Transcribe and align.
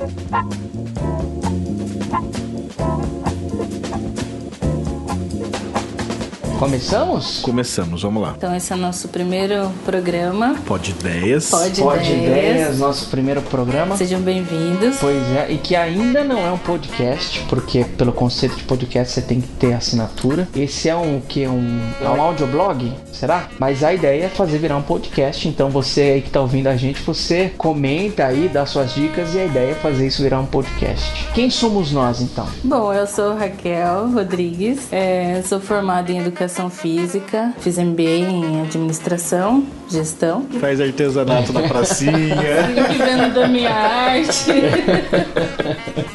C'est 0.00 0.30
Bye. 0.30 1.49
Começamos? 6.60 7.40
Começamos, 7.40 8.02
vamos 8.02 8.22
lá. 8.22 8.34
Então 8.36 8.54
esse 8.54 8.70
é 8.70 8.76
o 8.76 8.78
nosso 8.78 9.08
primeiro 9.08 9.70
programa. 9.82 10.56
Pode 10.66 10.90
ideias. 10.90 11.48
Pode, 11.48 11.80
Pode 11.80 12.12
ideias. 12.12 12.20
ideias, 12.22 12.78
nosso 12.78 13.06
primeiro 13.06 13.40
programa. 13.40 13.96
Sejam 13.96 14.20
bem-vindos. 14.20 14.98
Pois 15.00 15.22
é, 15.30 15.50
e 15.50 15.56
que 15.56 15.74
ainda 15.74 16.22
não 16.22 16.38
é 16.38 16.52
um 16.52 16.58
podcast, 16.58 17.40
porque 17.48 17.82
pelo 17.96 18.12
conceito 18.12 18.56
de 18.56 18.64
podcast 18.64 19.14
você 19.14 19.22
tem 19.22 19.40
que 19.40 19.48
ter 19.48 19.72
assinatura. 19.72 20.46
Esse 20.54 20.90
é 20.90 20.94
um 20.94 21.22
que 21.26 21.46
um, 21.46 21.80
é 21.98 22.08
um 22.10 22.20
audioblog, 22.20 22.92
será? 23.10 23.48
Mas 23.58 23.82
a 23.82 23.94
ideia 23.94 24.24
é 24.24 24.28
fazer 24.28 24.58
virar 24.58 24.76
um 24.76 24.82
podcast. 24.82 25.48
Então 25.48 25.70
você 25.70 26.02
aí 26.02 26.20
que 26.20 26.28
tá 26.28 26.42
ouvindo 26.42 26.66
a 26.66 26.76
gente, 26.76 27.00
você 27.00 27.50
comenta 27.56 28.26
aí, 28.26 28.50
dá 28.52 28.66
suas 28.66 28.92
dicas 28.92 29.34
e 29.34 29.38
a 29.38 29.46
ideia 29.46 29.70
é 29.70 29.74
fazer 29.76 30.06
isso 30.06 30.22
virar 30.22 30.40
um 30.40 30.46
podcast. 30.46 31.26
Quem 31.32 31.48
somos 31.48 31.90
nós 31.90 32.20
então? 32.20 32.46
Bom, 32.62 32.92
eu 32.92 33.06
sou 33.06 33.34
Raquel 33.34 34.10
Rodrigues, 34.10 34.92
é, 34.92 35.40
sou 35.42 35.58
formada 35.58 36.12
em 36.12 36.18
Educação 36.18 36.49
Física, 36.70 37.54
fiz 37.60 37.78
MBA 37.78 38.02
em 38.02 38.62
Administração, 38.62 39.64
Gestão. 39.88 40.46
Faz 40.60 40.80
artesanato 40.80 41.52
na 41.52 41.62
pracinha. 41.62 42.64
Fico 42.74 43.04
vendo 43.04 43.34
da 43.34 43.46
minha 43.46 43.70
arte. 43.70 44.50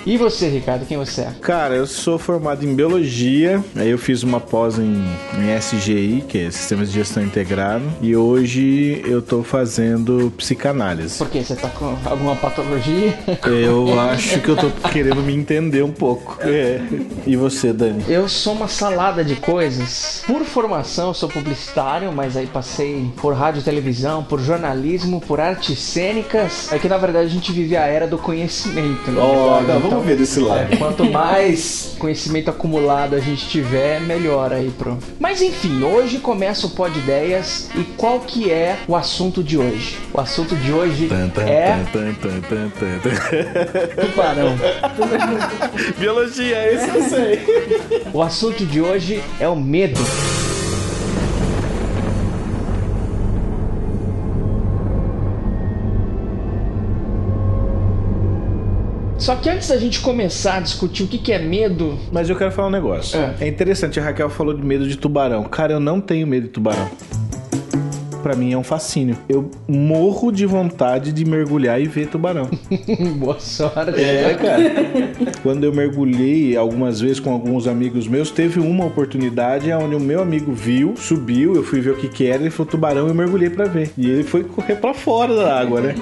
E 0.06 0.18
você, 0.18 0.50
Ricardo, 0.50 0.86
quem 0.86 0.98
você 0.98 1.22
é? 1.22 1.32
Cara, 1.42 1.74
eu 1.76 1.88
sou 1.88 2.20
formado 2.20 2.64
em 2.64 2.76
Biologia, 2.76 3.64
aí 3.76 3.90
eu 3.90 3.98
fiz 3.98 4.24
uma 4.24 4.40
pós 4.40 4.78
em, 4.78 5.04
em 5.38 5.58
SGI, 5.58 6.24
que 6.28 6.38
é 6.38 6.52
Sistemas 6.52 6.90
de 6.90 6.96
Gestão 7.00 7.24
Integrado, 7.24 7.84
e 8.02 8.16
hoje 8.16 9.02
eu 9.06 9.22
tô 9.22 9.42
fazendo 9.42 10.32
psicanálise. 10.38 11.18
Por 11.18 11.30
quê? 11.30 11.44
Você 11.44 11.56
tá 11.56 11.70
com 11.70 11.96
alguma 12.06 12.36
patologia? 12.36 13.18
Eu 13.46 14.00
acho 14.00 14.42
que 14.42 14.50
eu 14.50 14.56
tô 14.56 14.70
querendo 14.90 15.24
me 15.24 15.34
entender 15.34 15.84
um 15.84 15.92
pouco. 15.92 16.38
É. 16.42 16.82
E 17.26 17.36
você, 17.36 17.74
Dani? 17.74 18.04
Eu 18.08 18.30
sou 18.30 18.54
uma 18.54 18.68
salada 18.68 19.24
de 19.24 19.36
coisas. 19.36 20.24
Por 20.28 20.44
formação, 20.44 21.10
eu 21.10 21.14
sou 21.14 21.30
publicitário, 21.30 22.12
mas 22.12 22.36
aí 22.36 22.48
passei 22.48 23.12
por 23.18 23.36
rádio 23.36 23.60
e 23.60 23.64
televisão, 23.64 24.24
por 24.24 24.40
jornalismo, 24.40 25.22
por 25.22 25.40
artes 25.40 25.78
cênicas. 25.78 26.72
É 26.72 26.80
que 26.80 26.90
na 26.90 26.98
verdade 26.98 27.28
a 27.28 27.30
gente 27.30 27.52
vive 27.52 27.78
a 27.78 27.86
era 27.86 28.08
do 28.08 28.18
conhecimento, 28.18 29.12
né? 29.12 29.22
Então, 29.86 30.02
ver 30.02 30.18
desse 30.18 30.40
lado. 30.40 30.76
Quanto 30.78 31.06
mais 31.12 31.96
conhecimento 32.00 32.50
acumulado 32.50 33.16
a 33.16 33.20
gente 33.20 33.48
tiver, 33.48 34.02
melhor 34.02 34.52
aí 34.52 34.72
pro. 34.72 34.98
Mas 35.20 35.44
enfim, 35.44 35.84
hoje 35.84 36.18
começa 36.18 36.66
o 36.66 36.72
Pod 36.72 36.98
Ideias 36.98 37.70
e 37.76 37.84
qual 37.96 38.20
que 38.20 38.52
é 38.52 38.80
o 38.88 38.96
assunto 38.96 39.44
de 39.44 39.60
hoje? 39.60 40.00
O 40.12 40.20
assunto 40.20 40.56
de 40.56 40.72
hoje 40.72 41.08
Tan, 41.08 41.30
tan, 41.30 41.42
é 41.44 41.86
tan, 41.92 42.14
tubarão. 44.08 44.58
Biologia, 46.00 46.74
esse 46.74 46.90
eu 46.90 47.04
sei. 47.04 48.12
O 48.12 48.24
assunto 48.24 48.66
de 48.66 48.82
hoje 48.82 49.24
é 49.40 49.48
o 49.48 49.56
medo. 49.56 50.00
Só 59.26 59.36
que 59.36 59.50
antes 59.50 59.70
da 59.70 59.78
gente 59.78 60.02
começar 60.02 60.58
a 60.58 60.60
discutir 60.60 61.02
o 61.02 61.08
que 61.08 61.18
que 61.18 61.32
é 61.32 61.40
medo, 61.40 61.98
Mas 62.12 62.30
eu 62.30 62.36
quero 62.36 62.52
falar 62.52 62.68
um 62.68 62.72
negócio. 62.72 63.20
É. 63.20 63.34
É. 63.40 63.48
interessante, 63.48 64.00
a 64.00 64.04
Raquel 64.04 64.30
falou 64.30 64.54
de 64.54 64.64
medo 64.64 64.88
de 64.88 64.96
tubarão. 64.96 65.44
Cara, 65.46 65.74
eu 65.74 65.80
não 65.80 66.00
tenho 66.00 66.28
medo 66.28 66.44
de 66.44 66.50
tubarão. 66.50 66.88
Pra 68.26 68.36
mim 68.36 68.52
é 68.52 68.58
um 68.58 68.64
fascínio. 68.64 69.16
Eu 69.30 69.52
morro 69.68 70.32
de 70.32 70.48
vontade 70.48 71.12
de 71.12 71.24
mergulhar 71.24 71.80
e 71.80 71.86
ver 71.86 72.08
tubarão. 72.08 72.50
boa 73.20 73.40
sorte. 73.40 74.02
É, 74.02 74.34
cara. 74.34 75.34
Quando 75.44 75.64
eu 75.64 75.72
mergulhei 75.72 76.58
algumas 76.58 77.00
vezes 77.00 77.20
com 77.20 77.32
alguns 77.32 77.68
amigos 77.68 78.08
meus, 78.08 78.32
teve 78.32 78.60
uma 78.60 78.84
oportunidade 78.84 79.72
onde 79.74 79.94
o 79.94 80.00
meu 80.00 80.24
amigo 80.24 80.52
viu, 80.54 80.96
subiu, 80.98 81.54
eu 81.54 81.62
fui 81.62 81.82
ver 81.82 81.92
o 81.92 81.98
que 81.98 82.08
que 82.08 82.26
era, 82.26 82.42
ele 82.42 82.50
falou 82.50 82.72
tubarão, 82.72 83.08
eu 83.08 83.14
mergulhei 83.14 83.52
pra 83.52 83.66
ver. 83.66 83.92
E 83.96 84.10
ele 84.10 84.24
foi 84.24 84.44
correr 84.44 84.78
pra 84.78 84.96
fora 84.96 85.36
da 85.36 85.60
água, 85.60 85.80
né? 85.80 85.94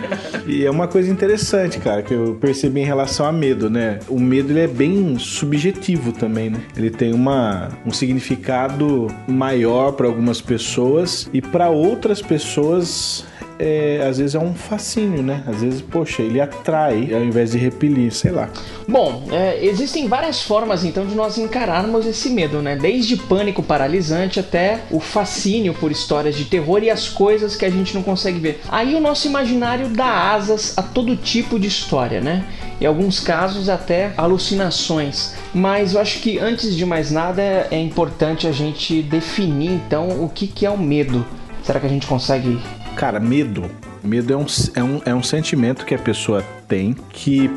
E 0.48 0.64
é 0.64 0.72
uma 0.72 0.88
coisa 0.88 1.12
interessante, 1.12 1.78
cara, 1.80 2.02
que 2.02 2.14
eu 2.14 2.38
percebi 2.40 2.80
em 2.80 2.86
relação 2.86 3.26
a 3.26 3.34
medo, 3.34 3.70
né? 3.70 4.00
O 4.08 4.18
medo 4.18 4.54
ele 4.54 4.62
é 4.62 4.68
bem 4.68 5.20
subjetivo 5.20 6.14
também, 6.14 6.52
né? 6.52 6.62
Ele 6.78 6.90
tem 6.90 7.14
uma, 7.14 7.68
um 7.86 7.92
significado 7.92 9.08
maior 9.28 9.92
pra 9.92 10.08
algumas 10.08 10.40
pessoas 10.40 11.30
e 11.34 11.42
pra 11.42 11.68
outras 11.68 12.13
pessoas 12.22 13.26
é, 13.60 14.06
às 14.08 14.18
vezes 14.18 14.36
é 14.36 14.40
um 14.40 14.54
fascínio, 14.54 15.22
né? 15.22 15.44
Às 15.48 15.62
vezes, 15.62 15.82
poxa, 15.82 16.22
ele 16.22 16.42
atrai 16.42 17.14
ao 17.14 17.24
invés 17.24 17.52
de 17.52 17.58
repelir, 17.58 18.12
sei 18.12 18.32
lá. 18.32 18.50
Bom, 18.88 19.28
é, 19.32 19.64
existem 19.64 20.08
várias 20.08 20.42
formas 20.42 20.84
então 20.84 21.06
de 21.06 21.16
nós 21.16 21.38
encararmos 21.38 22.06
esse 22.06 22.30
medo, 22.30 22.62
né? 22.62 22.76
Desde 22.76 23.16
pânico 23.16 23.62
paralisante 23.64 24.40
até 24.40 24.82
o 24.92 25.00
fascínio 25.00 25.74
por 25.74 25.92
histórias 25.92 26.36
de 26.36 26.46
terror 26.46 26.84
e 26.84 26.90
as 26.90 27.08
coisas 27.08 27.56
que 27.56 27.66
a 27.66 27.70
gente 27.70 27.94
não 27.94 28.04
consegue 28.04 28.40
ver. 28.40 28.62
Aí 28.70 28.96
o 28.96 29.00
nosso 29.00 29.28
imaginário 29.28 29.90
dá 29.90 30.34
asas 30.34 30.78
a 30.78 30.82
todo 30.82 31.16
tipo 31.16 31.60
de 31.60 31.68
história, 31.68 32.20
né? 32.20 32.46
Em 32.82 32.86
alguns 32.86 33.20
casos 33.20 33.70
até 33.70 34.14
alucinações. 34.18 35.36
Mas 35.54 35.94
eu 35.94 36.02
acho 36.02 36.20
que 36.20 36.40
antes 36.40 36.76
de 36.76 36.86
mais 36.86 37.12
nada 37.12 37.42
é 37.42 37.80
importante 37.80 38.48
a 38.48 38.52
gente 38.52 39.02
definir 39.04 39.72
então 39.72 40.24
o 40.24 40.28
que, 40.28 40.48
que 40.48 40.66
é 40.66 40.70
o 40.70 40.78
medo. 40.78 41.26
Será 41.64 41.80
que 41.80 41.86
a 41.86 41.90
gente 41.90 42.06
consegue 42.06 42.60
Cara, 42.96 43.20
medo. 43.20 43.64
Medo 44.04 44.34
é 44.34 44.38
um, 44.38 44.46
é, 44.76 44.84
um, 44.84 45.02
é 45.06 45.16
um 45.16 45.24
sentimento 45.24 45.86
que 45.86 45.96
a 45.96 46.00
pessoa 46.00 46.44
tem 46.68 46.96
que 47.10 47.50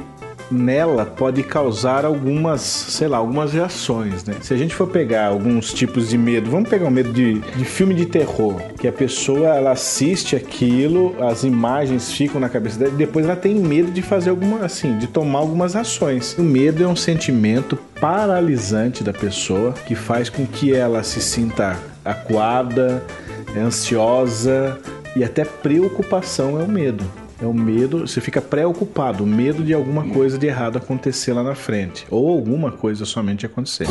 nela 0.48 1.04
pode 1.04 1.42
causar 1.42 2.04
algumas, 2.04 2.60
sei 2.60 3.08
lá, 3.08 3.16
algumas 3.16 3.52
reações, 3.52 4.24
né? 4.24 4.34
Se 4.40 4.54
a 4.54 4.56
gente 4.56 4.72
for 4.72 4.86
pegar 4.86 5.26
alguns 5.26 5.74
tipos 5.74 6.08
de 6.08 6.16
medo, 6.16 6.48
vamos 6.48 6.68
pegar 6.68 6.86
o 6.86 6.90
medo 6.90 7.12
de, 7.12 7.40
de 7.40 7.64
filme 7.64 7.94
de 7.94 8.06
terror, 8.06 8.60
que 8.78 8.86
a 8.86 8.92
pessoa 8.92 9.56
ela 9.56 9.72
assiste 9.72 10.36
aquilo, 10.36 11.16
as 11.20 11.42
imagens 11.42 12.12
ficam 12.12 12.40
na 12.40 12.48
cabeça 12.48 12.78
dela, 12.78 12.92
e 12.92 12.96
depois 12.96 13.26
ela 13.26 13.34
tem 13.34 13.56
medo 13.56 13.90
de 13.90 14.02
fazer 14.02 14.30
alguma, 14.30 14.64
assim, 14.64 14.96
de 14.98 15.08
tomar 15.08 15.40
algumas 15.40 15.74
ações. 15.74 16.36
O 16.38 16.42
medo 16.42 16.82
é 16.82 16.86
um 16.86 16.96
sentimento 16.96 17.76
paralisante 18.00 19.02
da 19.02 19.12
pessoa 19.12 19.72
que 19.72 19.96
faz 19.96 20.30
com 20.30 20.46
que 20.46 20.72
ela 20.72 21.02
se 21.02 21.20
sinta 21.20 21.76
acuada, 22.04 23.02
ansiosa 23.60 24.78
e 25.14 25.24
até 25.24 25.44
preocupação 25.44 26.60
é 26.60 26.64
o 26.64 26.68
medo. 26.68 27.04
É 27.40 27.44
o 27.44 27.52
medo, 27.52 28.06
você 28.06 28.20
fica 28.20 28.40
preocupado, 28.40 29.26
medo 29.26 29.62
de 29.62 29.74
alguma 29.74 30.08
coisa 30.08 30.38
de 30.38 30.46
errado 30.46 30.78
acontecer 30.78 31.34
lá 31.34 31.42
na 31.42 31.54
frente, 31.54 32.06
ou 32.10 32.30
alguma 32.30 32.72
coisa 32.72 33.04
somente 33.04 33.44
acontecer. 33.44 33.86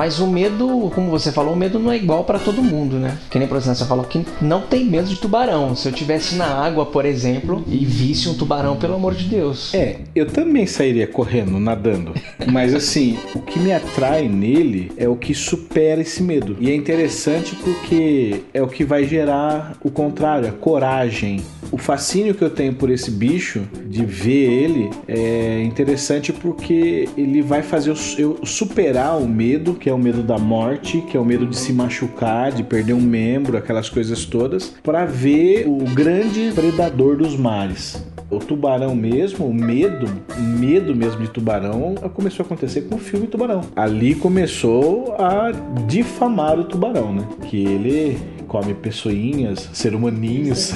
Mas 0.00 0.18
o 0.18 0.26
medo, 0.26 0.90
como 0.94 1.10
você 1.10 1.30
falou, 1.30 1.52
o 1.52 1.56
medo 1.56 1.78
não 1.78 1.92
é 1.92 1.96
igual 1.96 2.24
pra 2.24 2.38
todo 2.38 2.62
mundo, 2.62 2.96
né? 2.96 3.18
Que 3.30 3.38
nem, 3.38 3.46
por 3.46 3.58
exemplo, 3.58 3.76
você 3.76 3.84
falou 3.84 4.06
que 4.06 4.24
não 4.40 4.62
tem 4.62 4.86
medo 4.86 5.06
de 5.06 5.16
tubarão. 5.16 5.76
Se 5.76 5.86
eu 5.86 5.92
tivesse 5.92 6.36
na 6.36 6.46
água, 6.46 6.86
por 6.86 7.04
exemplo, 7.04 7.62
e 7.68 7.84
visse 7.84 8.26
um 8.26 8.32
tubarão, 8.32 8.76
pelo 8.76 8.94
amor 8.94 9.14
de 9.14 9.24
Deus. 9.24 9.74
É, 9.74 9.98
eu 10.14 10.24
também 10.24 10.64
sairia 10.64 11.06
correndo, 11.06 11.60
nadando. 11.60 12.14
Mas 12.50 12.74
assim, 12.74 13.18
o 13.34 13.40
que 13.40 13.58
me 13.58 13.74
atrai 13.74 14.26
nele 14.26 14.90
é 14.96 15.06
o 15.06 15.14
que 15.14 15.34
supera 15.34 16.00
esse 16.00 16.22
medo. 16.22 16.56
E 16.58 16.70
é 16.70 16.74
interessante 16.74 17.54
porque 17.56 18.40
é 18.54 18.62
o 18.62 18.68
que 18.68 18.84
vai 18.84 19.04
gerar 19.04 19.76
o 19.84 19.90
contrário, 19.90 20.48
a 20.48 20.52
coragem. 20.52 21.42
O 21.72 21.78
fascínio 21.78 22.34
que 22.34 22.42
eu 22.42 22.50
tenho 22.50 22.74
por 22.74 22.90
esse 22.90 23.10
bicho, 23.10 23.62
de 23.86 24.04
ver 24.04 24.50
ele, 24.50 24.90
é 25.06 25.62
interessante 25.62 26.32
porque 26.32 27.08
ele 27.16 27.40
vai 27.42 27.62
fazer 27.62 27.94
eu- 28.18 28.38
superar 28.44 29.16
o 29.20 29.28
medo, 29.28 29.74
que 29.74 29.88
é 29.88 29.92
o 29.92 29.98
medo 29.98 30.22
da 30.22 30.36
morte, 30.36 31.00
que 31.02 31.16
é 31.16 31.20
o 31.20 31.24
medo 31.24 31.46
de 31.46 31.56
se 31.56 31.72
machucar, 31.72 32.50
de 32.50 32.64
perder 32.64 32.92
um 32.94 33.00
membro, 33.00 33.56
aquelas 33.56 33.88
coisas 33.88 34.24
todas, 34.24 34.74
para 34.82 35.04
ver 35.04 35.66
o 35.68 35.78
grande 35.94 36.50
predador 36.54 37.16
dos 37.16 37.36
mares. 37.36 38.02
O 38.28 38.38
tubarão 38.38 38.94
mesmo, 38.94 39.46
o 39.46 39.54
medo, 39.54 40.06
o 40.38 40.40
medo 40.40 40.94
mesmo 40.94 41.20
de 41.20 41.28
tubarão 41.28 41.94
começou 42.14 42.44
a 42.44 42.46
acontecer 42.46 42.82
com 42.82 42.94
o 42.94 42.98
filme 42.98 43.26
Tubarão. 43.26 43.62
Ali 43.74 44.14
começou 44.14 45.14
a 45.18 45.50
difamar 45.88 46.58
o 46.58 46.64
tubarão, 46.64 47.12
né? 47.12 47.24
Que 47.48 47.64
ele 47.64 48.18
come 48.50 48.74
pessoinhas, 48.74 49.70
ser 49.72 49.94
humaninhos. 49.94 50.72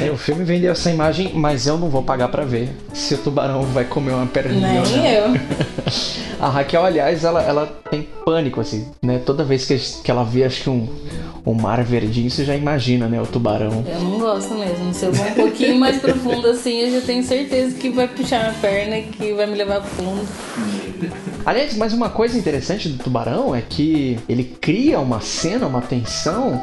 É, 0.00 0.10
o 0.10 0.16
filme 0.16 0.42
vendeu 0.42 0.72
essa 0.72 0.90
imagem, 0.90 1.30
mas 1.34 1.68
eu 1.68 1.78
não 1.78 1.88
vou 1.88 2.02
pagar 2.02 2.26
pra 2.28 2.44
ver 2.44 2.70
se 2.92 3.14
o 3.14 3.18
tubarão 3.18 3.62
vai 3.62 3.84
comer 3.84 4.12
uma 4.12 4.26
perninha 4.26 4.80
ou 4.80 4.88
não. 4.88 5.02
Nem 5.02 5.12
eu. 5.12 5.24
A 6.40 6.48
Raquel, 6.48 6.84
aliás, 6.84 7.22
ela, 7.22 7.40
ela 7.40 7.66
tem 7.88 8.08
pânico, 8.24 8.60
assim, 8.60 8.88
né? 9.00 9.20
Toda 9.24 9.44
vez 9.44 9.64
que, 9.64 9.78
que 10.02 10.10
ela 10.10 10.24
vê, 10.24 10.42
acho 10.42 10.62
que 10.64 10.70
um, 10.70 10.88
um 11.46 11.54
mar 11.54 11.84
verdinho, 11.84 12.28
você 12.28 12.44
já 12.44 12.56
imagina, 12.56 13.06
né? 13.06 13.22
O 13.22 13.26
tubarão. 13.26 13.84
Eu 13.86 14.00
não 14.00 14.18
gosto 14.18 14.54
mesmo. 14.54 14.92
Se 14.92 15.04
eu 15.04 15.12
vou 15.12 15.24
um 15.24 15.34
pouquinho 15.34 15.78
mais 15.78 16.00
profundo 16.00 16.48
assim, 16.48 16.80
eu 16.80 17.00
já 17.00 17.06
tenho 17.06 17.22
certeza 17.22 17.76
que 17.76 17.90
vai 17.90 18.08
puxar 18.08 18.40
minha 18.40 18.54
perna 18.54 18.98
e 18.98 19.02
que 19.04 19.32
vai 19.34 19.46
me 19.46 19.54
levar 19.54 19.80
pro 19.80 19.90
fundo. 19.90 20.26
Aliás, 21.44 21.76
mas 21.76 21.92
uma 21.92 22.10
coisa 22.10 22.38
interessante 22.38 22.88
do 22.88 23.02
tubarão 23.02 23.54
é 23.54 23.60
que 23.60 24.18
ele 24.28 24.44
cria 24.44 25.00
uma 25.00 25.20
cena, 25.20 25.66
uma 25.66 25.80
tensão 25.80 26.62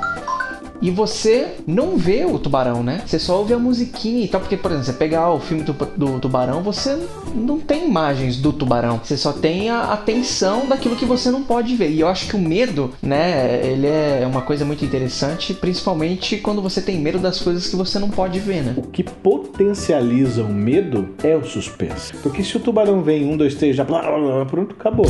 e 0.81 0.89
você 0.89 1.55
não 1.67 1.97
vê 1.97 2.25
o 2.25 2.39
tubarão, 2.39 2.81
né? 2.81 3.01
Você 3.05 3.19
só 3.19 3.37
ouve 3.37 3.53
a 3.53 3.59
musiquinha 3.59 4.23
e 4.23 4.27
tal. 4.27 4.39
Porque, 4.39 4.55
por 4.55 4.71
exemplo, 4.71 4.85
você 4.85 4.93
pegar 4.93 5.31
o 5.31 5.39
filme 5.39 5.63
do, 5.63 5.73
do 5.73 6.19
tubarão, 6.19 6.61
você 6.61 6.97
não 7.35 7.59
tem 7.59 7.87
imagens 7.87 8.37
do 8.37 8.53
tubarão. 8.53 8.99
Você 9.03 9.17
só 9.17 9.33
tem 9.33 9.69
a 9.69 9.93
atenção 9.93 10.67
daquilo 10.67 10.95
que 10.95 11.05
você 11.05 11.29
não 11.29 11.43
pode 11.43 11.75
ver. 11.75 11.91
E 11.91 11.99
eu 11.99 12.07
acho 12.07 12.27
que 12.27 12.35
o 12.35 12.39
medo, 12.39 12.93
né, 13.01 13.61
ele 13.65 13.87
é 13.87 14.25
uma 14.25 14.41
coisa 14.41 14.63
muito 14.63 14.85
interessante, 14.85 15.53
principalmente 15.53 16.37
quando 16.37 16.61
você 16.61 16.81
tem 16.81 16.99
medo 16.99 17.19
das 17.19 17.39
coisas 17.39 17.67
que 17.67 17.75
você 17.75 17.99
não 17.99 18.09
pode 18.09 18.39
ver, 18.39 18.63
né? 18.63 18.73
O 18.77 18.83
que 18.83 19.03
potencializa 19.03 20.43
o 20.43 20.49
medo 20.49 21.09
é 21.23 21.35
o 21.35 21.43
suspense. 21.43 22.13
Porque 22.23 22.43
se 22.43 22.55
o 22.55 22.59
tubarão 22.59 23.01
vem 23.01 23.25
um, 23.25 23.35
dois, 23.35 23.55
três, 23.55 23.75
já 23.75 23.83
blá, 23.83 24.01
blá, 24.01 24.17
blá, 24.17 24.45
pronto, 24.45 24.75
acabou. 24.79 25.05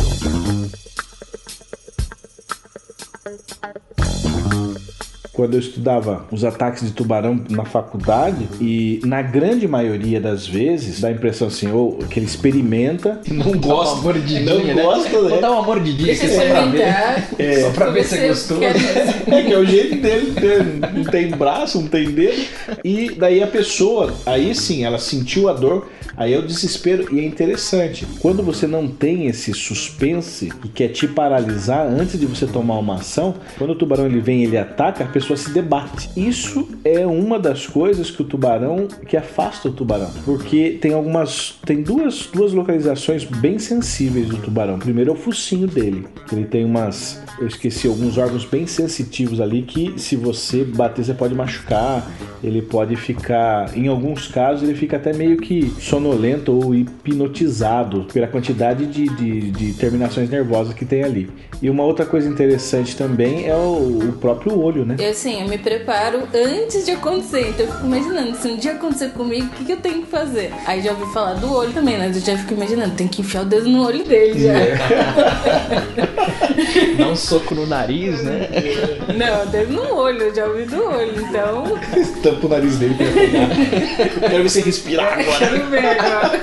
Quando 5.40 5.54
eu 5.54 5.62
estudava 5.62 6.26
os 6.30 6.44
ataques 6.44 6.86
de 6.86 6.92
tubarão 6.92 7.40
na 7.50 7.64
faculdade 7.64 8.46
e 8.60 9.00
na 9.06 9.22
grande 9.22 9.70
maioria 9.70 10.20
das 10.20 10.46
vezes 10.46 11.00
dá 11.00 11.08
a 11.08 11.12
impressão 11.12 11.48
assim, 11.48 11.72
ou 11.72 11.94
que 11.94 12.20
ele 12.20 12.26
experimenta, 12.26 13.22
não 13.32 13.54
gosta, 13.54 14.02
mordidinha, 14.02 14.42
não 14.42 14.62
né? 14.62 14.74
gosta, 14.74 15.22
né? 15.22 15.30
Vou 15.30 15.40
dar 15.40 15.52
uma 15.52 15.62
mordidinha 15.62 16.12
aqui 16.12 16.28
só 16.28 16.42
pra 16.42 16.66
ver. 16.66 16.84
É, 17.40 17.62
só 17.62 17.70
pra 17.70 17.90
ver 17.90 18.04
se 18.04 18.18
é 18.18 18.28
gostoso. 18.28 18.60
É 19.30 19.44
que 19.44 19.54
é 19.54 19.58
o 19.58 19.66
jeito 19.66 20.02
dele, 20.02 20.34
não 20.94 21.04
tem 21.06 21.30
braço, 21.30 21.80
não 21.80 21.88
tem 21.88 22.12
dedo. 22.12 22.42
E 22.84 23.12
daí 23.12 23.42
a 23.42 23.48
pessoa, 23.48 24.14
aí 24.26 24.54
sim, 24.56 24.84
ela 24.84 24.98
sentiu 24.98 25.48
a 25.48 25.54
dor, 25.54 25.88
aí 26.18 26.34
é 26.34 26.40
o 26.40 26.42
desespero. 26.42 27.16
E 27.16 27.20
é 27.20 27.24
interessante, 27.24 28.08
quando 28.20 28.42
você 28.42 28.66
não 28.66 28.88
tem 28.88 29.28
esse 29.28 29.54
suspense 29.54 30.50
que 30.62 30.68
quer 30.68 30.90
te 30.90 31.08
paralisar 31.08 31.86
antes 31.86 32.20
de 32.20 32.26
você 32.26 32.48
tomar 32.48 32.80
uma 32.80 32.96
ação, 32.96 33.36
quando 33.58 33.72
o 33.72 33.76
tubarão 33.76 34.08
ele 34.08 34.20
vem 34.20 34.44
ele 34.44 34.58
ataca, 34.58 35.04
a 35.04 35.08
pessoa 35.08 35.29
se 35.38 35.52
debate. 35.52 36.10
Isso 36.16 36.68
é 36.84 37.06
uma 37.06 37.40
das 37.40 37.68
coisas 37.68 38.10
que 38.12 38.22
o 38.22 38.26
tubarão 38.26 38.88
que 39.08 39.18
afasta 39.18 39.70
o 39.70 39.72
tubarão, 39.72 40.10
porque 40.26 40.78
tem 40.82 40.94
algumas, 40.94 41.60
tem 41.66 41.82
duas, 41.82 42.28
duas 42.32 42.54
localizações 42.54 43.24
bem 43.24 43.60
sensíveis 43.60 44.28
do 44.28 44.38
tubarão. 44.38 44.80
Primeiro 44.80 45.12
é 45.12 45.14
o 45.14 45.18
focinho 45.18 45.68
dele, 45.68 46.08
ele 46.32 46.46
tem 46.46 46.66
umas, 46.66 47.22
eu 47.40 47.48
esqueci 47.48 47.88
alguns 47.88 48.18
órgãos 48.18 48.46
bem 48.46 48.68
sensitivos 48.68 49.42
ali 49.42 49.64
que 49.64 49.94
se 49.98 50.16
você 50.16 50.64
bater 50.64 51.04
você 51.04 51.14
pode 51.14 51.34
machucar, 51.34 52.10
ele 52.44 52.62
pode 52.62 52.96
ficar, 52.96 53.76
em 53.78 53.88
alguns 53.88 54.28
casos 54.28 54.64
ele 54.64 54.78
fica 54.78 54.98
até 54.98 55.14
meio 55.14 55.38
que 55.38 55.70
sonolento 55.80 56.52
ou 56.52 56.74
hipnotizado 56.74 58.06
pela 58.14 58.28
quantidade 58.28 58.86
de, 58.86 59.08
de, 59.08 59.52
de 59.52 59.74
terminações 59.74 60.30
nervosas 60.30 60.74
que 60.74 60.86
tem 60.86 61.04
ali. 61.04 61.30
E 61.62 61.70
uma 61.70 61.84
outra 61.84 62.06
coisa 62.06 62.30
interessante 62.30 62.96
também 62.96 63.48
é 63.48 63.56
o, 63.56 64.10
o 64.10 64.14
próprio 64.14 64.58
olho, 64.58 64.86
né? 64.86 64.96
Assim, 65.20 65.42
eu 65.42 65.48
me 65.48 65.58
preparo 65.58 66.24
antes 66.34 66.86
de 66.86 66.92
acontecer. 66.92 67.50
Então 67.50 67.66
eu 67.66 67.72
fico 67.74 67.86
imaginando, 67.86 68.38
se 68.38 68.48
um 68.48 68.56
dia 68.56 68.72
acontecer 68.72 69.10
comigo, 69.10 69.48
o 69.48 69.50
que, 69.50 69.66
que 69.66 69.72
eu 69.74 69.78
tenho 69.78 70.04
que 70.04 70.08
fazer? 70.08 70.54
Aí 70.66 70.82
já 70.82 70.92
ouvi 70.92 71.12
falar 71.14 71.34
do 71.34 71.54
olho 71.54 71.74
também, 71.74 71.98
né? 71.98 72.10
Eu 72.14 72.20
já 72.20 72.38
fico 72.38 72.54
imaginando, 72.54 72.96
tem 72.96 73.08
que 73.08 73.22
enfiar 73.22 73.42
o 73.42 73.46
dedo 73.46 73.68
no 73.68 73.86
olho 73.86 74.04
dele 74.06 74.40
já. 74.40 74.54
Dá 76.98 77.08
um 77.08 77.16
soco 77.16 77.54
no 77.54 77.66
nariz, 77.68 78.24
né? 78.24 78.50
Não, 79.16 79.46
dedo 79.52 79.74
no 79.74 79.94
olho, 79.94 80.22
eu 80.22 80.36
já 80.36 80.46
ouvi 80.46 80.64
do 80.66 80.82
olho, 80.84 81.22
então. 81.22 81.64
Tampa 82.24 82.46
o 82.46 82.50
nariz 82.50 82.78
dele 82.78 82.96
pra 82.96 83.08
pegar. 83.08 83.50
Quero 84.30 84.44
ver 84.44 84.50
você 84.50 84.62
respirar 84.62 85.20
agora. 85.20 85.38
Quero 85.38 85.66
ver 85.68 85.86
agora. 85.86 86.40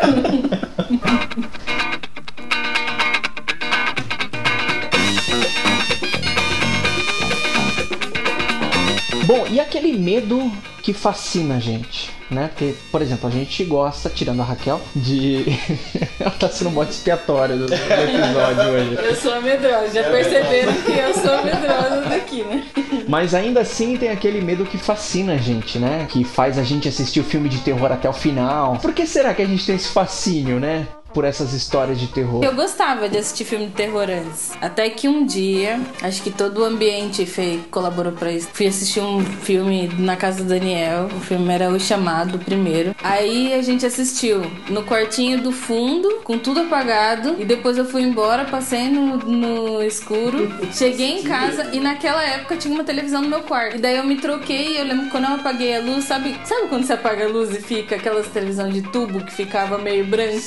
Bom, 9.27 9.45
e 9.51 9.59
aquele 9.59 9.93
medo 9.93 10.53
que 10.85 10.93
fascina 10.93 11.57
a 11.57 11.59
gente, 11.59 12.13
né? 12.31 12.47
Porque, 12.47 12.75
por 12.93 13.03
exemplo, 13.03 13.29
a 13.29 13.33
gente 13.33 13.65
gosta, 13.65 14.09
tirando 14.09 14.41
a 14.41 14.45
Raquel, 14.45 14.81
de. 14.95 15.45
Ela 16.21 16.31
tá 16.31 16.49
sendo 16.49 16.71
um 16.71 16.75
modo 16.75 16.91
expiatório 16.91 17.57
do, 17.57 17.65
episódio 17.65 18.71
hoje. 18.71 18.99
Eu 19.03 19.17
sou 19.17 19.43
medrosa, 19.43 19.91
já 19.93 20.05
perceberam 20.05 20.73
que 20.75 20.93
eu 20.93 21.13
sou 21.13 21.45
medrosa 21.45 22.03
daqui, 22.09 22.45
né? 22.45 22.69
Mas 23.09 23.35
ainda 23.35 23.63
assim 23.63 23.97
tem 23.97 24.11
aquele 24.11 24.41
medo 24.41 24.65
que 24.65 24.79
fascina 24.79 25.35
a 25.35 25.39
gente, 25.39 25.77
né? 25.77 26.07
Que 26.09 26.23
faz 26.23 26.57
a 26.57 26.63
gente 26.63 26.89
assistir 26.89 27.19
o 27.19 27.25
filme 27.25 27.49
de 27.49 27.59
terror 27.59 27.91
até 27.91 28.09
o 28.09 28.13
final. 28.13 28.77
Por 28.79 28.93
que 28.93 29.09
será 29.09 29.35
que 29.35 29.43
a 29.43 29.47
gente 29.47 29.67
tem 29.67 29.75
esse 29.75 29.89
fascínio, 29.89 30.61
né? 30.61 30.87
Por 31.17 31.25
essas 31.25 31.55
histórias 31.55 31.99
de 31.99 32.09
terror. 32.09 32.45
Eu 32.45 32.55
gostava 32.55 33.09
de 33.09 33.17
assistir 33.17 33.47
filme 33.47 33.69
de 33.69 33.73
terror 33.73 34.03
antes. 34.03 34.53
Até 34.61 34.91
que 34.91 35.09
um 35.09 35.25
dia, 35.25 35.81
acho 36.03 36.23
que 36.23 36.31
todo 36.31 36.61
o 36.61 36.65
ambiente 36.65 37.25
fez, 37.25 37.63
colaborou 37.71 38.13
pra 38.13 38.31
isso. 38.31 38.51
Fui 38.53 38.67
assistir 38.67 39.01
um 39.01 39.25
filme 39.25 39.89
na 39.99 40.15
casa 40.15 40.45
do 40.45 40.51
Daniel. 40.51 41.07
O 41.17 41.21
filme 41.21 41.51
era 41.51 41.71
O 41.71 41.81
Chamado, 41.81 42.39
primeiro. 42.39 42.95
Aí 43.03 43.55
a 43.55 43.63
gente 43.63 43.87
assistiu 43.87 44.43
no 44.69 44.83
quartinho 44.83 45.41
do 45.41 45.53
fundo, 45.53 46.21
com 46.23 46.39
tudo 46.39 46.61
apagado. 46.61 47.37
E 47.39 47.47
depois 47.47 47.79
eu 47.79 47.87
fui 47.87 48.03
embora, 48.03 48.45
passei 48.45 48.91
no, 48.91 49.17
no 49.17 49.83
escuro. 49.83 50.53
Cheguei 50.71 51.21
em 51.21 51.23
casa 51.23 51.71
e 51.73 51.81
naquela 51.81 52.23
época 52.23 52.59
tinha 52.59 52.75
uma 52.75 52.85
televisão 52.85 53.23
no 53.23 53.29
meu 53.31 53.41
quarto. 53.41 53.77
E 53.77 53.81
daí 53.81 53.97
eu 53.97 54.05
me 54.05 54.17
troquei. 54.17 54.79
Eu 54.79 54.85
lembro 54.85 55.07
que 55.07 55.13
quando 55.13 55.25
eu 55.25 55.37
apaguei 55.37 55.79
a 55.79 55.81
luz, 55.81 56.05
sabe, 56.05 56.39
sabe 56.45 56.69
quando 56.69 56.85
você 56.85 56.93
apaga 56.93 57.25
a 57.25 57.29
luz 57.29 57.57
e 57.57 57.63
fica 57.63 57.97
aquelas 57.97 58.27
televisão 58.27 58.69
de 58.69 58.83
tubo 58.83 59.25
que 59.25 59.33
ficava 59.33 59.79
meio 59.79 60.05
branco, 60.05 60.39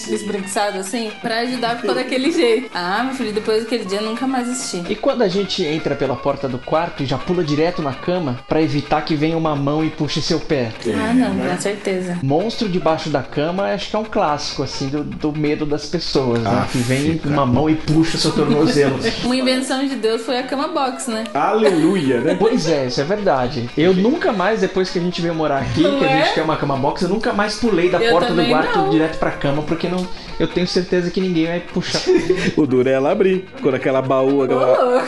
esbranquiçado 0.60 0.78
assim? 0.80 1.12
Pra 1.22 1.40
ajudar 1.40 1.78
ficou 1.78 1.96
daquele 1.96 2.32
jeito. 2.32 2.70
Ah, 2.74 3.04
meu 3.04 3.14
filho, 3.16 3.32
depois 3.32 3.64
daquele 3.64 3.86
dia 3.86 4.00
eu 4.00 4.04
nunca 4.06 4.28
mais 4.28 4.50
assisti. 4.50 4.92
E 4.92 4.96
quando 4.96 5.22
a 5.22 5.28
gente 5.28 5.64
entra 5.64 5.96
pela 5.96 6.16
porta 6.16 6.48
do 6.48 6.58
quarto 6.60 7.04
e 7.04 7.06
já 7.06 7.18
pula 7.18 7.44
direto 7.44 7.82
na 7.82 7.94
cama 7.94 8.40
pra 8.48 8.62
evitar 8.62 9.02
que 9.04 9.16
venha 9.16 9.38
uma 9.38 9.56
mão 9.56 9.84
e 9.84 9.90
puxe 9.90 10.22
seu 10.22 10.40
pé. 10.40 10.72
Ah, 10.88 11.14
não, 11.14 11.38
com 11.38 11.62
certeza. 11.62 12.20
Monstro 12.22 12.68
debaixo 12.68 13.10
da 13.10 13.24
cama, 13.24 13.74
acho 13.74 13.90
que 13.90 13.96
é 13.96 14.00
um 14.00 14.06
clássico, 14.06 14.64
assim, 14.64 14.90
do, 14.90 15.04
do 15.04 15.32
medo 15.32 15.66
das 15.66 15.86
pessoas, 15.86 16.40
né? 16.42 16.50
Ah, 16.52 16.68
que 16.70 16.78
vem 16.80 17.14
fica. 17.14 17.30
uma 17.30 17.46
mão 17.46 17.70
e 17.70 17.76
puxa 17.76 18.18
seu 18.18 18.32
tornozelo. 18.32 19.00
Uma 19.24 19.36
invenção 19.36 19.86
de 19.86 19.96
Deus 19.96 20.22
foi 20.24 20.38
a 20.40 20.44
cama 20.44 20.68
box, 20.70 21.10
né? 21.10 21.24
Aleluia, 21.34 22.20
né? 22.22 22.36
Pois 22.40 22.68
é, 22.68 22.88
isso 22.88 23.00
é 23.00 23.04
verdade. 23.04 23.70
Eu 23.78 23.94
nunca 23.94 24.32
mais, 24.32 24.62
depois 24.62 24.90
que 24.90 24.98
a 24.98 25.02
gente 25.02 25.22
veio 25.22 25.36
morar 25.36 25.60
aqui, 25.60 25.82
Não 25.82 26.00
que 26.00 26.06
a 26.06 26.10
é? 26.10 26.24
gente 26.24 26.34
tem 26.36 26.44
uma 26.44 26.58
cama 26.58 26.76
box, 26.76 27.04
eu 27.04 27.10
nunca 27.10 27.32
mais 27.34 27.56
pulei 27.56 27.90
da 27.90 28.02
Eu 28.02 28.12
porta 28.12 28.34
do 28.34 28.46
quarto 28.48 28.78
não. 28.78 28.90
direto 28.90 29.18
pra 29.18 29.32
cama, 29.32 29.62
porque 29.64 29.88
não, 29.88 30.08
eu 30.40 30.48
tenho 30.54 30.68
certeza 30.68 31.10
que 31.10 31.22
ninguém 31.22 31.48
vai 31.48 31.60
puxar. 31.60 32.02
O 32.58 32.66
duro 32.66 32.90
é 32.90 32.94
ela 32.94 33.12
abrir. 33.12 33.46
Quando 33.62 33.76
aquela 33.76 34.02
baú, 34.02 34.44
aquela... 34.44 35.04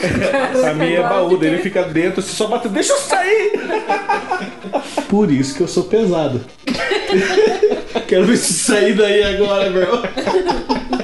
A 0.69 0.73
minha 0.73 0.99
é 0.99 1.03
baú, 1.03 1.37
dele 1.37 1.57
fica 1.59 1.83
dentro, 1.83 2.21
você 2.21 2.33
só 2.33 2.47
bate, 2.47 2.69
deixa 2.69 2.93
eu 2.93 2.97
sair! 2.97 3.51
Por 5.09 5.31
isso 5.31 5.55
que 5.55 5.61
eu 5.61 5.67
sou 5.67 5.83
pesado. 5.83 6.41
Quero 8.07 8.25
ver 8.25 8.37
se 8.37 8.53
sair 8.53 8.93
daí 8.95 9.23
agora, 9.23 9.69
meu. 9.69 11.00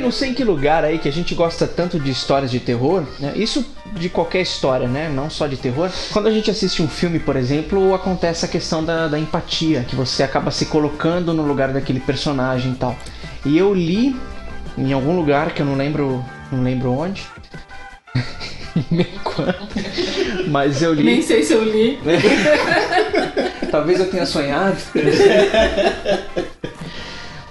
Não 0.00 0.10
sei 0.10 0.30
em 0.30 0.34
que 0.34 0.42
lugar 0.42 0.84
aí 0.84 0.98
que 0.98 1.08
a 1.08 1.12
gente 1.12 1.34
gosta 1.34 1.66
tanto 1.66 1.98
de 1.98 2.10
histórias 2.10 2.50
de 2.50 2.58
terror, 2.58 3.04
né? 3.18 3.32
Isso 3.36 3.64
de 3.92 4.08
qualquer 4.08 4.40
história, 4.40 4.88
né? 4.88 5.08
Não 5.08 5.28
só 5.28 5.46
de 5.46 5.56
terror. 5.56 5.90
Quando 6.12 6.28
a 6.28 6.30
gente 6.30 6.50
assiste 6.50 6.82
um 6.82 6.88
filme, 6.88 7.18
por 7.18 7.36
exemplo, 7.36 7.94
acontece 7.94 8.44
a 8.44 8.48
questão 8.48 8.84
da, 8.84 9.08
da 9.08 9.18
empatia, 9.18 9.84
que 9.88 9.94
você 9.94 10.22
acaba 10.22 10.50
se 10.50 10.66
colocando 10.66 11.32
no 11.32 11.42
lugar 11.42 11.72
daquele 11.72 12.00
personagem 12.00 12.72
e 12.72 12.76
tal. 12.76 12.96
E 13.44 13.56
eu 13.56 13.74
li 13.74 14.16
em 14.76 14.92
algum 14.92 15.14
lugar 15.16 15.52
que 15.52 15.62
eu 15.62 15.66
não 15.66 15.76
lembro, 15.76 16.24
não 16.50 16.62
lembro 16.62 16.92
onde. 16.92 17.22
Nem 18.90 19.06
quando. 19.24 19.56
Mas 20.48 20.82
eu 20.82 20.94
li. 20.94 21.02
Nem 21.02 21.22
sei 21.22 21.42
se 21.42 21.52
eu 21.52 21.64
li. 21.64 21.98
Talvez 23.70 24.00
eu 24.00 24.10
tenha 24.10 24.26
sonhado. 24.26 24.76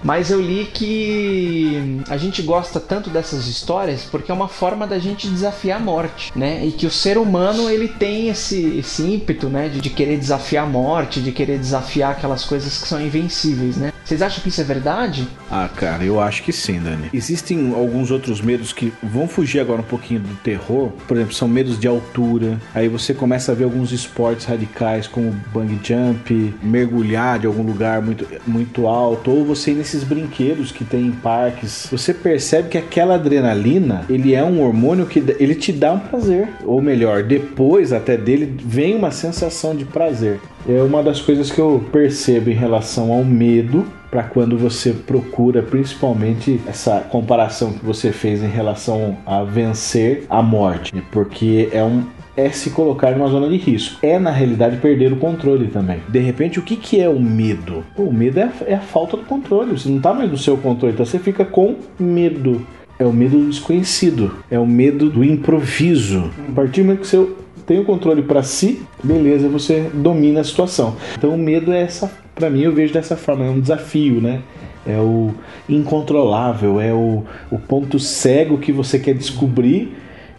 Mas 0.10 0.32
eu 0.32 0.42
li 0.42 0.66
que 0.66 2.02
a 2.10 2.18
gente 2.18 2.42
gosta 2.42 2.80
tanto 2.80 3.12
dessas 3.12 3.46
histórias 3.46 4.02
porque 4.10 4.32
é 4.32 4.34
uma 4.34 4.48
forma 4.48 4.88
da 4.88 4.98
gente 4.98 5.28
desafiar 5.28 5.80
a 5.80 5.84
morte, 5.84 6.32
né? 6.36 6.66
E 6.66 6.72
que 6.72 6.88
o 6.88 6.90
ser 6.90 7.16
humano 7.16 7.70
ele 7.70 7.88
tem 7.88 8.28
esse, 8.28 8.80
esse 8.80 9.04
ímpeto, 9.04 9.50
né? 9.50 9.70
De, 9.70 9.80
de 9.80 9.92
querer 9.92 10.18
desafiar 10.18 10.66
a 10.66 10.68
morte, 10.68 11.22
de 11.22 11.32
querer 11.32 11.60
desafiar 11.60 12.14
aquelas 12.14 12.44
coisas 12.44 12.82
que 12.82 12.88
são 12.88 13.00
invencíveis, 13.00 13.78
né? 13.78 13.94
Vocês 14.10 14.24
acham 14.24 14.42
que 14.42 14.50
isso 14.50 14.60
é 14.60 14.64
verdade? 14.64 15.28
Ah, 15.52 15.70
cara, 15.70 16.04
eu 16.04 16.20
acho 16.20 16.42
que 16.42 16.52
sim, 16.52 16.80
Dani. 16.80 17.12
Existem 17.14 17.72
alguns 17.76 18.10
outros 18.10 18.42
medos 18.42 18.74
que 18.74 18.92
vão 19.04 19.28
fugir 19.28 19.60
agora 19.60 19.82
um 19.82 19.86
pouquinho 19.86 20.22
do 20.22 20.36
terror. 20.38 20.90
Por 21.08 21.16
exemplo, 21.16 21.36
são 21.36 21.48
medos 21.48 21.80
de 21.80 21.88
altura. 21.88 22.60
Aí 22.74 22.88
você 22.88 23.14
começa 23.14 23.52
a 23.52 23.56
ver 23.56 23.66
alguns 23.66 23.92
esportes 23.92 24.48
radicais 24.48 25.06
como 25.06 25.32
bungee 25.54 25.80
jump, 25.84 26.56
mergulhar 26.64 27.38
de 27.38 27.46
algum 27.46 27.62
lugar 27.62 28.02
muito, 28.02 28.26
muito 28.48 28.88
alto, 28.88 29.30
ou 29.30 29.46
você 29.46 29.74
ir 29.74 29.76
nesses 29.76 29.99
brinquedos 30.04 30.72
que 30.72 30.84
tem 30.84 31.08
em 31.08 31.12
parques. 31.12 31.88
Você 31.92 32.14
percebe 32.14 32.70
que 32.70 32.78
aquela 32.78 33.16
adrenalina, 33.16 34.06
ele 34.10 34.34
é 34.34 34.44
um 34.44 34.62
hormônio 34.62 35.06
que 35.06 35.20
ele 35.40 35.56
te 35.56 35.72
dá 35.72 35.94
um 35.94 36.00
prazer. 36.00 36.48
Ou 36.66 36.82
melhor, 36.82 37.24
depois 37.24 37.94
até 37.94 38.18
dele 38.18 38.56
vem 38.64 38.96
uma 38.96 39.12
sensação 39.12 39.76
de 39.76 39.86
prazer. 39.86 40.40
É 40.68 40.82
uma 40.82 41.02
das 41.02 41.22
coisas 41.22 41.52
que 41.52 41.60
eu 41.60 41.84
percebo 41.92 42.50
em 42.50 42.54
relação 42.56 43.12
ao 43.12 43.24
medo 43.24 43.86
para 44.10 44.24
quando 44.24 44.58
você 44.58 44.92
procura, 44.92 45.62
principalmente 45.62 46.60
essa 46.68 47.00
comparação 47.00 47.74
que 47.74 47.86
você 47.86 48.12
fez 48.12 48.44
em 48.44 48.48
relação 48.48 49.18
a 49.26 49.44
vencer 49.44 50.26
a 50.30 50.42
morte, 50.42 50.92
porque 51.12 51.70
é 51.72 51.84
um 51.84 52.04
é 52.36 52.50
se 52.50 52.70
colocar 52.70 53.12
numa 53.12 53.28
zona 53.28 53.50
de 53.50 53.58
risco. 53.58 53.98
É, 54.02 54.18
na 54.20 54.32
realidade, 54.32 54.78
perder 54.78 55.12
o 55.12 55.18
controle 55.18 55.68
também. 55.68 56.00
De 56.08 56.20
repente, 56.20 56.60
o 56.60 56.62
que, 56.62 56.76
que 56.76 57.00
é 57.00 57.10
o 57.10 57.20
medo? 57.20 57.84
o 57.98 58.12
medo 58.12 58.40
é 58.40 58.44
a, 58.44 58.52
é 58.68 58.74
a 58.76 58.82
falta 58.82 59.18
do 59.18 59.24
controle. 59.24 59.72
Você 59.72 59.90
não 59.90 59.98
está 59.98 60.14
mais 60.14 60.30
no 60.30 60.38
seu 60.38 60.58
controle, 60.58 60.94
então 60.94 61.06
você 61.06 61.20
fica 61.20 61.44
com 61.44 61.76
medo. 62.00 62.66
É 62.98 63.06
o 63.06 63.14
medo 63.14 63.38
do 63.38 63.50
desconhecido. 63.50 64.36
É 64.50 64.60
o 64.60 64.66
medo 64.66 65.10
do 65.10 65.24
improviso. 65.24 66.30
A 66.50 66.52
partir 66.52 66.82
do 66.82 66.88
momento 66.88 67.02
que 67.02 67.08
você 67.08 67.28
tem 67.66 67.80
o 67.80 67.86
controle 67.86 68.24
para 68.24 68.42
si, 68.42 68.82
beleza, 69.04 69.48
você 69.48 69.90
domina 69.94 70.42
a 70.42 70.44
situação. 70.44 70.96
Então 71.16 71.36
o 71.36 71.38
medo 71.38 71.72
é 71.72 71.84
essa, 71.84 72.12
para 72.34 72.50
mim 72.50 72.62
eu 72.62 72.74
vejo 72.74 72.92
dessa 72.92 73.16
forma, 73.16 73.46
é 73.46 73.50
um 73.50 73.60
desafio, 73.60 74.20
né? 74.20 74.42
É 74.88 74.98
o 74.98 75.32
incontrolável, 75.68 76.82
é 76.82 76.92
o, 76.92 77.24
o 77.52 77.60
ponto 77.60 78.00
cego 78.00 78.58
que 78.58 78.72
você 78.72 78.98
quer 78.98 79.14
descobrir 79.14 79.96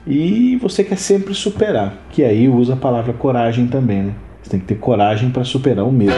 e 0.07 0.57
você 0.57 0.83
quer 0.83 0.99
sempre 0.99 1.35
superar. 1.35 1.95
Que 2.11 2.25
aí 2.25 2.49
usa 2.49 2.75
a 2.75 2.77
palavra 2.77 3.13
coragem 3.13 3.67
também, 3.67 4.03
né? 4.03 4.15
Você 4.43 4.51
tem 4.51 4.61
que 4.61 4.67
ter 4.67 4.77
coragem 4.77 5.31
para 5.31 5.45
superar 5.45 5.87
o 5.87 5.93
medo. 5.93 6.15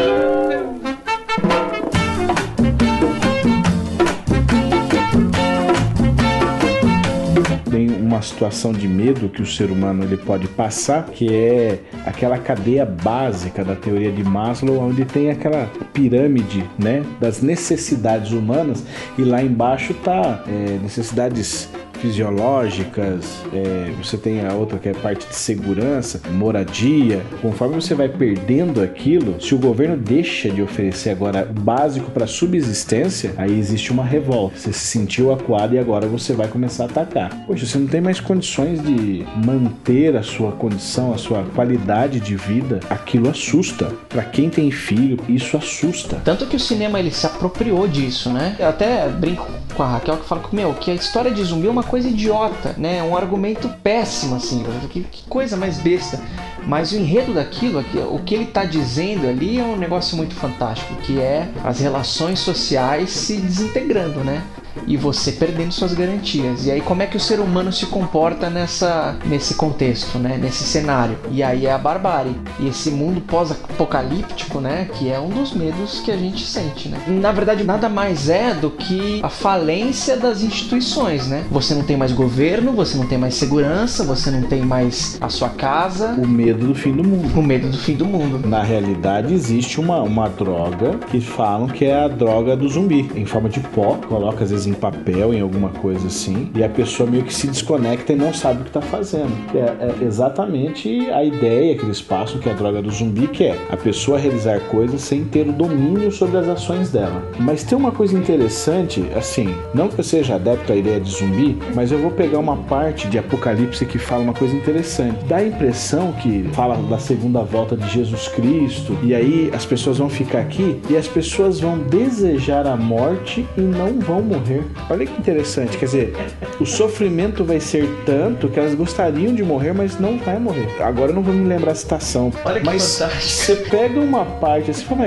Tem 7.70 7.88
uma 7.88 8.22
situação 8.22 8.72
de 8.72 8.86
medo 8.86 9.28
que 9.28 9.42
o 9.42 9.46
ser 9.46 9.70
humano 9.70 10.04
ele 10.04 10.16
pode 10.16 10.46
passar, 10.46 11.06
que 11.06 11.34
é 11.34 11.80
aquela 12.06 12.38
cadeia 12.38 12.84
básica 12.84 13.64
da 13.64 13.74
teoria 13.74 14.12
de 14.12 14.22
Maslow, 14.22 14.78
onde 14.78 15.04
tem 15.04 15.30
aquela 15.30 15.68
pirâmide, 15.92 16.64
né, 16.78 17.02
das 17.18 17.42
necessidades 17.42 18.32
humanas 18.32 18.84
e 19.18 19.22
lá 19.22 19.42
embaixo 19.42 19.94
tá 19.94 20.44
é, 20.46 20.78
necessidades 20.82 21.68
fisiológicas, 22.02 23.42
é, 23.54 23.92
você 23.96 24.16
tem 24.16 24.44
a 24.44 24.52
outra 24.52 24.76
que 24.76 24.88
é 24.88 24.92
parte 24.92 25.28
de 25.28 25.36
segurança, 25.36 26.20
moradia. 26.32 27.22
Conforme 27.40 27.76
você 27.76 27.94
vai 27.94 28.08
perdendo 28.08 28.82
aquilo, 28.82 29.40
se 29.40 29.54
o 29.54 29.58
governo 29.58 29.96
deixa 29.96 30.50
de 30.50 30.60
oferecer 30.60 31.10
agora 31.10 31.48
o 31.48 31.60
básico 31.60 32.10
para 32.10 32.26
subsistência, 32.26 33.34
aí 33.38 33.56
existe 33.56 33.92
uma 33.92 34.04
revolta. 34.04 34.58
Você 34.58 34.72
se 34.72 34.84
sentiu 34.86 35.32
acuado 35.32 35.76
e 35.76 35.78
agora 35.78 36.08
você 36.08 36.32
vai 36.32 36.48
começar 36.48 36.84
a 36.84 36.86
atacar. 36.86 37.30
Poxa, 37.46 37.64
você 37.64 37.78
não 37.78 37.86
tem 37.86 38.00
mais 38.00 38.18
condições 38.18 38.82
de 38.82 39.24
manter 39.44 40.16
a 40.16 40.24
sua 40.24 40.50
condição, 40.50 41.14
a 41.14 41.18
sua 41.18 41.44
qualidade 41.54 42.18
de 42.18 42.34
vida. 42.34 42.80
Aquilo 42.90 43.30
assusta. 43.30 43.92
Para 44.08 44.24
quem 44.24 44.50
tem 44.50 44.72
filho, 44.72 45.16
isso 45.28 45.56
assusta. 45.56 46.20
Tanto 46.24 46.46
que 46.46 46.56
o 46.56 46.60
cinema 46.60 46.98
ele 46.98 47.12
se 47.12 47.26
apropriou 47.26 47.86
disso, 47.86 48.28
né? 48.30 48.56
Eu 48.58 48.68
até 48.68 49.08
brinco 49.08 49.46
com 49.72 49.82
a 49.84 49.86
Raquel 49.86 50.16
que 50.16 50.28
fala 50.28 50.42
que, 50.42 50.54
meu, 50.54 50.74
que 50.74 50.90
a 50.90 50.94
história 50.94 51.30
de 51.30 51.42
zumbi 51.44 51.68
é 51.68 51.70
uma 51.70 51.91
coisa 51.92 52.08
idiota, 52.08 52.74
né? 52.78 53.02
Um 53.02 53.14
argumento 53.14 53.68
péssimo, 53.82 54.36
assim. 54.36 54.64
Que, 54.88 55.02
que 55.02 55.24
coisa 55.28 55.58
mais 55.58 55.76
besta. 55.76 56.18
Mas 56.66 56.90
o 56.90 56.96
enredo 56.96 57.34
daquilo, 57.34 57.78
aqui, 57.78 57.98
o 57.98 58.18
que 58.20 58.34
ele 58.34 58.44
está 58.44 58.64
dizendo 58.64 59.28
ali 59.28 59.58
é 59.58 59.62
um 59.62 59.76
negócio 59.76 60.16
muito 60.16 60.34
fantástico, 60.34 60.94
que 61.02 61.20
é 61.20 61.46
as 61.62 61.80
relações 61.80 62.38
sociais 62.38 63.10
se 63.10 63.36
desintegrando, 63.36 64.24
né? 64.24 64.42
E 64.86 64.96
você 64.96 65.32
perdendo 65.32 65.72
suas 65.72 65.94
garantias. 65.94 66.66
E 66.66 66.70
aí 66.70 66.80
como 66.80 67.02
é 67.02 67.06
que 67.06 67.16
o 67.16 67.20
ser 67.20 67.40
humano 67.40 67.72
se 67.72 67.86
comporta 67.86 68.50
nessa 68.50 69.16
nesse 69.26 69.54
contexto, 69.54 70.18
né, 70.18 70.38
nesse 70.40 70.64
cenário? 70.64 71.16
E 71.30 71.42
aí 71.42 71.66
é 71.66 71.72
a 71.72 71.78
barbárie. 71.78 72.36
E 72.58 72.68
esse 72.68 72.90
mundo 72.90 73.20
pós-apocalíptico, 73.20 74.60
né, 74.60 74.88
que 74.94 75.10
é 75.10 75.18
um 75.18 75.28
dos 75.28 75.52
medos 75.52 76.00
que 76.00 76.10
a 76.10 76.16
gente 76.16 76.46
sente, 76.46 76.88
né? 76.88 76.98
Na 77.08 77.32
verdade, 77.32 77.64
nada 77.64 77.88
mais 77.88 78.28
é 78.28 78.54
do 78.54 78.70
que 78.70 79.20
a 79.22 79.28
falência 79.28 80.16
das 80.16 80.42
instituições, 80.42 81.26
né? 81.28 81.44
Você 81.50 81.74
não 81.74 81.82
tem 81.82 81.96
mais 81.96 82.12
governo, 82.12 82.72
você 82.72 82.96
não 82.96 83.06
tem 83.06 83.18
mais 83.18 83.34
segurança, 83.34 84.04
você 84.04 84.30
não 84.30 84.42
tem 84.42 84.62
mais 84.62 85.18
a 85.20 85.28
sua 85.28 85.48
casa. 85.48 86.14
O 86.18 86.26
medo 86.26 86.66
do 86.66 86.74
fim 86.74 86.92
do 86.92 87.04
mundo. 87.04 87.38
O 87.38 87.42
medo 87.42 87.68
do 87.68 87.78
fim 87.78 87.94
do 87.94 88.04
mundo. 88.04 88.46
Na 88.46 88.62
realidade, 88.62 89.32
existe 89.32 89.80
uma, 89.80 90.02
uma 90.02 90.28
droga 90.28 90.98
que 91.10 91.20
falam 91.20 91.66
que 91.66 91.84
é 91.84 92.04
a 92.04 92.08
droga 92.08 92.56
do 92.56 92.68
zumbi, 92.68 93.10
em 93.14 93.24
forma 93.24 93.48
de 93.48 93.60
pó, 93.60 93.98
coloca 94.08 94.44
às 94.44 94.50
vezes 94.50 94.61
em 94.66 94.74
papel, 94.74 95.34
em 95.34 95.40
alguma 95.40 95.68
coisa 95.70 96.06
assim, 96.06 96.50
e 96.54 96.62
a 96.62 96.68
pessoa 96.68 97.08
meio 97.08 97.24
que 97.24 97.34
se 97.34 97.46
desconecta 97.46 98.12
e 98.12 98.16
não 98.16 98.32
sabe 98.32 98.60
o 98.60 98.64
que 98.64 98.70
está 98.70 98.80
fazendo. 98.80 99.32
É, 99.54 99.58
é, 99.58 100.04
exatamente 100.04 101.10
a 101.10 101.24
ideia 101.24 101.76
que 101.76 101.84
eles 101.84 102.00
passam, 102.00 102.38
que 102.40 102.48
é 102.48 102.52
a 102.52 102.54
droga 102.54 102.82
do 102.82 102.90
zumbi, 102.90 103.28
que 103.28 103.44
é 103.44 103.58
a 103.70 103.76
pessoa 103.76 104.18
realizar 104.18 104.60
coisas 104.68 105.00
sem 105.00 105.24
ter 105.24 105.48
o 105.48 105.52
domínio 105.52 106.10
sobre 106.10 106.38
as 106.38 106.48
ações 106.48 106.90
dela. 106.90 107.22
Mas 107.38 107.64
tem 107.64 107.76
uma 107.76 107.92
coisa 107.92 108.16
interessante, 108.16 109.04
assim, 109.16 109.54
não 109.74 109.88
que 109.88 109.98
eu 109.98 110.04
seja 110.04 110.34
adepto 110.34 110.72
à 110.72 110.76
ideia 110.76 111.00
de 111.00 111.10
zumbi, 111.10 111.58
mas 111.74 111.90
eu 111.92 111.98
vou 111.98 112.10
pegar 112.10 112.38
uma 112.38 112.56
parte 112.56 113.08
de 113.08 113.18
Apocalipse 113.18 113.84
que 113.86 113.98
fala 113.98 114.22
uma 114.22 114.34
coisa 114.34 114.54
interessante. 114.54 115.24
Dá 115.24 115.36
a 115.36 115.46
impressão 115.46 116.12
que 116.12 116.48
fala 116.52 116.76
da 116.88 116.98
segunda 116.98 117.42
volta 117.42 117.76
de 117.76 117.88
Jesus 117.88 118.28
Cristo, 118.28 118.96
e 119.02 119.14
aí 119.14 119.50
as 119.54 119.64
pessoas 119.64 119.98
vão 119.98 120.08
ficar 120.08 120.40
aqui 120.40 120.80
e 120.88 120.96
as 120.96 121.08
pessoas 121.08 121.60
vão 121.60 121.78
desejar 121.78 122.66
a 122.66 122.76
morte 122.76 123.46
e 123.56 123.60
não 123.60 123.98
vão 124.00 124.22
morrer 124.22 124.51
morrer. 124.52 124.64
Olha 124.90 125.06
que 125.06 125.18
interessante, 125.18 125.76
quer 125.76 125.86
dizer, 125.86 126.14
o 126.60 126.66
sofrimento 126.66 127.44
vai 127.44 127.60
ser 127.60 127.88
tanto 128.04 128.48
que 128.48 128.58
elas 128.58 128.74
gostariam 128.74 129.34
de 129.34 129.42
morrer, 129.42 129.72
mas 129.72 129.98
não 129.98 130.18
vai 130.18 130.38
morrer. 130.38 130.68
Agora 130.80 131.10
eu 131.10 131.14
não 131.14 131.22
vou 131.22 131.34
me 131.34 131.46
lembrar 131.46 131.72
a 131.72 131.74
citação. 131.74 132.32
Olha 132.44 132.60
que 132.60 132.66
mas 132.66 132.98
fantástico. 132.98 133.22
você 133.22 133.56
pega 133.70 134.00
uma 134.00 134.24
parte 134.24 134.70
assim, 134.70 134.84
fala, 134.84 135.04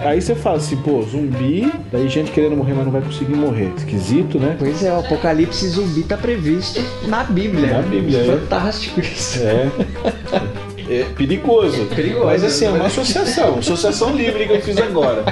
aí 0.00 0.20
você 0.20 0.34
fala 0.34 0.56
assim, 0.56 0.76
pô, 0.76 1.02
zumbi, 1.02 1.72
daí 1.92 2.08
gente 2.08 2.30
querendo 2.30 2.56
morrer, 2.56 2.74
mas 2.74 2.84
não 2.84 2.92
vai 2.92 3.02
conseguir 3.02 3.34
morrer. 3.34 3.72
Esquisito, 3.76 4.38
né? 4.38 4.56
Pois 4.58 4.82
é, 4.82 4.92
o 4.92 5.00
apocalipse 5.00 5.68
zumbi 5.68 6.02
tá 6.02 6.16
previsto 6.16 6.80
na 7.06 7.24
Bíblia. 7.24 7.74
Na 7.74 7.82
Bíblia, 7.82 8.18
é. 8.18 8.38
Fantástico 8.38 9.00
isso. 9.00 9.38
É. 9.42 9.68
É 10.88 11.04
perigoso. 11.16 11.82
É 11.82 11.94
perigoso. 11.94 12.26
Mas 12.26 12.44
assim, 12.44 12.64
é 12.66 12.70
uma 12.70 12.86
associação. 12.86 13.58
Associação 13.58 14.14
livre 14.14 14.46
que 14.46 14.52
eu 14.52 14.60
fiz 14.60 14.78
agora. 14.78 15.24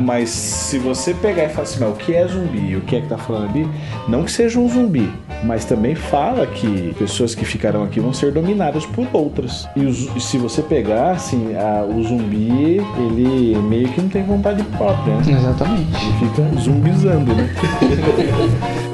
Mas 0.00 0.30
se 0.30 0.78
você 0.78 1.14
pegar 1.14 1.44
e 1.44 1.48
falar 1.48 1.62
assim, 1.62 1.80
mas 1.80 1.90
o 1.90 1.92
que 1.94 2.14
é 2.14 2.26
zumbi? 2.26 2.76
O 2.76 2.80
que 2.82 2.96
é 2.96 3.00
que 3.00 3.08
tá 3.08 3.16
falando 3.16 3.50
ali? 3.50 3.68
Não 4.08 4.24
que 4.24 4.32
seja 4.32 4.58
um 4.58 4.68
zumbi, 4.68 5.10
mas 5.44 5.64
também 5.64 5.94
fala 5.94 6.46
que 6.46 6.94
pessoas 6.98 7.34
que 7.34 7.44
ficarão 7.44 7.84
aqui 7.84 8.00
vão 8.00 8.12
ser 8.12 8.32
dominadas 8.32 8.84
por 8.86 9.06
outras. 9.12 9.68
E 9.76 9.84
os, 9.84 10.08
se 10.22 10.38
você 10.38 10.62
pegar, 10.62 11.12
assim, 11.12 11.54
a, 11.54 11.84
o 11.84 12.02
zumbi, 12.02 12.80
ele 12.98 13.56
meio 13.62 13.88
que 13.88 14.00
não 14.00 14.08
tem 14.08 14.22
vontade 14.22 14.62
própria, 14.76 15.14
né? 15.16 15.38
Exatamente. 15.38 15.96
Ele 16.04 16.30
fica 16.30 16.60
zumbizando, 16.60 17.34
né? 17.34 17.48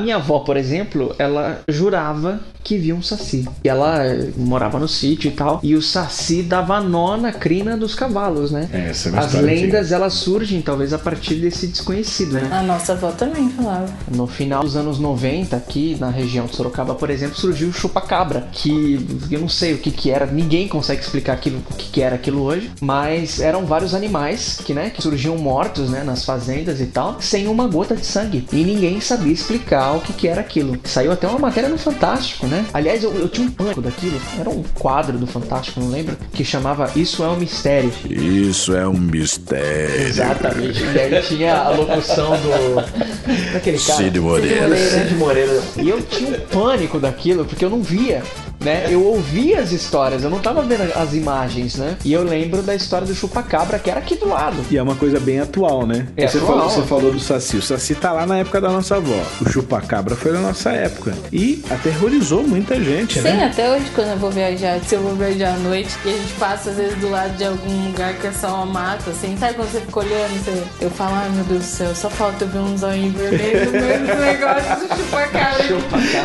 minha 0.00 0.16
avó, 0.16 0.40
por 0.40 0.56
exemplo, 0.56 1.14
ela 1.18 1.60
jurava 1.68 2.40
que 2.70 2.78
via 2.78 2.94
um 2.94 3.02
saci. 3.02 3.48
E 3.64 3.68
ela 3.68 4.00
morava 4.36 4.78
no 4.78 4.86
sítio 4.86 5.26
e 5.26 5.32
tal. 5.32 5.58
E 5.60 5.74
o 5.74 5.82
saci 5.82 6.40
dava 6.40 6.80
nó 6.80 7.16
na 7.16 7.32
crina 7.32 7.76
dos 7.76 7.96
cavalos, 7.96 8.52
né? 8.52 8.68
É, 8.72 8.90
essa 8.90 9.08
é 9.08 9.12
uma 9.12 9.22
As 9.22 9.34
lendas 9.34 9.80
antiga. 9.80 9.96
elas 9.96 10.12
surgem 10.12 10.62
talvez 10.62 10.92
a 10.92 10.98
partir 10.98 11.34
desse 11.34 11.66
desconhecido, 11.66 12.34
né? 12.34 12.48
A 12.52 12.62
nossa 12.62 12.92
avó 12.92 13.10
também 13.10 13.50
falava. 13.50 13.92
No 14.14 14.28
final 14.28 14.62
dos 14.62 14.76
anos 14.76 15.00
90, 15.00 15.56
aqui 15.56 15.96
na 15.98 16.10
região 16.10 16.46
de 16.46 16.54
Sorocaba, 16.54 16.94
por 16.94 17.10
exemplo, 17.10 17.36
surgiu 17.36 17.70
o 17.70 17.72
chupa-cabra, 17.72 18.46
que 18.52 19.04
eu 19.28 19.40
não 19.40 19.48
sei 19.48 19.74
o 19.74 19.78
que 19.78 19.90
que 19.90 20.08
era, 20.12 20.24
ninguém 20.26 20.68
consegue 20.68 21.00
explicar 21.00 21.32
aquilo, 21.32 21.60
o 21.68 21.74
que 21.74 21.90
que 21.90 22.00
era 22.00 22.14
aquilo 22.14 22.40
hoje, 22.42 22.70
mas 22.80 23.40
eram 23.40 23.66
vários 23.66 23.94
animais 23.94 24.60
que, 24.64 24.72
né, 24.72 24.90
que 24.90 25.02
surgiam 25.02 25.36
mortos, 25.36 25.90
né, 25.90 26.04
nas 26.04 26.24
fazendas 26.24 26.80
e 26.80 26.86
tal, 26.86 27.16
sem 27.20 27.48
uma 27.48 27.66
gota 27.66 27.96
de 27.96 28.06
sangue. 28.06 28.46
E 28.52 28.62
ninguém 28.62 29.00
sabia 29.00 29.32
explicar 29.32 29.96
o 29.96 30.00
que 30.00 30.12
que 30.12 30.28
era 30.28 30.40
aquilo. 30.40 30.78
Saiu 30.84 31.10
até 31.10 31.26
uma 31.26 31.40
matéria 31.40 31.68
no 31.68 31.76
Fantástico, 31.76 32.46
né? 32.46 32.59
Aliás, 32.72 33.02
eu, 33.02 33.12
eu 33.14 33.28
tinha 33.28 33.46
um 33.46 33.50
pânico 33.50 33.80
daquilo, 33.80 34.20
era 34.38 34.48
um 34.50 34.62
quadro 34.74 35.18
do 35.18 35.26
Fantástico, 35.26 35.80
não 35.80 35.88
lembro, 35.88 36.16
que 36.32 36.44
chamava 36.44 36.90
Isso 36.96 37.22
é 37.22 37.28
um 37.28 37.36
Mistério. 37.36 37.92
Isso 38.08 38.74
é 38.74 38.86
um 38.86 38.92
mistério. 38.92 40.06
Exatamente. 40.06 40.82
E 40.82 40.98
aí 40.98 41.22
tinha 41.22 41.56
a 41.56 41.70
locução 41.70 42.30
do. 42.30 43.52
daquele 43.52 43.78
cara. 43.78 43.98
Cid 43.98 44.20
Moreira. 44.20 44.76
Cid 44.76 45.14
Moreira. 45.14 45.62
E 45.76 45.88
eu 45.88 46.02
tinha 46.02 46.36
um 46.36 46.40
pânico 46.40 46.98
daquilo, 46.98 47.44
porque 47.44 47.64
eu 47.64 47.70
não 47.70 47.82
via 47.82 48.22
né? 48.60 48.86
Eu 48.88 49.04
ouvia 49.04 49.60
as 49.60 49.72
histórias, 49.72 50.22
eu 50.22 50.30
não 50.30 50.38
tava 50.38 50.62
vendo 50.62 50.82
as 50.94 51.14
imagens, 51.14 51.76
né? 51.76 51.96
E 52.04 52.12
eu 52.12 52.22
lembro 52.22 52.62
da 52.62 52.74
história 52.74 53.06
do 53.06 53.14
chupacabra 53.14 53.78
que 53.78 53.90
era 53.90 54.00
aqui 54.00 54.14
do 54.14 54.28
lado. 54.28 54.56
E 54.70 54.76
é 54.76 54.82
uma 54.82 54.94
coisa 54.94 55.18
bem 55.18 55.40
atual, 55.40 55.86
né? 55.86 56.06
É 56.16 56.26
você, 56.26 56.38
atual. 56.38 56.58
Falou, 56.58 56.70
você 56.70 56.82
falou 56.82 57.12
do 57.12 57.20
Saci. 57.20 57.56
O 57.56 57.62
Saci 57.62 57.94
tá 57.94 58.12
lá 58.12 58.26
na 58.26 58.38
época 58.38 58.60
da 58.60 58.68
nossa 58.68 58.96
avó. 58.96 59.22
O 59.40 59.48
chupacabra 59.48 60.14
foi 60.14 60.32
da 60.32 60.40
nossa 60.40 60.70
época. 60.70 61.14
E 61.32 61.62
aterrorizou 61.70 62.42
muita 62.46 62.80
gente, 62.80 63.14
Sim, 63.14 63.22
né? 63.22 63.46
até 63.46 63.70
hoje 63.70 63.86
quando 63.94 64.08
eu 64.08 64.18
vou 64.18 64.30
viajar, 64.30 64.78
se 64.80 64.94
eu 64.94 65.00
vou 65.00 65.14
viajar 65.14 65.54
à 65.54 65.58
noite 65.58 65.90
e 66.04 66.10
a 66.10 66.12
gente 66.12 66.32
passa 66.34 66.70
às 66.70 66.76
vezes 66.76 66.98
do 66.98 67.10
lado 67.10 67.36
de 67.36 67.44
algum 67.44 67.86
lugar 67.86 68.14
que 68.14 68.26
é 68.26 68.32
só 68.32 68.54
uma 68.54 68.66
mata, 68.66 69.10
assim, 69.10 69.36
sabe 69.38 69.54
quando 69.54 69.70
você 69.70 69.80
fica 69.80 70.00
olhando, 70.00 70.44
você... 70.44 70.62
eu 70.80 70.90
falo, 70.90 71.14
ai 71.14 71.30
meu 71.30 71.44
Deus 71.44 71.60
do 71.60 71.66
céu, 71.66 71.94
só 71.94 72.10
falta 72.10 72.44
eu 72.44 72.48
ver 72.48 72.58
um 72.58 72.76
zóio 72.76 73.10
vermelho 73.10 73.66
no 73.66 73.72
meio 73.72 74.00
do 74.00 74.20
negócio 74.20 74.88
do 74.88 74.96
chupacabra. 74.96 75.64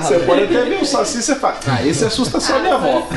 Você 0.01 0.20
pode 0.20 0.44
até 0.44 0.65
ver 0.65 0.82
o 0.82 0.86
Saci 0.86 1.20
e 1.20 1.22
você 1.22 1.36
fala, 1.36 1.60
ah, 1.68 1.86
esse 1.86 2.04
assusta 2.25 2.39
só 2.39 2.60
minha 2.60 2.75
avó. 2.75 3.08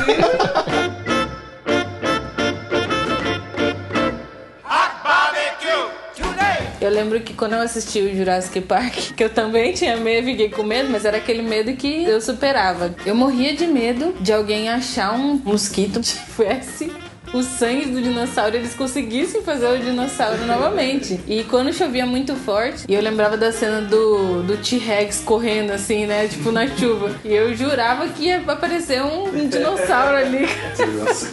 Eu 6.81 6.89
lembro 6.89 7.19
que 7.19 7.33
quando 7.33 7.53
eu 7.53 7.59
assisti 7.59 7.99
o 7.99 8.15
Jurassic 8.15 8.61
Park, 8.61 8.95
que 9.15 9.23
eu 9.23 9.29
também 9.29 9.73
tinha 9.73 9.97
medo, 9.97 10.27
fiquei 10.27 10.49
com 10.49 10.63
medo, 10.63 10.89
mas 10.89 11.05
era 11.05 11.17
aquele 11.17 11.41
medo 11.41 11.73
que 11.73 12.03
eu 12.05 12.21
superava. 12.21 12.95
Eu 13.05 13.13
morria 13.13 13.53
de 13.53 13.67
medo 13.67 14.15
de 14.21 14.31
alguém 14.31 14.69
achar 14.69 15.13
um 15.13 15.35
mosquito 15.43 15.99
que 15.99 16.07
tivesse 16.25 16.91
o 17.33 17.43
sangue 17.43 17.85
do 17.87 18.01
dinossauro, 18.01 18.55
eles 18.55 18.73
conseguissem 18.73 19.41
fazer 19.41 19.67
o 19.67 19.79
dinossauro 19.79 20.45
novamente. 20.45 21.19
E 21.27 21.43
quando 21.43 21.73
chovia 21.73 22.05
muito 22.05 22.35
forte, 22.35 22.85
e 22.87 22.93
eu 22.93 23.01
lembrava 23.01 23.37
da 23.37 23.51
cena 23.51 23.81
do, 23.81 24.43
do 24.43 24.57
T-Rex 24.57 25.21
correndo 25.25 25.71
assim, 25.71 26.05
né? 26.05 26.27
Tipo 26.27 26.51
na 26.51 26.67
chuva. 26.67 27.11
E 27.23 27.33
eu 27.33 27.55
jurava 27.55 28.07
que 28.07 28.25
ia 28.25 28.43
aparecer 28.47 29.01
um, 29.01 29.25
um 29.27 29.47
dinossauro 29.49 30.17
ali. 30.17 30.47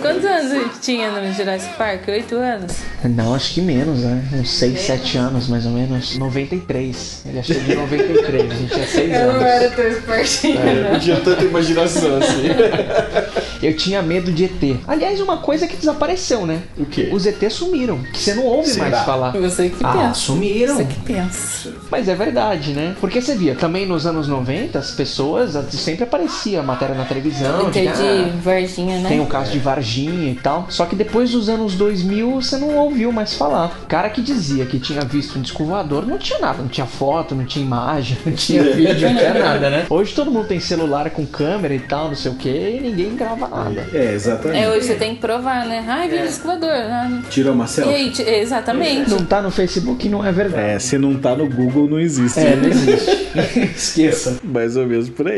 Quantos 0.00 0.24
anos 0.24 0.52
a 0.52 0.58
gente 0.58 0.80
tinha 0.80 1.10
no 1.10 1.32
Jurassic 1.32 1.74
Park? 1.76 2.08
Oito 2.08 2.36
anos? 2.36 2.72
Não, 3.04 3.34
acho 3.34 3.54
que 3.54 3.60
menos, 3.60 4.00
né? 4.00 4.22
Uns 4.34 4.50
6, 4.50 4.80
7 4.80 5.18
anos 5.18 5.48
mais 5.48 5.64
ou 5.64 5.72
menos. 5.72 6.18
93. 6.18 7.22
Ele 7.26 7.38
achou 7.38 7.56
de 7.56 7.74
93, 7.74 8.50
a 8.50 8.54
gente 8.54 8.72
tinha 8.74 8.86
6 8.86 9.12
Eu 9.12 9.20
não 9.20 9.30
anos. 9.30 9.42
era 9.42 9.70
tão 9.70 9.86
espertinha, 9.86 10.90
não. 10.92 11.00
tinha 11.00 11.20
tanta 11.20 11.44
imaginação 11.44 12.18
assim. 12.18 12.46
Eu 13.66 13.76
tinha 13.76 14.00
medo 14.00 14.30
de 14.30 14.44
ET. 14.44 14.78
Aliás, 14.86 15.20
uma 15.20 15.38
coisa 15.38 15.66
que 15.66 15.76
desapareceu, 15.76 16.46
né? 16.46 16.60
O 16.78 16.84
quê? 16.86 17.08
Os 17.12 17.26
ET 17.26 17.42
sumiram, 17.50 17.98
que 18.12 18.18
você 18.18 18.34
não 18.34 18.44
ouve 18.44 18.68
Será? 18.68 18.88
mais 18.90 19.04
falar. 19.04 19.32
Você 19.32 19.68
que 19.70 19.84
Ah, 19.84 19.92
pensa. 19.92 20.14
sumiram. 20.14 20.76
Você 20.76 20.84
que 20.84 21.00
pensa. 21.00 21.72
Mas 21.90 22.08
é 22.08 22.14
verdade, 22.14 22.72
né? 22.72 22.94
Porque 23.00 23.20
você 23.20 23.34
via, 23.34 23.56
também 23.56 23.84
nos 23.84 24.06
anos 24.06 24.28
90, 24.28 24.78
as 24.78 24.92
pessoas 24.92 25.52
sempre 25.72 26.04
aparecia 26.04 26.62
matéria 26.62 26.94
na 26.94 27.04
televisão. 27.04 27.70
de, 27.70 27.80
Entendi, 27.80 27.90
ah, 28.02 28.32
Varginha, 28.42 28.98
né? 29.00 29.08
Tem 29.08 29.20
o 29.20 29.26
caso 29.26 29.50
de 29.50 29.58
Varginha 29.58 30.30
e 30.30 30.36
tal. 30.36 30.66
Só 30.68 30.86
que 30.86 30.94
depois 30.94 31.32
dos 31.32 31.48
anos 31.48 31.74
2000 31.74 32.40
você 32.40 32.56
não 32.58 32.76
ouviu 32.76 33.10
mais 33.10 33.34
falar. 33.34 33.80
O 33.82 33.86
cara 33.86 34.08
que 34.10 34.22
dizia 34.22 34.64
que 34.66 34.78
tinha 34.78 35.00
visto 35.02 35.38
um 35.38 35.42
disco 35.42 35.64
voador 35.64 36.06
não 36.06 36.18
tinha 36.18 36.38
nada. 36.38 36.62
Não 36.62 36.68
tinha 36.68 36.86
foto, 36.86 37.34
não 37.34 37.44
tinha 37.44 37.64
imagem, 37.64 38.16
não 38.24 38.32
tinha 38.32 38.62
vídeo, 38.62 39.08
não 39.08 39.16
tinha 39.16 39.34
nada, 39.42 39.70
né? 39.70 39.86
Hoje 39.90 40.14
todo 40.14 40.30
mundo 40.30 40.46
tem 40.46 40.60
celular 40.60 41.10
com 41.10 41.26
câmera 41.26 41.74
e 41.74 41.80
tal, 41.80 42.08
não 42.08 42.14
sei 42.14 42.30
o 42.30 42.34
que, 42.34 42.48
e 42.48 42.80
ninguém 42.80 43.16
grava 43.16 43.48
nada. 43.48 43.55
É, 43.92 44.12
exatamente. 44.14 44.62
É, 44.62 44.68
hoje 44.68 44.86
você 44.86 44.94
tem 44.94 45.14
que 45.14 45.20
provar, 45.20 45.66
né? 45.66 45.84
Ai, 45.88 46.08
vídeo 46.08 46.26
escovador. 46.26 46.68
Ah, 46.70 47.20
Tira 47.30 47.52
uma 47.52 47.64
E 47.64 47.68
selfie. 47.68 47.94
aí, 47.94 48.10
ti- 48.10 48.22
exatamente. 48.22 49.10
Não 49.10 49.24
tá 49.24 49.40
no 49.42 49.50
Facebook, 49.50 50.08
não 50.08 50.24
é 50.24 50.32
verdade. 50.32 50.62
É, 50.70 50.78
se 50.78 50.98
não 50.98 51.16
tá 51.16 51.34
no 51.34 51.48
Google, 51.48 51.88
não 51.88 51.98
existe. 52.00 52.38
É, 52.40 52.56
não 52.56 52.68
existe. 52.68 53.28
Esqueça. 53.76 54.36
Mais 54.44 54.76
ou 54.76 54.86
menos 54.86 55.08
por 55.08 55.28
aí. 55.28 55.36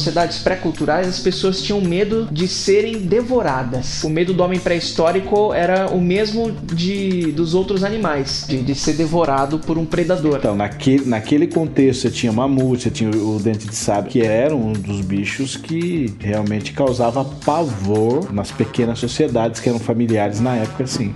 Sociedades 0.00 0.38
pré-culturais, 0.38 1.08
as 1.08 1.20
pessoas 1.20 1.62
tinham 1.62 1.80
medo 1.80 2.28
de 2.30 2.46
serem 2.46 2.98
devoradas. 2.98 4.02
O 4.04 4.10
medo 4.10 4.32
do 4.32 4.42
homem 4.42 4.58
pré-histórico 4.58 5.52
era 5.52 5.88
o 5.88 6.00
mesmo 6.00 6.50
de 6.50 7.32
dos 7.32 7.54
outros 7.54 7.84
animais, 7.84 8.44
de, 8.48 8.62
de 8.62 8.74
ser 8.74 8.94
devorado 8.94 9.58
por 9.58 9.78
um 9.78 9.84
predador. 9.84 10.38
Então, 10.38 10.56
naquele, 10.56 11.04
naquele 11.04 11.46
contexto, 11.46 12.02
você 12.02 12.10
tinha 12.10 12.32
mamute, 12.32 12.84
você 12.84 12.90
tinha 12.90 13.10
o 13.10 13.38
dente 13.38 13.66
de 13.66 13.74
sabre, 13.74 14.10
que 14.10 14.22
era 14.22 14.54
um 14.54 14.72
dos 14.72 15.00
bichos 15.00 15.56
que 15.56 16.14
realmente 16.20 16.72
causava 16.72 17.24
pavor 17.24 18.32
nas 18.32 18.50
pequenas 18.50 18.98
sociedades 18.98 19.60
que 19.60 19.68
eram 19.68 19.78
familiares 19.78 20.40
na 20.40 20.56
época, 20.56 20.84
assim. 20.84 21.14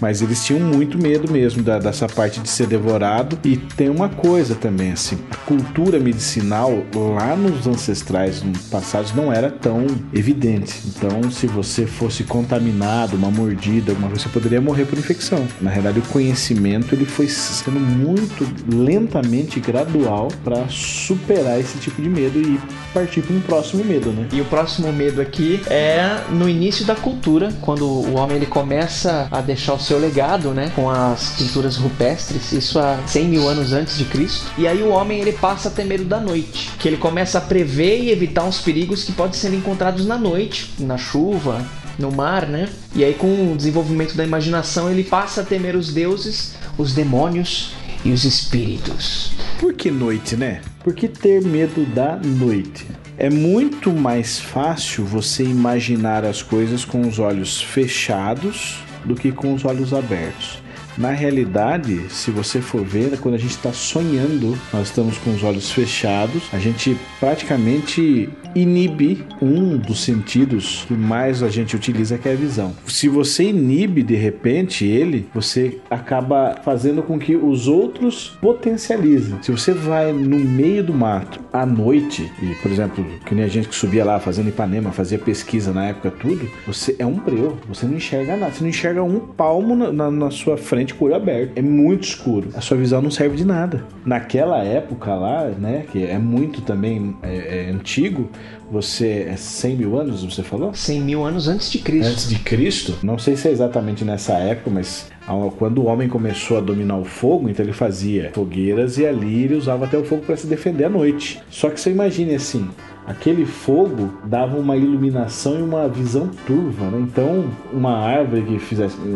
Mas 0.00 0.22
eles 0.22 0.44
tinham 0.44 0.60
muito 0.60 0.98
medo 1.00 1.30
mesmo 1.30 1.62
da- 1.62 1.78
dessa 1.78 2.06
parte 2.06 2.40
de 2.40 2.48
ser 2.48 2.66
devorado. 2.66 3.38
E 3.44 3.56
tem 3.56 3.88
uma 3.88 4.08
coisa 4.08 4.54
também, 4.54 4.92
assim, 4.92 5.18
a 5.30 5.36
cultura 5.36 5.98
medicinal 5.98 6.72
lá 6.94 7.34
nos 7.36 7.66
ancestrais, 7.66 8.42
no 8.42 8.52
passados, 8.70 9.14
não 9.14 9.32
era 9.32 9.50
tão 9.50 9.86
evidente. 10.12 10.74
Então, 10.86 11.30
se 11.30 11.46
você 11.46 11.86
fosse 11.86 12.24
contaminado, 12.24 13.16
uma 13.16 13.30
mordida, 13.30 13.92
alguma 13.92 14.08
coisa, 14.08 14.24
você 14.24 14.28
poderia 14.28 14.60
morrer 14.60 14.84
por 14.84 14.98
infecção. 14.98 15.46
Na 15.60 15.70
realidade, 15.70 15.98
o 15.98 16.02
conhecimento 16.12 16.94
ele 16.94 17.04
foi 17.04 17.28
sendo 17.28 17.78
muito 17.78 18.46
lentamente 18.72 19.60
gradual 19.60 20.28
para 20.44 20.66
superar 20.68 21.58
esse 21.60 21.78
tipo 21.78 22.00
de 22.00 22.08
medo 22.08 22.40
e 22.40 22.58
partir 22.92 23.20
para 23.22 23.36
um 23.36 23.40
próximo 23.40 23.84
medo, 23.84 24.10
né? 24.10 24.26
E 24.32 24.40
o 24.40 24.44
próximo 24.44 24.92
medo 24.92 25.20
aqui 25.20 25.60
é 25.68 26.20
no 26.30 26.48
início 26.48 26.84
da 26.84 26.94
cultura, 26.94 27.52
quando 27.60 27.84
o 27.86 28.14
homem 28.14 28.36
ele 28.36 28.46
começa 28.46 29.28
a 29.30 29.40
deixar 29.40 29.74
o 29.74 29.78
seu 29.86 29.98
legado, 29.98 30.50
né, 30.50 30.72
com 30.74 30.90
as 30.90 31.30
pinturas 31.38 31.76
rupestres, 31.76 32.50
isso 32.52 32.78
há 32.78 32.98
100 33.06 33.28
mil 33.28 33.48
anos 33.48 33.72
antes 33.72 33.96
de 33.96 34.04
Cristo. 34.04 34.50
E 34.58 34.66
aí 34.66 34.82
o 34.82 34.88
homem 34.88 35.20
ele 35.20 35.32
passa 35.32 35.68
a 35.68 35.70
ter 35.70 35.84
medo 35.84 36.04
da 36.04 36.18
noite, 36.18 36.72
que 36.78 36.88
ele 36.88 36.96
começa 36.96 37.38
a 37.38 37.40
prever 37.40 38.00
e 38.00 38.10
evitar 38.10 38.44
uns 38.44 38.58
perigos 38.58 39.04
que 39.04 39.12
podem 39.12 39.34
ser 39.34 39.54
encontrados 39.54 40.04
na 40.04 40.18
noite, 40.18 40.72
na 40.80 40.98
chuva, 40.98 41.64
no 41.98 42.10
mar, 42.10 42.46
né? 42.46 42.68
E 42.94 43.04
aí 43.04 43.14
com 43.14 43.52
o 43.52 43.56
desenvolvimento 43.56 44.16
da 44.16 44.24
imaginação 44.24 44.90
ele 44.90 45.04
passa 45.04 45.42
a 45.42 45.44
temer 45.44 45.76
os 45.76 45.92
deuses, 45.92 46.54
os 46.76 46.92
demônios 46.92 47.72
e 48.04 48.10
os 48.10 48.24
espíritos. 48.24 49.32
Por 49.60 49.72
que 49.72 49.90
noite, 49.90 50.36
né? 50.36 50.62
Por 50.82 50.94
que 50.94 51.06
ter 51.06 51.42
medo 51.42 51.86
da 51.86 52.16
noite? 52.16 52.86
É 53.16 53.30
muito 53.30 53.90
mais 53.92 54.38
fácil 54.38 55.04
você 55.04 55.42
imaginar 55.42 56.24
as 56.24 56.42
coisas 56.42 56.84
com 56.84 57.00
os 57.00 57.18
olhos 57.18 57.62
fechados 57.62 58.84
do 59.06 59.14
que 59.14 59.32
com 59.32 59.54
os 59.54 59.64
olhos 59.64 59.94
abertos. 59.94 60.58
Na 60.98 61.10
realidade, 61.10 62.08
se 62.08 62.30
você 62.30 62.60
for 62.60 62.82
ver, 62.82 63.18
quando 63.18 63.34
a 63.34 63.38
gente 63.38 63.50
está 63.50 63.72
sonhando, 63.72 64.58
nós 64.72 64.88
estamos 64.88 65.18
com 65.18 65.34
os 65.34 65.42
olhos 65.42 65.70
fechados, 65.70 66.42
a 66.52 66.58
gente 66.58 66.96
praticamente 67.20 68.30
inibe 68.60 69.24
um 69.40 69.76
dos 69.76 70.02
sentidos 70.02 70.84
que 70.88 70.94
mais 70.94 71.42
a 71.42 71.48
gente 71.48 71.76
utiliza, 71.76 72.18
que 72.18 72.28
é 72.28 72.32
a 72.32 72.36
visão. 72.36 72.72
Se 72.86 73.08
você 73.08 73.44
inibe 73.44 74.02
de 74.02 74.14
repente 74.14 74.84
ele, 74.84 75.26
você 75.34 75.78
acaba 75.90 76.56
fazendo 76.64 77.02
com 77.02 77.18
que 77.18 77.36
os 77.36 77.68
outros 77.68 78.36
potencializem. 78.40 79.36
Se 79.42 79.50
você 79.50 79.72
vai 79.72 80.12
no 80.12 80.38
meio 80.38 80.82
do 80.82 80.92
mato 80.94 81.40
à 81.52 81.64
noite, 81.66 82.30
e 82.42 82.54
por 82.62 82.70
exemplo, 82.70 83.04
que 83.24 83.34
nem 83.34 83.44
a 83.44 83.48
gente 83.48 83.68
que 83.68 83.74
subia 83.74 84.04
lá 84.04 84.18
fazendo 84.18 84.48
Ipanema, 84.48 84.90
fazia 84.92 85.18
pesquisa 85.18 85.72
na 85.72 85.86
época, 85.86 86.10
tudo, 86.10 86.48
você 86.66 86.96
é 86.98 87.06
um 87.06 87.14
breu, 87.14 87.56
você 87.68 87.86
não 87.86 87.94
enxerga 87.96 88.36
nada, 88.36 88.52
você 88.52 88.62
não 88.62 88.68
enxerga 88.70 89.02
um 89.02 89.18
palmo 89.20 89.74
na, 89.76 89.92
na- 89.92 90.10
na 90.10 90.30
sua 90.30 90.56
frente 90.56 90.94
com 90.94 91.04
o 91.04 91.08
olho 91.08 91.16
aberto. 91.16 91.52
É 91.56 91.62
muito 91.62 92.04
escuro. 92.04 92.48
A 92.54 92.60
sua 92.60 92.76
visão 92.76 93.02
não 93.02 93.10
serve 93.10 93.36
de 93.36 93.44
nada. 93.44 93.84
Naquela 94.04 94.62
época 94.64 95.14
lá, 95.14 95.44
né, 95.46 95.84
que 95.92 96.04
é 96.04 96.18
muito 96.18 96.62
também 96.62 97.16
é, 97.22 97.66
é 97.66 97.70
antigo, 97.70 98.28
você 98.70 99.26
é 99.28 99.36
100 99.36 99.76
mil 99.76 99.98
anos, 99.98 100.24
você 100.24 100.42
falou? 100.42 100.74
100 100.74 101.00
mil 101.00 101.24
anos 101.24 101.48
antes 101.48 101.70
de 101.70 101.78
Cristo. 101.78 102.10
Antes 102.10 102.28
de 102.28 102.38
Cristo, 102.38 102.98
não 103.02 103.18
sei 103.18 103.36
se 103.36 103.48
é 103.48 103.52
exatamente 103.52 104.04
nessa 104.04 104.34
época, 104.34 104.70
mas 104.70 105.10
quando 105.58 105.78
o 105.78 105.86
homem 105.86 106.08
começou 106.08 106.58
a 106.58 106.60
dominar 106.60 106.96
o 106.96 107.04
fogo, 107.04 107.48
então 107.48 107.64
ele 107.64 107.72
fazia 107.72 108.30
fogueiras 108.34 108.98
e 108.98 109.06
ali 109.06 109.44
ele 109.44 109.54
usava 109.54 109.84
até 109.84 109.96
o 109.96 110.04
fogo 110.04 110.22
para 110.22 110.36
se 110.36 110.46
defender 110.46 110.84
à 110.84 110.88
noite. 110.88 111.40
Só 111.50 111.70
que 111.70 111.80
você 111.80 111.90
imagine 111.90 112.34
assim, 112.34 112.68
aquele 113.06 113.46
fogo 113.46 114.10
dava 114.24 114.56
uma 114.56 114.76
iluminação 114.76 115.58
e 115.58 115.62
uma 115.62 115.88
visão 115.88 116.28
turva, 116.46 116.86
né? 116.86 116.98
Então, 117.00 117.44
uma 117.72 117.96
árvore 117.98 118.42
que 118.42 118.58
fizesse 118.58 118.96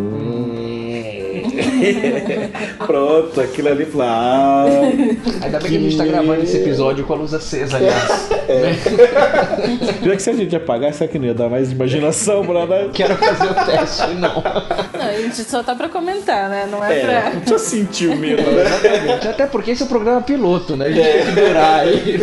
Pronto, 2.87 3.41
aquilo 3.41 3.69
ali 3.69 3.85
falou, 3.85 4.07
ah, 4.07 4.65
Ainda 5.43 5.59
bem 5.59 5.71
que 5.71 5.77
a 5.77 5.81
gente 5.81 5.97
tá 5.97 6.05
gravando 6.05 6.43
esse 6.43 6.59
episódio 6.59 7.05
com 7.05 7.15
a 7.15 7.17
luz 7.17 7.33
acesa, 7.35 7.77
aliás. 7.77 8.29
já 10.05 10.17
que 10.17 10.23
se 10.23 10.31
a 10.31 10.33
gente 10.35 10.55
apagar, 10.57 10.93
será 10.93 11.11
que 11.11 11.19
não 11.19 11.27
ia 11.27 11.35
dar 11.35 11.49
mais 11.49 11.73
imaginação 11.73 12.45
pra 12.45 12.67
nós? 12.67 12.91
Quero 12.95 13.17
fazer 13.17 13.51
o 13.51 13.55
teste, 13.55 14.15
não. 14.15 14.35
Não, 14.35 15.09
a 15.09 15.13
gente 15.13 15.37
só 15.45 15.63
tá 15.63 15.75
pra 15.75 15.89
comentar, 15.89 16.49
né? 16.49 16.69
Não 16.71 16.85
é, 16.85 17.01
É, 17.01 17.31
pra. 17.45 17.59
sentir 17.59 18.09
o 18.09 18.17
medo, 18.17 18.43
né? 18.43 18.65
Até 19.31 19.47
porque 19.47 19.71
esse 19.73 19.83
é 19.83 19.87
o 19.87 19.89
programa 19.89 20.21
piloto, 20.23 20.77
né? 20.77 20.87
A 20.87 20.91
gente 20.91 21.09
tem 21.09 21.27
que 21.27 21.41
durar 21.41 21.81
aí. 21.81 22.21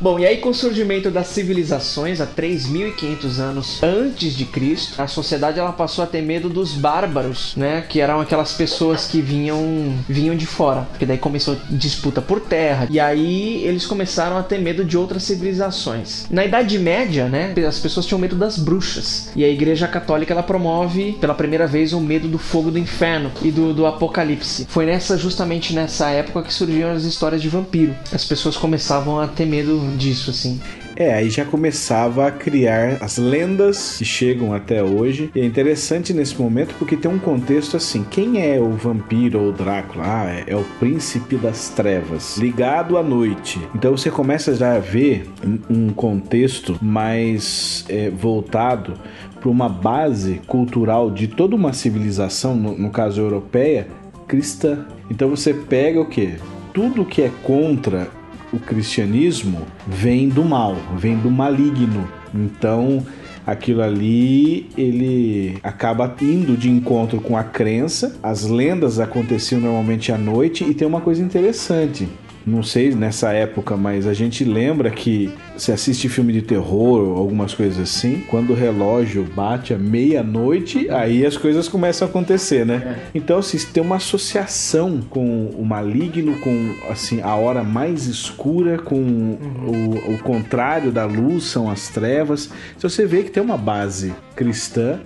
Bom, 0.00 0.18
e 0.18 0.26
aí 0.26 0.38
com 0.38 0.48
o 0.48 0.54
surgimento 0.54 1.10
das 1.10 1.26
civilizações 1.26 2.22
há 2.22 2.26
3.500 2.26 3.38
anos 3.38 3.82
antes 3.82 4.34
de 4.34 4.46
Cristo, 4.46 5.00
a 5.00 5.06
sociedade 5.06 5.58
ela 5.58 5.72
passou 5.72 6.02
a 6.02 6.06
ter 6.06 6.22
medo 6.22 6.48
dos 6.48 6.72
bárbaros, 6.72 7.52
né? 7.54 7.84
Que 7.86 8.00
eram 8.00 8.18
aquelas 8.18 8.54
pessoas 8.54 9.06
que 9.06 9.20
vinham 9.20 9.94
vinham 10.08 10.34
de 10.34 10.46
fora, 10.46 10.86
porque 10.90 11.04
daí 11.04 11.18
começou 11.18 11.54
disputa 11.68 12.22
por 12.22 12.40
terra. 12.40 12.88
E 12.88 12.98
aí 12.98 13.62
eles 13.62 13.84
começaram 13.84 14.38
a 14.38 14.42
ter 14.42 14.58
medo 14.58 14.86
de 14.86 14.96
outras 14.96 15.22
civilizações. 15.22 16.26
Na 16.30 16.46
Idade 16.46 16.78
Média, 16.78 17.28
né, 17.28 17.52
as 17.68 17.78
pessoas 17.78 18.06
tinham 18.06 18.18
medo 18.18 18.36
das 18.36 18.56
bruxas. 18.56 19.30
E 19.36 19.44
a 19.44 19.48
Igreja 19.50 19.86
Católica 19.86 20.32
ela 20.32 20.42
promove 20.42 21.12
pela 21.20 21.34
primeira 21.34 21.66
vez 21.66 21.92
o 21.92 22.00
medo 22.00 22.26
do 22.26 22.38
fogo 22.38 22.70
do 22.70 22.78
inferno 22.78 23.30
e 23.42 23.50
do, 23.50 23.74
do 23.74 23.84
apocalipse. 23.84 24.66
Foi 24.66 24.86
nessa 24.86 25.18
justamente 25.18 25.74
nessa 25.74 26.08
época 26.08 26.42
que 26.42 26.54
surgiram 26.54 26.92
as 26.92 27.04
histórias 27.04 27.42
de 27.42 27.50
vampiro. 27.50 27.94
As 28.10 28.24
pessoas 28.24 28.56
começavam 28.56 29.20
a 29.20 29.28
ter 29.28 29.44
medo 29.44 29.89
disso 29.96 30.30
assim. 30.30 30.60
É, 31.00 31.14
aí 31.14 31.30
já 31.30 31.46
começava 31.46 32.26
a 32.26 32.30
criar 32.30 32.98
as 33.00 33.16
lendas 33.16 33.96
que 33.96 34.04
chegam 34.04 34.52
até 34.52 34.82
hoje. 34.82 35.30
E 35.34 35.40
é 35.40 35.44
interessante 35.46 36.12
nesse 36.12 36.38
momento 36.38 36.74
porque 36.78 36.94
tem 36.94 37.10
um 37.10 37.18
contexto 37.18 37.76
assim: 37.76 38.04
quem 38.04 38.42
é 38.46 38.60
o 38.60 38.70
vampiro 38.72 39.40
ou 39.40 39.50
Drácula? 39.50 40.04
Ah, 40.06 40.26
é, 40.30 40.44
é 40.48 40.56
o 40.56 40.64
príncipe 40.78 41.36
das 41.36 41.70
trevas, 41.70 42.36
ligado 42.36 42.98
à 42.98 43.02
noite. 43.02 43.58
Então 43.74 43.96
você 43.96 44.10
começa 44.10 44.54
já 44.54 44.76
a 44.76 44.78
ver 44.78 45.26
um 45.70 45.88
contexto 45.88 46.76
mais 46.82 47.84
é, 47.88 48.10
voltado 48.10 48.92
para 49.40 49.48
uma 49.48 49.70
base 49.70 50.40
cultural 50.46 51.10
de 51.10 51.28
toda 51.28 51.56
uma 51.56 51.72
civilização, 51.72 52.54
no, 52.54 52.76
no 52.76 52.90
caso 52.90 53.22
europeia, 53.22 53.88
cristã. 54.28 54.86
Então 55.10 55.30
você 55.30 55.54
pega 55.54 55.98
o 55.98 56.06
que? 56.06 56.34
Tudo 56.74 57.06
que 57.06 57.22
é 57.22 57.30
contra 57.42 58.08
o 58.52 58.58
cristianismo 58.58 59.66
vem 59.86 60.28
do 60.28 60.44
mal, 60.44 60.76
vem 60.96 61.16
do 61.16 61.30
maligno. 61.30 62.08
Então, 62.34 63.04
aquilo 63.46 63.82
ali 63.82 64.68
ele 64.76 65.58
acaba 65.62 66.14
indo 66.20 66.56
de 66.56 66.70
encontro 66.70 67.20
com 67.20 67.36
a 67.36 67.44
crença. 67.44 68.16
As 68.22 68.44
lendas 68.44 68.98
aconteciam 68.98 69.60
normalmente 69.60 70.12
à 70.12 70.18
noite 70.18 70.64
e 70.64 70.74
tem 70.74 70.86
uma 70.86 71.00
coisa 71.00 71.22
interessante 71.22 72.08
não 72.46 72.62
sei 72.62 72.94
nessa 72.94 73.32
época, 73.32 73.76
mas 73.76 74.06
a 74.06 74.14
gente 74.14 74.44
lembra 74.44 74.90
que 74.90 75.32
se 75.56 75.70
assiste 75.70 76.08
filme 76.08 76.32
de 76.32 76.42
terror 76.42 77.02
ou 77.02 77.16
algumas 77.16 77.54
coisas 77.54 77.78
assim, 77.78 78.24
quando 78.28 78.50
o 78.50 78.54
relógio 78.54 79.24
bate 79.24 79.74
à 79.74 79.78
meia-noite, 79.78 80.88
aí 80.90 81.24
as 81.24 81.36
coisas 81.36 81.68
começam 81.68 82.08
a 82.08 82.10
acontecer, 82.10 82.64
né? 82.64 82.96
É. 82.96 83.10
Então, 83.14 83.38
assim, 83.38 83.58
tem 83.72 83.82
uma 83.82 83.96
associação 83.96 85.00
com 85.08 85.46
o 85.46 85.64
maligno, 85.64 86.38
com 86.40 86.74
assim 86.90 87.20
a 87.20 87.34
hora 87.34 87.62
mais 87.62 88.06
escura, 88.06 88.78
com 88.78 88.96
uhum. 88.96 90.00
o, 90.08 90.14
o 90.14 90.18
contrário 90.18 90.90
da 90.90 91.04
luz, 91.04 91.44
são 91.44 91.70
as 91.70 91.88
trevas. 91.88 92.50
Então 92.76 92.88
você 92.88 93.06
vê 93.06 93.22
que 93.22 93.30
tem 93.30 93.42
uma 93.42 93.58
base 93.58 94.14
cristã 94.34 95.00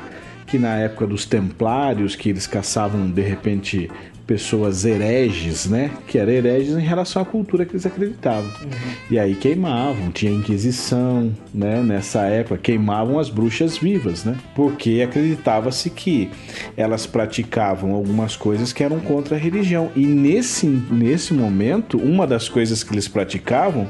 que 0.47 0.59
na 0.59 0.77
época 0.77 1.07
dos 1.07 1.25
templários, 1.25 2.15
que 2.15 2.29
eles 2.29 2.47
caçavam 2.47 3.11
de 3.11 3.23
repente 3.23 3.91
pessoas 4.27 4.85
hereges, 4.85 5.67
né? 5.67 5.91
Que 6.07 6.19
eram 6.19 6.33
hereges 6.33 6.77
em 6.77 6.81
relação 6.81 7.23
à 7.23 7.25
cultura 7.25 7.65
que 7.65 7.73
eles 7.73 7.87
acreditavam. 7.87 8.51
Uhum. 8.63 8.71
E 9.11 9.19
aí 9.19 9.35
queimavam, 9.35 10.11
tinha 10.11 10.33
Inquisição, 10.33 11.33
né? 11.53 11.83
Nessa 11.83 12.23
época, 12.23 12.59
queimavam 12.59 13.19
as 13.19 13.29
bruxas 13.29 13.77
vivas, 13.77 14.25
né? 14.25 14.37
Porque 14.55 15.03
acreditava-se 15.07 15.91
que 15.91 16.31
elas 16.77 17.07
praticavam 17.07 17.93
algumas 17.93 18.37
coisas 18.37 18.73
que 18.73 18.83
eram 18.83 19.01
contra 19.01 19.37
a 19.37 19.39
religião. 19.39 19.91
E 19.95 20.07
nesse, 20.07 20.67
nesse 20.67 21.35
momento, 21.35 21.99
uma 21.99 22.27
das 22.27 22.49
coisas 22.49 22.83
que 22.83 22.95
eles 22.95 23.09
praticavam 23.09 23.87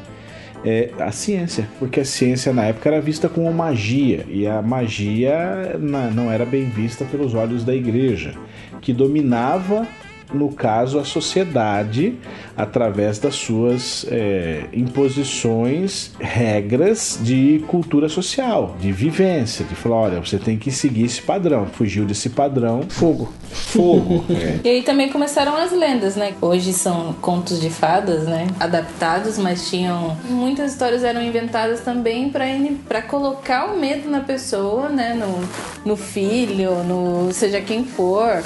é 0.64 0.90
a 0.98 1.12
ciência, 1.12 1.68
porque 1.78 2.00
a 2.00 2.04
ciência 2.04 2.50
na 2.52 2.64
época 2.64 2.88
era 2.88 3.00
vista 3.00 3.28
como 3.28 3.52
magia 3.52 4.24
e 4.30 4.46
a 4.46 4.62
magia 4.62 5.78
não 5.78 6.32
era 6.32 6.46
bem 6.46 6.64
vista 6.64 7.04
pelos 7.04 7.34
olhos 7.34 7.64
da 7.64 7.74
igreja, 7.74 8.32
que 8.80 8.90
dominava 8.90 9.86
no 10.32 10.52
caso, 10.52 10.98
a 10.98 11.04
sociedade, 11.04 12.14
através 12.56 13.18
das 13.18 13.34
suas 13.34 14.06
é, 14.08 14.64
imposições, 14.72 16.12
regras 16.18 17.18
de 17.22 17.64
cultura 17.68 18.08
social, 18.08 18.76
de 18.80 18.92
vivência, 18.92 19.64
de 19.64 19.74
falar, 19.74 19.96
olha, 19.96 20.20
você 20.20 20.38
tem 20.38 20.56
que 20.56 20.70
seguir 20.70 21.04
esse 21.04 21.22
padrão, 21.22 21.66
fugiu 21.66 22.04
desse 22.04 22.30
padrão, 22.30 22.82
fogo. 22.88 23.32
Fogo. 23.50 24.24
é. 24.32 24.60
E 24.64 24.68
aí 24.68 24.82
também 24.82 25.08
começaram 25.08 25.56
as 25.56 25.72
lendas, 25.72 26.16
né? 26.16 26.34
Hoje 26.40 26.72
são 26.72 27.12
contos 27.20 27.60
de 27.60 27.70
fadas, 27.70 28.24
né? 28.24 28.46
Adaptados, 28.58 29.38
mas 29.38 29.68
tinham. 29.68 30.16
Muitas 30.28 30.72
histórias 30.72 31.04
eram 31.04 31.22
inventadas 31.22 31.80
também 31.80 32.30
para 32.30 33.02
colocar 33.02 33.72
o 33.72 33.78
medo 33.78 34.10
na 34.10 34.20
pessoa, 34.20 34.88
né? 34.88 35.14
No, 35.14 35.40
no 35.84 35.96
filho, 35.96 36.82
no 36.84 37.32
seja 37.32 37.60
quem 37.60 37.84
for 37.84 38.42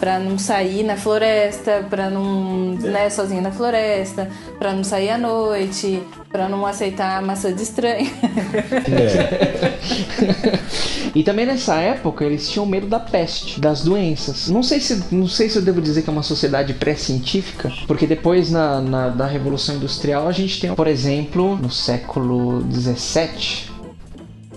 para 0.00 0.18
não 0.18 0.38
sair 0.38 0.82
na 0.82 0.96
floresta, 0.96 1.86
para 1.90 2.08
não, 2.08 2.72
né, 2.72 3.10
sozinho 3.10 3.42
na 3.42 3.52
floresta, 3.52 4.30
para 4.58 4.72
não 4.72 4.82
sair 4.82 5.10
à 5.10 5.18
noite, 5.18 6.02
para 6.32 6.48
não 6.48 6.64
aceitar 6.64 7.20
maçã 7.20 7.52
de 7.52 7.62
estranho. 7.62 8.10
É. 8.90 9.78
e 11.14 11.22
também 11.22 11.44
nessa 11.44 11.74
época 11.76 12.24
eles 12.24 12.48
tinham 12.48 12.64
medo 12.64 12.86
da 12.86 12.98
peste, 12.98 13.60
das 13.60 13.84
doenças. 13.84 14.48
Não 14.48 14.62
sei 14.62 14.80
se, 14.80 15.14
não 15.14 15.28
sei 15.28 15.50
se 15.50 15.58
eu 15.58 15.62
devo 15.62 15.82
dizer 15.82 16.00
que 16.00 16.08
é 16.08 16.12
uma 16.12 16.22
sociedade 16.22 16.72
pré-científica, 16.72 17.70
porque 17.86 18.06
depois 18.06 18.50
na, 18.50 18.80
na 18.80 19.08
da 19.10 19.26
Revolução 19.26 19.74
Industrial 19.74 20.26
a 20.26 20.32
gente 20.32 20.58
tem, 20.58 20.74
por 20.74 20.86
exemplo, 20.86 21.56
no 21.56 21.70
século 21.70 22.62
17, 22.62 23.70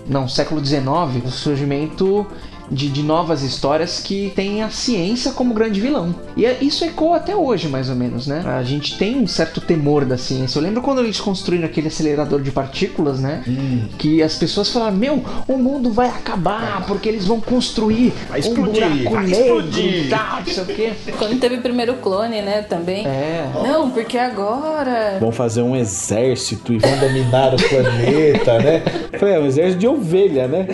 não, 0.06 0.26
século 0.26 0.60
19, 0.60 1.20
o 1.20 1.30
surgimento 1.30 2.26
de, 2.70 2.88
de 2.88 3.02
novas 3.02 3.42
histórias 3.42 4.00
que 4.00 4.32
tem 4.34 4.62
a 4.62 4.70
ciência 4.70 5.32
como 5.32 5.54
grande 5.54 5.80
vilão. 5.80 6.14
E 6.36 6.46
é, 6.46 6.58
isso 6.60 6.84
ecoa 6.84 7.16
até 7.16 7.34
hoje, 7.34 7.68
mais 7.68 7.88
ou 7.88 7.96
menos, 7.96 8.26
né? 8.26 8.42
A 8.44 8.62
gente 8.62 8.96
tem 8.98 9.16
um 9.16 9.26
certo 9.26 9.60
temor 9.60 10.04
da 10.04 10.16
ciência. 10.16 10.58
Eu 10.58 10.62
lembro 10.62 10.82
quando 10.82 11.00
eles 11.00 11.20
construíram 11.20 11.66
aquele 11.66 11.88
acelerador 11.88 12.40
de 12.40 12.50
partículas, 12.50 13.20
né? 13.20 13.42
Hum. 13.46 13.88
Que 13.98 14.22
as 14.22 14.36
pessoas 14.36 14.70
falaram: 14.70 14.96
Meu, 14.96 15.24
o 15.46 15.56
mundo 15.56 15.90
vai 15.90 16.08
acabar 16.08 16.84
porque 16.86 17.08
eles 17.08 17.26
vão 17.26 17.40
construir 17.40 18.12
vai 18.28 18.40
explodir, 18.40 18.84
um 18.84 19.04
buraco 19.04 19.26
negro 19.26 19.78
e 19.78 20.08
tal, 20.08 20.36
não 20.38 20.46
sei 20.46 20.62
o 20.62 20.66
quê. 20.66 20.92
Quando 21.18 21.38
teve 21.38 21.56
o 21.56 21.62
primeiro 21.62 21.94
clone, 21.94 22.42
né? 22.42 22.62
Também. 22.62 23.06
É. 23.06 23.50
Não, 23.62 23.90
porque 23.90 24.18
agora. 24.18 25.18
Vão 25.20 25.32
fazer 25.32 25.62
um 25.62 25.76
exército 25.76 26.72
e 26.72 26.78
vão 26.78 26.98
dominar 26.98 27.54
o 27.54 27.68
planeta, 27.68 28.58
né? 28.58 28.82
Falei, 29.18 29.34
é 29.34 29.38
um 29.38 29.46
exército 29.46 29.78
de 29.78 29.86
ovelha, 29.86 30.48
né? 30.48 30.66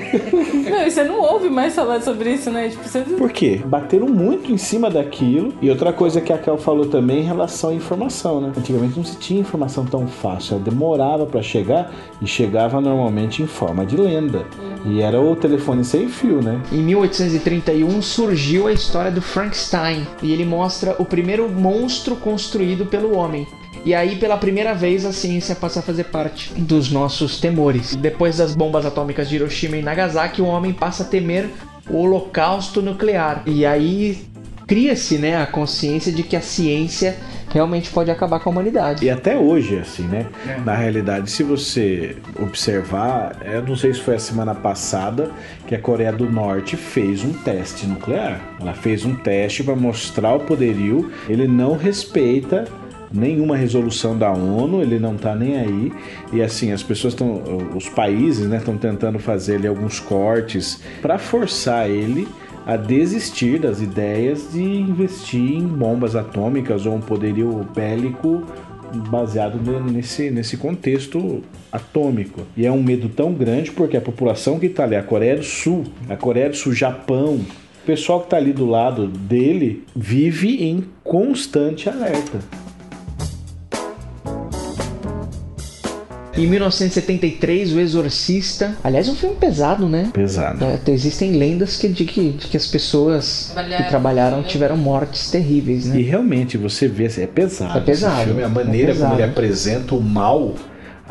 Não, 0.70 0.86
e 0.86 0.90
você 0.90 1.04
não 1.04 1.20
ouve 1.20 1.48
mais 1.48 1.74
falar 1.80 2.02
sobre 2.02 2.32
isso, 2.32 2.50
né? 2.50 2.68
Tipo, 2.68 2.86
você... 2.86 3.00
Por 3.00 3.32
quê? 3.32 3.62
Bateram 3.64 4.06
muito 4.06 4.52
em 4.52 4.58
cima 4.58 4.90
daquilo. 4.90 5.54
E 5.62 5.70
outra 5.70 5.92
coisa 5.92 6.20
que 6.20 6.32
a 6.32 6.38
Kel 6.38 6.58
falou 6.58 6.86
também 6.86 7.20
em 7.20 7.24
relação 7.24 7.70
à 7.70 7.74
informação, 7.74 8.40
né? 8.40 8.52
Antigamente 8.56 8.96
não 8.96 9.04
se 9.04 9.16
tinha 9.16 9.40
informação 9.40 9.84
tão 9.84 10.06
fácil. 10.06 10.54
Ela 10.54 10.64
demorava 10.64 11.24
para 11.24 11.42
chegar 11.42 11.90
e 12.20 12.26
chegava 12.26 12.80
normalmente 12.80 13.42
em 13.42 13.46
forma 13.46 13.86
de 13.86 13.96
lenda. 13.96 14.44
Uhum. 14.58 14.92
E 14.92 15.00
era 15.00 15.20
o 15.20 15.34
telefone 15.34 15.84
sem 15.84 16.08
fio, 16.08 16.42
né? 16.42 16.60
Em 16.70 16.82
1831 16.82 18.02
surgiu 18.02 18.66
a 18.66 18.72
história 18.72 19.10
do 19.10 19.22
Frankenstein. 19.22 20.06
E 20.22 20.32
ele 20.32 20.44
mostra 20.44 20.94
o 20.98 21.04
primeiro 21.04 21.48
monstro 21.48 22.14
construído 22.16 22.84
pelo 22.84 23.16
homem. 23.16 23.46
E 23.82 23.94
aí, 23.94 24.16
pela 24.16 24.36
primeira 24.36 24.74
vez, 24.74 25.06
a 25.06 25.12
ciência 25.12 25.54
passa 25.54 25.80
a 25.80 25.82
fazer 25.82 26.04
parte 26.04 26.52
dos 26.52 26.90
nossos 26.90 27.40
temores. 27.40 27.96
Depois 27.96 28.36
das 28.36 28.54
bombas 28.54 28.84
atômicas 28.84 29.26
de 29.28 29.36
Hiroshima 29.36 29.78
e 29.78 29.82
Nagasaki, 29.82 30.42
o 30.42 30.46
homem 30.46 30.72
passa 30.72 31.02
a 31.02 31.06
temer 31.06 31.48
o 31.90 31.96
holocausto 31.96 32.80
nuclear. 32.80 33.42
E 33.46 33.66
aí 33.66 34.18
cria-se 34.66 35.18
né, 35.18 35.36
a 35.36 35.46
consciência 35.46 36.12
de 36.12 36.22
que 36.22 36.36
a 36.36 36.40
ciência 36.40 37.16
realmente 37.52 37.90
pode 37.90 38.10
acabar 38.10 38.38
com 38.38 38.50
a 38.50 38.52
humanidade. 38.52 39.04
E 39.04 39.10
até 39.10 39.36
hoje, 39.36 39.78
assim, 39.78 40.04
né? 40.04 40.26
É. 40.46 40.60
Na 40.60 40.74
realidade, 40.74 41.30
se 41.30 41.42
você 41.42 42.16
observar, 42.40 43.36
eu 43.44 43.62
não 43.62 43.76
sei 43.76 43.92
se 43.92 44.00
foi 44.00 44.14
a 44.14 44.18
semana 44.18 44.54
passada 44.54 45.30
que 45.66 45.74
a 45.74 45.80
Coreia 45.80 46.12
do 46.12 46.30
Norte 46.30 46.76
fez 46.76 47.24
um 47.24 47.32
teste 47.32 47.86
nuclear. 47.86 48.40
Ela 48.60 48.72
fez 48.72 49.04
um 49.04 49.14
teste 49.14 49.64
para 49.64 49.74
mostrar 49.74 50.34
o 50.34 50.40
poderio. 50.40 51.10
Ele 51.28 51.48
não 51.48 51.76
respeita 51.76 52.66
nenhuma 53.12 53.56
resolução 53.56 54.16
da 54.16 54.30
ONU, 54.30 54.80
ele 54.80 54.98
não 54.98 55.14
está 55.14 55.34
nem 55.34 55.58
aí. 55.58 55.92
E 56.32 56.42
assim, 56.42 56.72
as 56.72 56.82
pessoas 56.82 57.14
estão, 57.14 57.42
os 57.74 57.88
países, 57.88 58.46
né, 58.46 58.58
estão 58.58 58.76
tentando 58.76 59.18
fazer 59.18 59.56
ali 59.56 59.66
alguns 59.66 59.98
cortes 59.98 60.80
para 61.02 61.18
forçar 61.18 61.88
ele 61.88 62.28
a 62.66 62.76
desistir 62.76 63.58
das 63.58 63.80
ideias 63.80 64.52
de 64.52 64.62
investir 64.62 65.56
em 65.56 65.66
bombas 65.66 66.14
atômicas 66.14 66.86
ou 66.86 66.94
um 66.94 67.00
poderio 67.00 67.66
bélico 67.74 68.44
baseado 69.08 69.58
nesse, 69.80 70.30
nesse 70.30 70.56
contexto 70.56 71.42
atômico. 71.70 72.42
E 72.56 72.66
é 72.66 72.72
um 72.72 72.82
medo 72.82 73.08
tão 73.08 73.32
grande 73.32 73.70
porque 73.70 73.96
a 73.96 74.00
população 74.00 74.58
que 74.58 74.66
está 74.66 74.84
ali, 74.84 74.96
a 74.96 75.02
Coreia 75.02 75.36
do 75.36 75.44
Sul, 75.44 75.84
a 76.08 76.16
Coreia 76.16 76.50
do 76.50 76.56
Sul, 76.56 76.72
Japão, 76.72 77.40
o 77.82 77.86
pessoal 77.86 78.20
que 78.20 78.26
está 78.26 78.36
ali 78.36 78.52
do 78.52 78.66
lado 78.66 79.06
dele 79.06 79.84
vive 79.94 80.62
em 80.62 80.84
constante 81.02 81.88
alerta. 81.88 82.40
Em 86.40 86.46
1973, 86.46 87.74
O 87.74 87.80
Exorcista. 87.80 88.76
Aliás, 88.82 89.08
é 89.08 89.10
um 89.10 89.14
filme 89.14 89.36
pesado, 89.36 89.88
né? 89.88 90.10
Pesado. 90.12 90.64
É, 90.64 90.78
existem 90.90 91.32
lendas 91.32 91.76
que, 91.76 91.88
de, 91.88 92.04
que, 92.04 92.30
de 92.30 92.46
que 92.46 92.56
as 92.56 92.66
pessoas 92.66 93.50
Trabalharam. 93.52 93.84
que 93.84 93.88
trabalharam 93.90 94.42
tiveram 94.42 94.76
mortes 94.76 95.30
terríveis, 95.30 95.86
né? 95.86 95.98
E 96.00 96.02
realmente 96.02 96.56
você 96.56 96.88
vê, 96.88 97.06
assim, 97.06 97.22
é 97.22 97.26
pesado. 97.26 97.78
É 97.78 97.80
pesado, 97.82 98.16
esse 98.16 98.24
filme, 98.24 98.42
a 98.42 98.46
é 98.46 98.48
maneira 98.48 98.92
como 98.92 99.04
pesado. 99.04 99.14
ele 99.14 99.22
apresenta 99.30 99.94
o 99.94 100.00
mal 100.02 100.54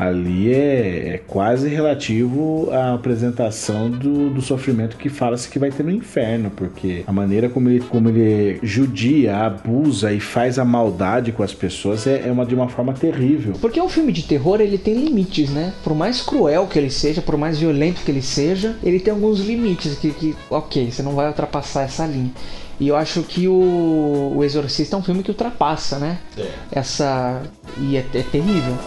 ali 0.00 0.50
é, 0.50 1.14
é 1.14 1.20
quase 1.26 1.68
relativo 1.68 2.70
à 2.72 2.94
apresentação 2.94 3.90
do, 3.90 4.30
do 4.30 4.40
sofrimento 4.40 4.96
que 4.96 5.10
fala-se 5.10 5.46
que 5.46 5.58
vai 5.58 5.70
ter 5.70 5.82
no 5.82 5.90
inferno, 5.90 6.50
porque 6.50 7.04
a 7.06 7.12
maneira 7.12 7.50
como 7.50 7.68
ele, 7.68 7.80
como 7.80 8.08
ele 8.08 8.58
judia, 8.62 9.36
abusa 9.36 10.10
e 10.10 10.18
faz 10.18 10.58
a 10.58 10.64
maldade 10.64 11.32
com 11.32 11.42
as 11.42 11.52
pessoas 11.52 12.06
é, 12.06 12.26
é 12.26 12.32
uma 12.32 12.46
de 12.46 12.54
uma 12.54 12.66
forma 12.66 12.94
terrível. 12.94 13.52
Porque 13.60 13.78
um 13.78 13.90
filme 13.90 14.10
de 14.10 14.22
terror, 14.22 14.62
ele 14.62 14.78
tem 14.78 14.94
limites, 14.94 15.50
né? 15.50 15.74
Por 15.84 15.94
mais 15.94 16.22
cruel 16.22 16.66
que 16.66 16.78
ele 16.78 16.90
seja, 16.90 17.20
por 17.20 17.36
mais 17.36 17.58
violento 17.58 18.00
que 18.02 18.10
ele 18.10 18.22
seja, 18.22 18.76
ele 18.82 19.00
tem 19.00 19.12
alguns 19.12 19.40
limites 19.40 19.98
que, 19.98 20.12
que 20.12 20.34
ok, 20.48 20.90
você 20.90 21.02
não 21.02 21.14
vai 21.14 21.26
ultrapassar 21.26 21.82
essa 21.82 22.06
linha. 22.06 22.32
E 22.80 22.88
eu 22.88 22.96
acho 22.96 23.22
que 23.22 23.46
o, 23.46 24.32
o 24.34 24.42
Exorcista 24.42 24.96
é 24.96 24.98
um 24.98 25.02
filme 25.02 25.22
que 25.22 25.30
ultrapassa, 25.30 25.98
né? 25.98 26.18
Essa. 26.72 27.42
E 27.78 27.98
é, 27.98 28.06
é 28.14 28.22
terrível. 28.22 28.78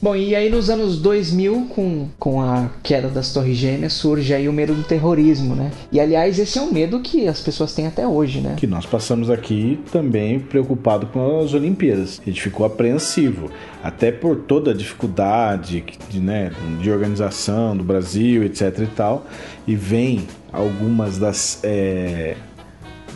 Bom, 0.00 0.14
e 0.14 0.32
aí 0.36 0.48
nos 0.48 0.70
anos 0.70 0.96
2000, 0.98 1.66
com, 1.74 2.08
com 2.20 2.40
a 2.40 2.70
queda 2.84 3.08
das 3.08 3.32
Torres 3.32 3.56
Gêmeas, 3.56 3.94
surge 3.94 4.32
aí 4.32 4.48
o 4.48 4.52
medo 4.52 4.72
do 4.72 4.84
terrorismo, 4.84 5.56
né? 5.56 5.72
E 5.90 5.98
aliás, 5.98 6.38
esse 6.38 6.56
é 6.56 6.62
um 6.62 6.72
medo 6.72 7.00
que 7.00 7.26
as 7.26 7.40
pessoas 7.40 7.72
têm 7.74 7.88
até 7.88 8.06
hoje, 8.06 8.40
né? 8.40 8.54
Que 8.56 8.66
nós 8.66 8.86
passamos 8.86 9.28
aqui 9.28 9.80
também 9.90 10.38
preocupado 10.38 11.06
com 11.08 11.40
as 11.40 11.52
Olimpíadas. 11.52 12.20
A 12.24 12.30
gente 12.30 12.40
ficou 12.40 12.64
apreensivo, 12.64 13.50
até 13.82 14.12
por 14.12 14.36
toda 14.36 14.70
a 14.70 14.74
dificuldade 14.74 15.84
de, 16.08 16.20
né, 16.20 16.52
de 16.80 16.90
organização 16.92 17.76
do 17.76 17.82
Brasil, 17.82 18.44
etc 18.44 18.78
e 18.78 18.86
tal. 18.86 19.26
E 19.66 19.74
vem 19.74 20.28
algumas 20.52 21.18
das 21.18 21.58
é, 21.64 22.36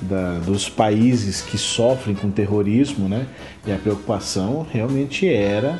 da- 0.03 0.41
dos 0.41 0.69
países 0.69 1.43
que 1.43 1.57
sofrem 1.57 2.17
com 2.17 2.29
terrorismo, 2.29 3.09
né? 3.09 3.25
E 3.65 3.71
a 3.71 3.77
preocupação 3.77 4.67
realmente 4.69 5.29
era 5.29 5.79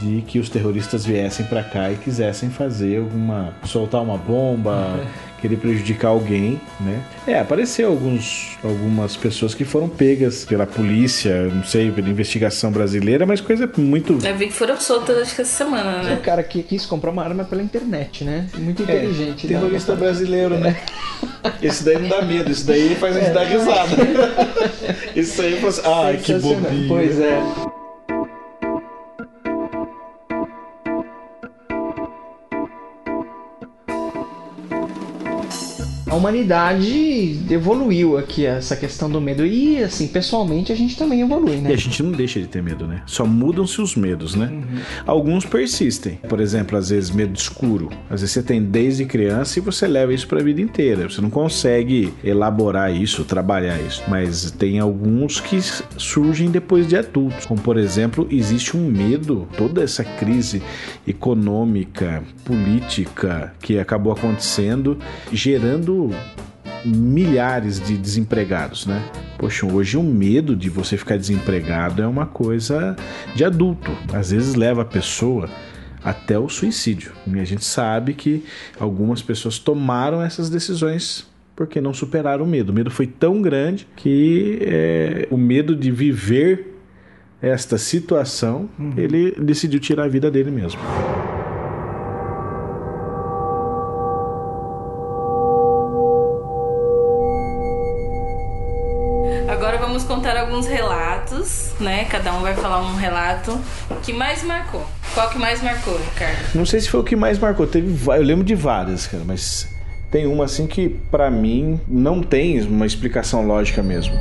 de 0.00 0.22
que 0.22 0.38
os 0.38 0.48
terroristas 0.48 1.04
viessem 1.04 1.46
para 1.46 1.62
cá 1.62 1.90
e 1.90 1.96
quisessem 1.96 2.50
fazer 2.50 2.98
alguma 2.98 3.54
soltar 3.64 4.02
uma 4.02 4.16
bomba, 4.16 5.00
querer 5.40 5.56
prejudicar 5.56 6.08
alguém, 6.08 6.60
né? 6.80 7.02
É, 7.26 7.38
apareceu 7.40 7.88
alguns 7.88 8.58
algumas 8.62 9.16
pessoas 9.16 9.54
que 9.54 9.64
foram 9.64 9.88
pegas 9.88 10.44
pela 10.44 10.66
polícia, 10.66 11.44
não 11.48 11.64
sei, 11.64 11.90
pela 11.90 12.08
investigação 12.08 12.70
brasileira, 12.70 13.24
mas 13.26 13.40
coisa 13.40 13.70
muito 13.76 14.18
Eu 14.24 14.36
vi 14.36 14.46
que 14.46 14.52
foram 14.52 14.78
soltas 14.80 15.16
acho 15.18 15.34
que 15.34 15.42
essa 15.42 15.64
semana, 15.64 16.00
O 16.00 16.04
né? 16.04 16.20
cara 16.22 16.42
que 16.42 16.62
quis 16.62 16.86
comprar 16.86 17.10
uma 17.10 17.22
arma 17.22 17.44
pela 17.44 17.62
internet, 17.62 18.24
né? 18.24 18.46
Muito 18.56 18.82
inteligente. 18.82 19.46
né? 19.46 19.54
terrorista 19.54 19.94
brasileiro, 19.94 20.58
né? 20.58 20.76
Esse 21.62 21.84
daí 21.84 21.98
não 21.98 22.08
dá 22.08 22.22
medo, 22.22 22.50
esse 22.50 22.66
daí 22.66 22.94
faz 22.96 23.16
a 23.16 23.20
gente 23.20 23.32
dar 23.32 23.44
risada. 23.44 23.96
Isso 25.16 25.40
aí, 25.40 25.58
faz... 25.60 25.80
ai, 25.84 26.16
que 26.18 26.34
bobinho. 26.34 26.88
Pois 26.88 27.18
é. 27.18 27.40
A 36.10 36.14
humanidade 36.16 37.38
evoluiu 37.48 38.18
aqui 38.18 38.44
essa 38.44 38.74
questão 38.74 39.08
do 39.08 39.20
medo 39.20 39.46
e 39.46 39.78
assim, 39.78 40.08
pessoalmente 40.08 40.72
a 40.72 40.74
gente 40.74 40.96
também 40.96 41.20
evolui, 41.20 41.54
E 41.54 41.60
né? 41.60 41.72
a 41.72 41.76
gente 41.76 42.02
não 42.02 42.10
deixa 42.10 42.40
de 42.40 42.48
ter 42.48 42.60
medo, 42.60 42.84
né? 42.84 43.02
Só 43.06 43.24
mudam-se 43.24 43.80
os 43.80 43.94
medos, 43.94 44.34
né? 44.34 44.50
Alguns 45.06 45.44
persistem. 45.46 46.18
Por 46.28 46.40
exemplo, 46.40 46.76
às 46.76 46.90
vezes 46.90 47.10
medo 47.12 47.38
escuro. 47.38 47.90
Às 48.10 48.22
vezes 48.22 48.32
você 48.32 48.42
tem 48.42 48.60
desde 48.60 49.04
criança 49.04 49.60
e 49.60 49.62
você 49.62 49.86
leva 49.86 50.12
isso 50.12 50.26
pra 50.26 50.42
vida 50.42 50.60
inteira. 50.60 51.08
Você 51.08 51.20
não 51.20 51.30
consegue 51.30 52.12
elaborar 52.24 52.92
isso, 52.92 53.22
trabalhar 53.22 53.78
isso. 53.80 54.02
Mas 54.08 54.50
tem 54.50 54.80
alguns 54.80 55.38
que 55.38 55.60
surgem 55.96 56.50
depois 56.50 56.88
de 56.88 56.96
adultos. 56.96 57.46
Como, 57.46 57.60
por 57.60 57.78
exemplo, 57.78 58.26
existe 58.32 58.76
um 58.76 58.84
medo, 58.84 59.46
toda 59.56 59.80
essa 59.80 60.02
crise 60.02 60.60
econômica, 61.06 62.24
política 62.44 63.54
que 63.60 63.78
acabou 63.78 64.12
acontecendo, 64.12 64.98
gerando 65.32 65.99
milhares 66.84 67.80
de 67.80 67.96
desempregados, 67.96 68.86
né? 68.86 69.02
Poxa, 69.38 69.66
hoje 69.66 69.96
o 69.96 70.02
medo 70.02 70.54
de 70.54 70.68
você 70.68 70.96
ficar 70.96 71.16
desempregado 71.16 72.02
é 72.02 72.06
uma 72.06 72.26
coisa 72.26 72.96
de 73.34 73.44
adulto. 73.44 73.90
Às 74.12 74.30
vezes 74.30 74.54
leva 74.54 74.82
a 74.82 74.84
pessoa 74.84 75.48
até 76.04 76.38
o 76.38 76.48
suicídio. 76.48 77.12
E 77.26 77.38
a 77.38 77.44
gente 77.44 77.64
sabe 77.64 78.14
que 78.14 78.44
algumas 78.78 79.22
pessoas 79.22 79.58
tomaram 79.58 80.22
essas 80.22 80.48
decisões 80.48 81.28
porque 81.54 81.80
não 81.80 81.92
superaram 81.92 82.44
o 82.44 82.48
medo. 82.48 82.70
O 82.70 82.74
medo 82.74 82.90
foi 82.90 83.06
tão 83.06 83.42
grande 83.42 83.86
que 83.96 84.58
é, 84.62 85.28
o 85.30 85.36
medo 85.36 85.76
de 85.76 85.90
viver 85.90 86.78
esta 87.42 87.78
situação, 87.78 88.68
ele 88.96 89.32
decidiu 89.32 89.80
tirar 89.80 90.04
a 90.04 90.08
vida 90.08 90.30
dele 90.30 90.50
mesmo. 90.50 90.80
Vamos 100.00 100.04
contar 100.04 100.36
alguns 100.36 100.66
relatos, 100.66 101.72
né? 101.80 102.04
Cada 102.04 102.32
um 102.34 102.40
vai 102.40 102.54
falar 102.54 102.80
um 102.80 102.96
relato 102.96 103.58
que 104.02 104.12
mais 104.12 104.42
marcou. 104.42 104.84
Qual 105.14 105.28
que 105.28 105.38
mais 105.38 105.62
marcou, 105.62 105.96
Ricardo? 105.96 106.54
Não 106.54 106.64
sei 106.64 106.80
se 106.80 106.88
foi 106.88 107.00
o 107.00 107.04
que 107.04 107.16
mais 107.16 107.38
marcou. 107.38 107.66
Teve, 107.66 107.98
eu 108.06 108.22
lembro 108.22 108.44
de 108.44 108.54
várias, 108.54 109.06
cara, 109.06 109.24
mas 109.26 109.68
tem 110.10 110.26
uma 110.26 110.44
assim 110.44 110.66
que 110.66 110.88
pra 111.10 111.30
mim 111.30 111.80
não 111.86 112.22
tem 112.22 112.60
uma 112.62 112.86
explicação 112.86 113.46
lógica 113.46 113.82
mesmo. 113.82 114.14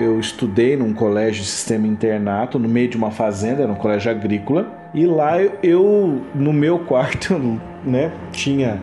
Eu 0.00 0.18
estudei 0.18 0.76
num 0.76 0.92
colégio 0.92 1.42
de 1.42 1.48
sistema 1.48 1.86
internato, 1.86 2.58
no 2.58 2.68
meio 2.68 2.88
de 2.88 2.96
uma 2.96 3.10
fazenda, 3.10 3.62
era 3.62 3.72
um 3.72 3.76
colégio 3.76 4.10
agrícola, 4.10 4.66
e 4.92 5.06
lá 5.06 5.40
eu, 5.62 6.22
no 6.34 6.52
meu 6.52 6.80
quarto, 6.80 7.34
né, 7.84 8.12
tinha 8.32 8.80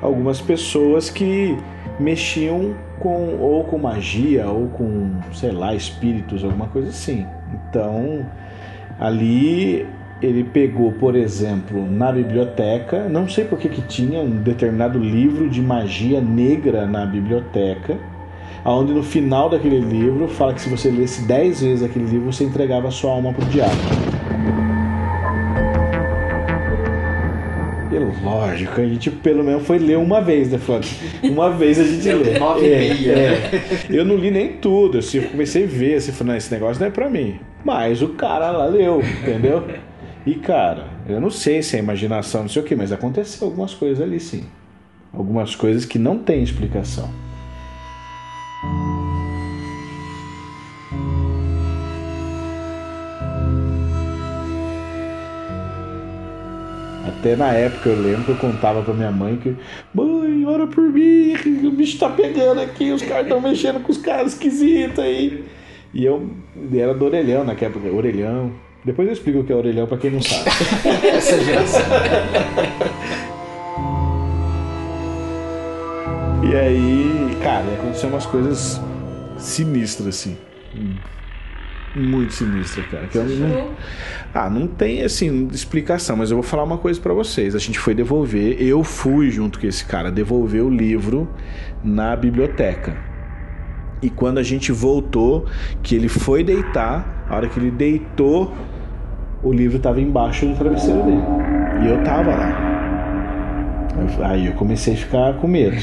algumas 0.00 0.40
pessoas 0.40 1.10
que 1.10 1.56
mexiam 1.98 2.74
com 2.98 3.36
ou 3.38 3.64
com 3.64 3.78
magia 3.78 4.46
ou 4.46 4.68
com, 4.68 5.10
sei 5.32 5.52
lá, 5.52 5.74
espíritos, 5.74 6.44
alguma 6.44 6.66
coisa 6.68 6.88
assim. 6.88 7.26
Então, 7.52 8.24
ali 8.98 9.86
ele 10.20 10.42
pegou, 10.42 10.92
por 10.92 11.14
exemplo, 11.14 11.88
na 11.88 12.10
biblioteca, 12.10 13.08
não 13.08 13.28
sei 13.28 13.44
por 13.44 13.58
que 13.58 13.68
tinha 13.82 14.20
um 14.20 14.42
determinado 14.42 14.98
livro 14.98 15.48
de 15.48 15.62
magia 15.62 16.20
negra 16.20 16.86
na 16.86 17.06
biblioteca, 17.06 17.96
onde 18.64 18.92
no 18.92 19.02
final 19.02 19.48
daquele 19.48 19.80
livro 19.80 20.26
fala 20.28 20.52
que 20.52 20.60
se 20.60 20.68
você 20.68 20.90
lesse 20.90 21.22
10 21.26 21.62
vezes 21.62 21.84
aquele 21.84 22.06
livro, 22.06 22.32
você 22.32 22.44
entregava 22.44 22.90
sua 22.90 23.12
alma 23.12 23.32
pro 23.32 23.44
diabo. 23.46 24.17
Lógico, 28.22 28.80
a 28.80 28.84
gente 28.86 29.10
pelo 29.10 29.42
menos 29.44 29.66
foi 29.66 29.78
ler 29.78 29.96
uma 29.98 30.20
vez, 30.20 30.50
né, 30.50 30.58
Flávio? 30.58 30.88
Uma 31.22 31.50
vez 31.50 31.78
a 31.78 31.84
gente 31.84 32.10
lê. 32.12 32.38
Nove 32.40 32.66
e 32.66 32.72
É, 32.72 32.78
meia. 32.94 33.12
é. 33.12 33.50
Eu 33.90 34.04
não 34.04 34.16
li 34.16 34.30
nem 34.30 34.54
tudo, 34.54 34.98
assim, 34.98 35.18
eu 35.18 35.28
comecei 35.28 35.64
a 35.64 35.66
ver, 35.66 35.94
assim, 35.96 36.12
falando, 36.12 36.30
"Não, 36.32 36.36
esse 36.36 36.52
negócio 36.52 36.80
não 36.80 36.88
é 36.88 36.90
pra 36.90 37.08
mim. 37.08 37.38
Mas 37.64 38.02
o 38.02 38.08
cara 38.10 38.50
lá 38.50 38.66
leu, 38.66 39.00
entendeu? 39.22 39.64
E 40.26 40.34
cara, 40.34 40.86
eu 41.08 41.20
não 41.20 41.30
sei 41.30 41.62
se 41.62 41.76
é 41.76 41.78
imaginação, 41.78 42.42
não 42.42 42.48
sei 42.48 42.62
o 42.62 42.64
que, 42.64 42.76
mas 42.76 42.92
aconteceu 42.92 43.46
algumas 43.48 43.72
coisas 43.74 44.00
ali 44.02 44.20
sim. 44.20 44.44
Algumas 45.12 45.54
coisas 45.56 45.84
que 45.84 45.98
não 45.98 46.18
tem 46.18 46.42
explicação. 46.42 47.08
Até 57.18 57.34
na 57.34 57.52
época 57.52 57.88
eu 57.88 58.00
lembro 58.00 58.24
que 58.24 58.30
eu 58.30 58.36
contava 58.36 58.80
pra 58.82 58.94
minha 58.94 59.10
mãe 59.10 59.36
que 59.36 59.56
Mãe, 59.92 60.44
ora 60.46 60.68
por 60.68 60.84
mim, 60.84 61.34
o 61.64 61.70
bicho 61.72 61.98
tá 61.98 62.08
pegando 62.08 62.60
aqui, 62.60 62.92
os 62.92 63.02
caras 63.02 63.24
estão 63.24 63.40
mexendo 63.40 63.82
com 63.82 63.90
os 63.90 63.98
caras 63.98 64.34
esquisitos 64.34 65.00
aí. 65.00 65.44
E 65.92 66.04
eu 66.04 66.30
era 66.72 66.94
do 66.94 67.04
orelhão 67.04 67.44
naquela 67.44 67.72
época, 67.72 67.88
orelhão. 67.88 68.52
Depois 68.84 69.08
eu 69.08 69.14
explico 69.14 69.40
o 69.40 69.44
que 69.44 69.52
é 69.52 69.56
orelhão 69.56 69.86
pra 69.86 69.98
quem 69.98 70.10
não 70.10 70.22
sabe. 70.22 70.48
Essa 71.08 71.40
geração. 71.42 71.82
E 76.48 76.54
aí, 76.54 77.36
cara, 77.42 77.64
aconteceu 77.74 78.08
umas 78.10 78.26
coisas 78.26 78.80
sinistras 79.36 80.06
assim. 80.06 80.36
Muito 81.94 82.32
sinistra, 82.32 82.82
cara. 82.84 83.06
Que 83.06 83.18
eu 83.18 83.24
não... 83.24 83.70
Ah, 84.34 84.48
não 84.50 84.66
tem 84.66 85.02
assim 85.02 85.48
explicação, 85.52 86.16
mas 86.16 86.30
eu 86.30 86.36
vou 86.36 86.42
falar 86.42 86.64
uma 86.64 86.78
coisa 86.78 87.00
para 87.00 87.14
vocês. 87.14 87.54
A 87.54 87.58
gente 87.58 87.78
foi 87.78 87.94
devolver, 87.94 88.60
eu 88.60 88.84
fui 88.84 89.30
junto 89.30 89.58
com 89.58 89.66
esse 89.66 89.84
cara 89.84 90.10
devolver 90.10 90.62
o 90.62 90.70
livro 90.70 91.28
na 91.82 92.14
biblioteca. 92.14 92.96
E 94.00 94.08
quando 94.08 94.38
a 94.38 94.42
gente 94.42 94.70
voltou, 94.70 95.46
que 95.82 95.94
ele 95.94 96.08
foi 96.08 96.44
deitar, 96.44 97.26
a 97.28 97.36
hora 97.36 97.48
que 97.48 97.58
ele 97.58 97.70
deitou, 97.70 98.54
o 99.42 99.52
livro 99.52 99.76
estava 99.78 100.00
embaixo 100.00 100.46
do 100.46 100.54
travesseiro 100.56 101.02
dele. 101.02 101.22
E 101.82 101.88
eu 101.88 102.02
tava 102.04 102.30
lá. 102.30 102.68
Aí 104.30 104.46
eu 104.46 104.52
comecei 104.52 104.94
a 104.94 104.96
ficar 104.96 105.34
com 105.34 105.48
medo. 105.48 105.76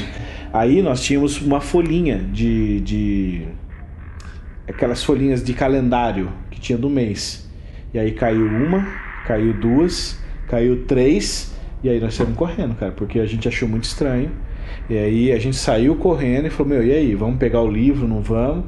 Aí 0.52 0.80
nós 0.80 1.02
tínhamos 1.02 1.40
uma 1.42 1.60
folhinha 1.60 2.18
de, 2.18 2.80
de 2.80 3.46
aquelas 4.68 5.02
folhinhas 5.02 5.42
de 5.42 5.54
calendário 5.54 6.30
que 6.50 6.60
tinha 6.60 6.78
do 6.78 6.90
mês. 6.90 7.48
E 7.92 7.98
aí 7.98 8.12
caiu 8.12 8.46
uma, 8.46 8.86
caiu 9.26 9.52
duas, 9.52 10.20
caiu 10.48 10.84
três, 10.84 11.54
e 11.82 11.88
aí 11.88 12.00
nós 12.00 12.14
saímos 12.14 12.36
correndo, 12.36 12.74
cara, 12.74 12.92
porque 12.92 13.20
a 13.20 13.26
gente 13.26 13.46
achou 13.48 13.68
muito 13.68 13.84
estranho. 13.84 14.30
E 14.88 14.96
aí 14.96 15.32
a 15.32 15.38
gente 15.38 15.56
saiu 15.56 15.96
correndo 15.96 16.46
e 16.46 16.50
falou: 16.50 16.72
Meu, 16.72 16.84
e 16.84 16.92
aí, 16.92 17.14
vamos 17.14 17.38
pegar 17.38 17.60
o 17.60 17.70
livro, 17.70 18.06
não 18.06 18.20
vamos? 18.20 18.64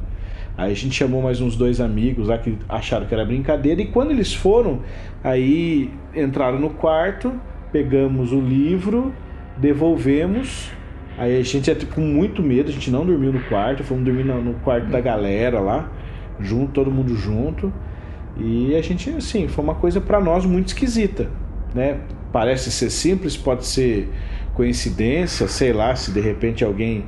Aí 0.57 0.73
a 0.73 0.75
gente 0.75 0.93
chamou 0.93 1.21
mais 1.21 1.39
uns 1.39 1.55
dois 1.55 1.79
amigos 1.79 2.27
lá 2.27 2.37
que 2.37 2.57
acharam 2.67 3.05
que 3.05 3.13
era 3.13 3.23
brincadeira. 3.23 3.81
E 3.81 3.85
quando 3.85 4.11
eles 4.11 4.33
foram, 4.33 4.81
aí 5.23 5.89
entraram 6.13 6.59
no 6.59 6.71
quarto, 6.71 7.31
pegamos 7.71 8.33
o 8.33 8.41
livro, 8.41 9.13
devolvemos. 9.55 10.69
Aí 11.19 11.37
a 11.37 11.43
gente 11.43 11.67
ia 11.67 11.75
com 11.93 11.99
muito 11.99 12.41
medo, 12.41 12.69
a 12.69 12.71
gente 12.71 12.89
não 12.89 13.05
dormiu 13.05 13.33
no 13.33 13.41
quarto, 13.41 13.83
fomos 13.83 14.05
dormir 14.05 14.23
no 14.23 14.53
quarto 14.63 14.87
da 14.87 15.01
galera 15.01 15.59
lá, 15.59 15.91
junto, 16.39 16.71
todo 16.71 16.89
mundo 16.89 17.13
junto. 17.13 17.73
E 18.37 18.73
a 18.73 18.81
gente, 18.81 19.09
assim, 19.09 19.49
foi 19.49 19.61
uma 19.61 19.75
coisa 19.75 19.99
para 19.99 20.21
nós 20.21 20.45
muito 20.45 20.67
esquisita, 20.67 21.27
né? 21.75 21.97
Parece 22.31 22.71
ser 22.71 22.89
simples, 22.89 23.35
pode 23.35 23.65
ser 23.65 24.09
coincidência, 24.53 25.45
sei 25.49 25.73
lá, 25.73 25.93
se 25.93 26.09
de 26.13 26.21
repente 26.21 26.63
alguém 26.63 27.03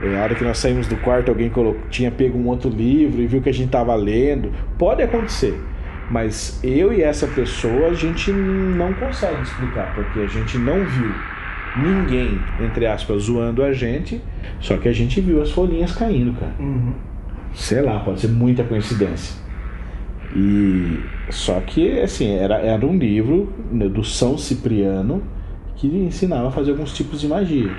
é, 0.00 0.16
a 0.16 0.22
hora 0.22 0.36
que 0.36 0.44
nós 0.44 0.58
saímos 0.58 0.86
do 0.86 0.96
quarto, 0.98 1.28
alguém 1.28 1.50
colocou, 1.50 1.82
tinha 1.90 2.12
pego 2.12 2.38
um 2.38 2.46
outro 2.46 2.70
livro 2.70 3.20
e 3.20 3.26
viu 3.26 3.42
que 3.42 3.48
a 3.48 3.52
gente 3.52 3.66
estava 3.66 3.92
lendo. 3.96 4.52
Pode 4.78 5.02
acontecer. 5.02 5.60
Mas 6.08 6.60
eu 6.62 6.92
e 6.92 7.02
essa 7.02 7.26
pessoa 7.26 7.88
a 7.88 7.94
gente 7.94 8.30
não 8.30 8.94
consegue 8.94 9.42
explicar, 9.42 9.92
porque 9.96 10.20
a 10.20 10.28
gente 10.28 10.56
não 10.56 10.84
viu 10.84 11.12
ninguém, 11.78 12.38
entre 12.60 12.86
aspas, 12.86 13.24
zoando 13.24 13.62
a 13.62 13.72
gente, 13.72 14.20
só 14.60 14.76
que 14.76 14.88
a 14.88 14.92
gente 14.92 15.20
viu 15.20 15.40
as 15.42 15.50
folhinhas 15.50 15.92
caindo, 15.92 16.32
cara. 16.38 16.54
Uhum. 16.58 16.92
Sei 17.54 17.80
lá, 17.80 18.00
pode 18.00 18.20
ser 18.20 18.28
muita 18.28 18.64
coincidência. 18.64 19.36
E 20.34 21.00
só 21.30 21.58
que 21.60 22.00
assim, 22.00 22.34
era, 22.36 22.56
era 22.56 22.84
um 22.84 22.96
livro 22.98 23.52
né, 23.72 23.88
do 23.88 24.04
São 24.04 24.36
Cipriano 24.36 25.22
que 25.76 25.86
ensinava 25.86 26.48
a 26.48 26.50
fazer 26.50 26.72
alguns 26.72 26.92
tipos 26.92 27.20
de 27.20 27.28
magia. 27.28 27.70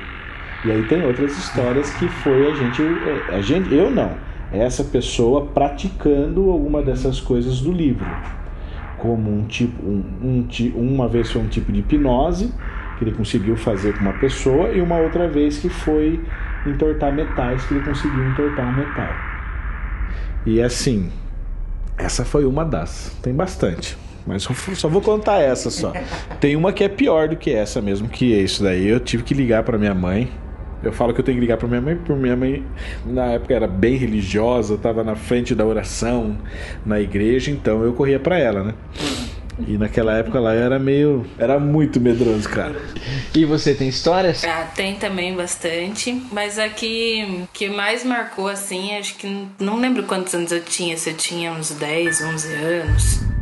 E 0.65 0.71
aí 0.71 0.83
tem 0.83 1.05
outras 1.05 1.37
histórias 1.37 1.89
que 1.91 2.07
foi 2.07 2.51
a 2.51 2.55
gente, 2.55 2.81
é, 2.81 3.35
a 3.35 3.41
gente, 3.41 3.73
eu 3.73 3.89
não, 3.89 4.11
essa 4.51 4.83
pessoa 4.83 5.45
praticando 5.45 6.49
alguma 6.49 6.81
dessas 6.81 7.21
coisas 7.21 7.61
do 7.61 7.71
livro, 7.71 8.07
como 8.97 9.31
um 9.31 9.45
tipo, 9.45 9.85
um, 9.85 10.03
um, 10.21 10.47
uma 10.75 11.07
vez 11.07 11.31
foi 11.31 11.41
um 11.41 11.47
tipo 11.47 11.71
de 11.71 11.79
hipnose 11.79 12.53
que 12.99 13.05
ele 13.05 13.13
conseguiu 13.13 13.55
fazer 13.55 13.93
com 13.93 14.01
uma 14.01 14.13
pessoa 14.13 14.69
e 14.69 14.79
uma 14.81 14.97
outra 14.97 15.27
vez 15.27 15.57
que 15.57 15.69
foi 15.69 16.21
entortar 16.67 17.11
metais 17.11 17.65
que 17.65 17.73
ele 17.73 17.83
conseguiu 17.83 18.29
entortar 18.29 18.67
um 18.67 18.75
metal. 18.75 19.13
E 20.45 20.61
assim, 20.61 21.11
essa 21.97 22.23
foi 22.23 22.45
uma 22.45 22.63
das, 22.63 23.17
tem 23.23 23.33
bastante. 23.33 23.97
Mas 24.27 24.43
só 24.75 24.87
vou 24.87 25.01
contar 25.01 25.39
essa 25.39 25.71
só. 25.71 25.91
Tem 26.39 26.55
uma 26.55 26.71
que 26.71 26.83
é 26.83 26.89
pior 26.89 27.29
do 27.29 27.35
que 27.35 27.51
essa 27.51 27.81
mesmo, 27.81 28.07
que 28.07 28.33
é 28.33 28.37
isso 28.37 28.61
daí. 28.61 28.87
Eu 28.87 28.99
tive 28.99 29.23
que 29.23 29.33
ligar 29.33 29.63
para 29.63 29.77
minha 29.77 29.95
mãe 29.95 30.29
eu 30.81 30.93
falo 30.93 31.13
que 31.13 31.19
eu 31.19 31.25
tenho 31.25 31.35
que 31.35 31.41
ligar 31.41 31.57
para 31.57 31.67
minha 31.67 31.81
mãe, 31.81 31.95
porque 31.95 32.13
minha 32.13 32.37
mãe 32.37 32.63
na 33.05 33.25
época 33.25 33.53
era 33.53 33.67
bem 33.67 33.97
religiosa, 33.97 34.75
estava 34.75 35.03
na 35.03 35.15
frente 35.15 35.53
da 35.53 35.65
oração 35.65 36.37
na 36.85 36.99
igreja, 37.01 37.51
então 37.51 37.83
eu 37.83 37.91
corria 37.93 38.19
para 38.19 38.37
ela, 38.37 38.63
né? 38.63 38.73
E 39.67 39.77
naquela 39.77 40.13
época 40.17 40.39
lá 40.39 40.53
era 40.53 40.79
meio. 40.79 41.25
Era 41.37 41.59
muito 41.59 41.99
medroso, 41.99 42.47
cara. 42.49 42.75
E 43.35 43.45
você 43.45 43.73
tem 43.73 43.87
histórias? 43.87 44.43
Ah, 44.43 44.69
tem 44.75 44.95
também 44.95 45.35
bastante. 45.35 46.21
Mas 46.31 46.57
a 46.57 46.69
que, 46.69 47.43
que 47.53 47.69
mais 47.69 48.03
marcou, 48.03 48.47
assim, 48.47 48.95
acho 48.97 49.15
que. 49.15 49.47
Não 49.59 49.79
lembro 49.79 50.03
quantos 50.03 50.33
anos 50.33 50.51
eu 50.51 50.61
tinha, 50.61 50.97
se 50.97 51.09
eu 51.09 51.15
tinha 51.15 51.51
uns 51.51 51.71
10, 51.71 52.21
11 52.21 52.53
anos. 52.53 53.38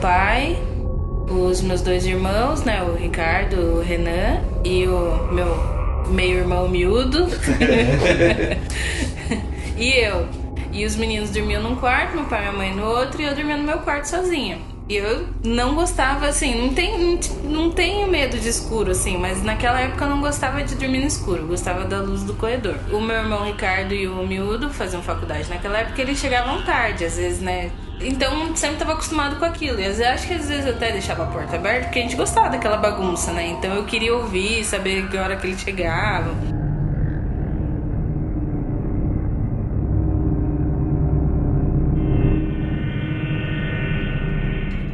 Pai, 0.00 0.58
os 1.28 1.62
meus 1.62 1.82
dois 1.82 2.04
irmãos, 2.04 2.64
né? 2.64 2.82
O 2.82 2.94
Ricardo, 2.94 3.76
o 3.76 3.80
Renan 3.80 4.40
e 4.64 4.86
o 4.86 5.32
meu 5.32 6.04
meio-irmão 6.08 6.68
miúdo. 6.68 7.26
e 9.76 9.92
eu. 9.92 10.26
E 10.72 10.84
os 10.84 10.96
meninos 10.96 11.30
dormiam 11.30 11.62
num 11.62 11.76
quarto, 11.76 12.14
meu 12.14 12.24
pai 12.24 12.38
e 12.38 12.42
minha 12.42 12.52
mãe 12.52 12.74
no 12.74 12.84
outro, 12.84 13.20
e 13.20 13.24
eu 13.24 13.34
dormia 13.34 13.56
no 13.56 13.64
meu 13.64 13.78
quarto 13.78 14.04
sozinha. 14.04 14.58
E 14.90 14.96
eu 14.96 15.28
não 15.44 15.76
gostava, 15.76 16.26
assim, 16.26 16.60
não, 16.60 16.74
tem, 16.74 17.20
não 17.44 17.70
tenho 17.70 18.08
medo 18.08 18.36
de 18.36 18.48
escuro, 18.48 18.90
assim, 18.90 19.16
mas 19.16 19.40
naquela 19.40 19.80
época 19.80 20.04
eu 20.04 20.10
não 20.10 20.20
gostava 20.20 20.64
de 20.64 20.74
dormir 20.74 20.98
no 20.98 21.06
escuro, 21.06 21.46
gostava 21.46 21.84
da 21.84 22.00
luz 22.00 22.24
do 22.24 22.34
corredor. 22.34 22.74
O 22.90 23.00
meu 23.00 23.14
irmão 23.14 23.44
Ricardo 23.44 23.94
e 23.94 24.08
o 24.08 24.26
miúdo 24.26 24.68
faziam 24.68 25.00
faculdade 25.00 25.48
naquela 25.48 25.78
época, 25.78 26.02
eles 26.02 26.18
chegavam 26.18 26.60
tarde, 26.64 27.04
às 27.04 27.16
vezes, 27.16 27.40
né? 27.40 27.70
Então 28.00 28.56
sempre 28.56 28.74
estava 28.74 28.94
acostumado 28.94 29.36
com 29.36 29.44
aquilo. 29.44 29.78
E 29.78 29.84
eu 29.84 30.08
acho 30.08 30.26
que 30.26 30.34
às 30.34 30.48
vezes 30.48 30.66
eu 30.66 30.72
até 30.72 30.90
deixava 30.90 31.22
a 31.22 31.26
porta 31.26 31.54
aberta 31.54 31.84
porque 31.84 32.00
a 32.00 32.02
gente 32.02 32.16
gostava 32.16 32.48
daquela 32.48 32.76
bagunça, 32.76 33.30
né? 33.30 33.46
Então 33.46 33.72
eu 33.72 33.84
queria 33.84 34.12
ouvir, 34.12 34.64
saber 34.64 35.08
que 35.08 35.16
hora 35.16 35.36
que 35.36 35.46
ele 35.46 35.56
chegava. 35.56 36.34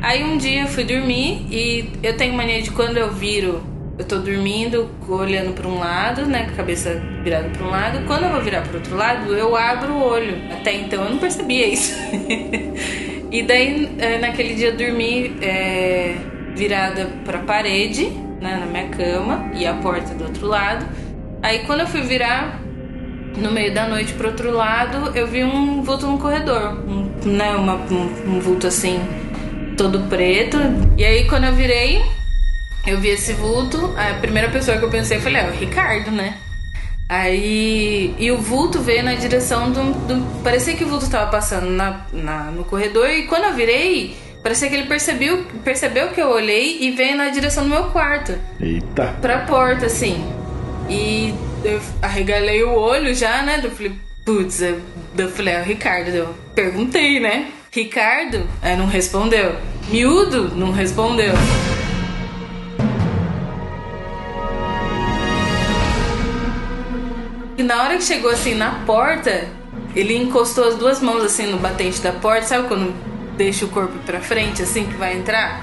Aí 0.07 0.23
um 0.23 0.37
dia 0.37 0.63
eu 0.63 0.69
fui 0.69 0.85
dormir 0.85 1.45
e 1.51 1.91
eu 2.01 2.17
tenho 2.17 2.33
mania 2.33 2.63
de 2.63 2.71
quando 2.71 2.97
eu 2.97 3.11
viro, 3.11 3.61
eu 3.99 4.05
tô 4.05 4.19
dormindo, 4.19 4.89
olhando 5.09 5.53
para 5.53 5.67
um 5.67 5.81
lado, 5.81 6.25
né, 6.27 6.45
com 6.45 6.53
a 6.53 6.55
cabeça 6.55 7.03
virada 7.25 7.49
para 7.49 7.67
um 7.67 7.71
lado. 7.71 8.07
Quando 8.07 8.23
eu 8.23 8.31
vou 8.31 8.41
virar 8.41 8.63
para 8.63 8.77
outro 8.77 8.95
lado, 8.95 9.35
eu 9.35 9.57
abro 9.57 9.95
o 9.95 10.01
olho. 10.01 10.41
Até 10.53 10.75
então 10.75 11.03
eu 11.03 11.11
não 11.11 11.19
percebia 11.19 11.67
isso. 11.67 11.99
e 13.33 13.43
daí 13.43 13.97
é, 13.99 14.19
naquele 14.19 14.55
dia 14.55 14.69
eu 14.69 14.77
dormi 14.77 15.37
é, 15.43 16.15
virada 16.55 17.11
para 17.25 17.39
a 17.39 17.43
parede, 17.43 18.05
né, 18.41 18.59
na 18.61 18.67
minha 18.67 18.87
cama 18.91 19.51
e 19.55 19.67
a 19.67 19.75
porta 19.75 20.15
do 20.15 20.23
outro 20.23 20.47
lado. 20.47 20.87
Aí 21.43 21.65
quando 21.67 21.81
eu 21.81 21.87
fui 21.89 22.03
virar 22.03 22.63
no 23.37 23.51
meio 23.51 23.75
da 23.75 23.89
noite 23.89 24.13
pro 24.13 24.29
outro 24.29 24.53
lado, 24.53 25.19
eu 25.19 25.27
vi 25.27 25.43
um 25.43 25.83
vulto 25.83 26.07
no 26.07 26.17
corredor, 26.17 26.79
um, 26.89 27.11
né, 27.29 27.57
uma, 27.57 27.75
um, 27.75 28.37
um 28.37 28.39
vulto 28.39 28.69
assim 28.69 29.01
todo 29.77 30.09
preto. 30.09 30.59
E 30.97 31.05
aí 31.05 31.29
quando 31.29 31.45
eu 31.45 31.55
virei, 31.55 32.03
eu 32.87 32.99
vi 33.01 33.09
esse 33.09 33.33
vulto, 33.33 33.95
a 33.97 34.15
primeira 34.15 34.49
pessoa 34.49 34.79
que 34.79 34.85
eu 34.85 34.91
pensei, 34.91 35.21
foi 35.21 35.35
é 35.35 35.49
o 35.49 35.53
Ricardo, 35.53 36.11
né? 36.11 36.39
Aí. 37.09 38.15
E 38.19 38.31
o 38.33 38.39
vulto 38.39 38.81
veio 38.81 39.05
na 39.05 39.15
direção 39.15 39.71
do. 39.71 39.93
do 40.07 40.43
parecia 40.43 40.75
que 40.75 40.85
o 40.85 40.89
vulto 40.89 41.09
tava 41.09 41.31
passando 41.31 41.71
na, 41.71 42.05
na, 42.13 42.45
no 42.51 42.65
corredor. 42.65 43.09
E 43.09 43.27
quando 43.27 43.45
eu 43.45 43.55
virei, 43.55 44.17
parecia 44.43 44.69
que 44.69 44.75
ele 44.75 44.89
percebeu, 44.89 45.45
percebeu 45.63 46.09
que 46.09 46.21
eu 46.21 46.29
olhei 46.29 46.79
e 46.81 46.91
veio 46.93 47.17
na 47.17 47.29
direção 47.29 47.63
do 47.65 47.71
meu 47.71 47.85
quarto. 47.91 48.37
Eita! 48.61 49.15
Pra 49.21 49.41
porta, 49.41 49.87
assim. 49.87 50.25
E 50.89 51.33
eu 51.65 51.81
arregalei 52.03 52.65
o 52.65 52.75
olho 52.75 53.15
já, 53.15 53.43
né? 53.43 53.61
Eu 53.63 53.71
falei, 53.71 53.93
putz, 54.25 54.61
eu, 54.61 54.81
eu 55.17 55.29
falei, 55.31 55.55
é 55.55 55.61
o 55.61 55.65
Ricardo. 55.65 56.09
Eu 56.09 56.35
perguntei, 56.57 57.21
né? 57.21 57.53
Ricardo? 57.77 58.49
É, 58.63 58.75
não 58.75 58.87
respondeu. 58.87 59.55
Miúdo? 59.91 60.49
Não 60.57 60.73
respondeu. 60.73 61.35
E 67.59 67.63
na 67.63 67.83
hora 67.83 67.99
que 67.99 68.05
chegou 68.05 68.31
assim 68.31 68.55
na 68.55 68.83
porta, 68.87 69.47
ele 69.95 70.17
encostou 70.17 70.67
as 70.67 70.77
duas 70.77 71.03
mãos 71.03 71.23
assim 71.23 71.49
no 71.49 71.59
batente 71.59 72.01
da 72.01 72.13
porta, 72.13 72.47
sabe 72.47 72.67
quando 72.67 72.95
deixa 73.37 73.67
o 73.67 73.69
corpo 73.69 73.99
pra 74.07 74.21
frente 74.21 74.63
assim 74.63 74.87
que 74.87 74.95
vai 74.95 75.15
entrar? 75.15 75.63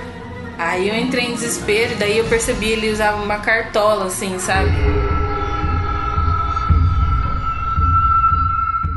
Aí 0.59 0.89
eu 0.89 0.95
entrei 0.95 1.25
em 1.25 1.33
desespero 1.33 1.93
e 1.93 1.95
daí 1.95 2.17
eu 2.19 2.25
percebi 2.25 2.73
ele 2.73 2.91
usava 2.91 3.23
uma 3.23 3.39
cartola 3.39 4.05
assim, 4.05 4.37
sabe? 4.37 4.69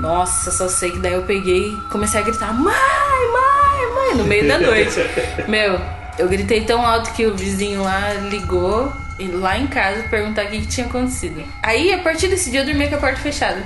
Nossa, 0.06 0.52
só 0.52 0.68
sei 0.68 0.92
que 0.92 1.00
daí 1.00 1.14
eu 1.14 1.22
peguei 1.22 1.72
e 1.72 1.76
comecei 1.90 2.20
a 2.20 2.22
gritar: 2.22 2.54
Mãe, 2.54 2.72
mãe, 2.72 3.92
mãe, 3.92 4.14
no 4.14 4.22
meio 4.22 4.46
da 4.46 4.56
noite. 4.56 5.00
Meu, 5.48 5.80
eu 6.16 6.28
gritei 6.28 6.60
tão 6.60 6.86
alto 6.86 7.12
que 7.12 7.26
o 7.26 7.34
vizinho 7.34 7.82
lá 7.82 8.12
ligou 8.30 8.92
e 9.18 9.26
lá 9.26 9.58
em 9.58 9.66
casa 9.66 10.04
perguntar 10.04 10.44
o 10.44 10.48
que, 10.48 10.60
que 10.60 10.66
tinha 10.68 10.86
acontecido. 10.86 11.42
Aí, 11.60 11.92
a 11.92 11.98
partir 11.98 12.28
desse 12.28 12.52
dia, 12.52 12.60
eu 12.60 12.66
dormia 12.66 12.88
com 12.88 12.94
a 12.94 12.98
porta 12.98 13.16
fechada. 13.16 13.64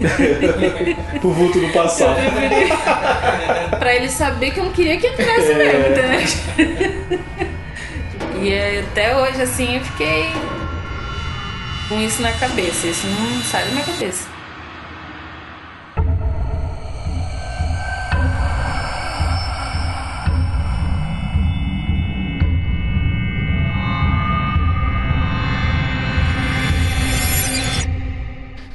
Pro 1.20 1.32
vulto 1.32 1.58
do 1.58 1.72
passado. 1.72 2.20
pra 3.80 3.96
ele 3.96 4.08
saber 4.08 4.52
que 4.52 4.60
eu 4.60 4.64
não 4.64 4.72
queria 4.72 4.96
que 4.96 5.08
entrasse 5.08 5.54
mesmo, 5.54 5.86
entendeu? 5.88 7.18
e 8.40 8.78
até 8.78 9.16
hoje, 9.16 9.42
assim, 9.42 9.76
eu 9.76 9.84
fiquei 9.84 10.30
com 11.88 12.00
isso 12.00 12.22
na 12.22 12.30
cabeça. 12.30 12.86
Isso 12.86 13.08
não 13.08 13.42
sai 13.42 13.64
da 13.64 13.70
minha 13.72 13.84
cabeça. 13.84 14.39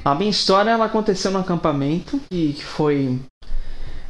A 0.05 0.13
minha 0.13 0.29
história 0.29 0.69
ela 0.69 0.85
aconteceu 0.85 1.31
no 1.31 1.39
acampamento 1.39 2.21
que, 2.29 2.53
que 2.53 2.63
foi 2.63 3.19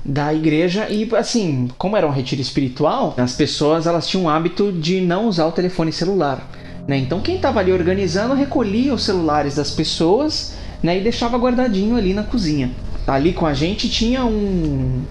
da 0.03 0.33
igreja 0.33 0.89
e 0.89 1.09
assim, 1.15 1.69
como 1.77 1.95
era 1.95 2.05
um 2.05 2.11
retiro 2.11 2.41
espiritual, 2.41 3.13
as 3.17 3.31
pessoas 3.31 3.87
elas 3.87 4.05
tinham 4.05 4.25
o 4.25 4.29
hábito 4.29 4.73
de 4.73 4.99
não 4.99 5.25
usar 5.25 5.45
o 5.45 5.53
telefone 5.53 5.93
celular, 5.93 6.51
né? 6.85 6.97
Então 6.97 7.21
quem 7.21 7.37
estava 7.37 7.61
ali 7.61 7.71
organizando 7.71 8.33
recolhia 8.33 8.93
os 8.93 9.03
celulares 9.05 9.55
das 9.55 9.71
pessoas, 9.71 10.57
né, 10.83 10.99
e 10.99 11.01
deixava 11.01 11.37
guardadinho 11.37 11.95
ali 11.95 12.13
na 12.13 12.23
cozinha. 12.23 12.71
Ali 13.07 13.31
com 13.31 13.45
a 13.45 13.53
gente 13.53 13.87
tinha 13.87 14.25
um 14.25 15.01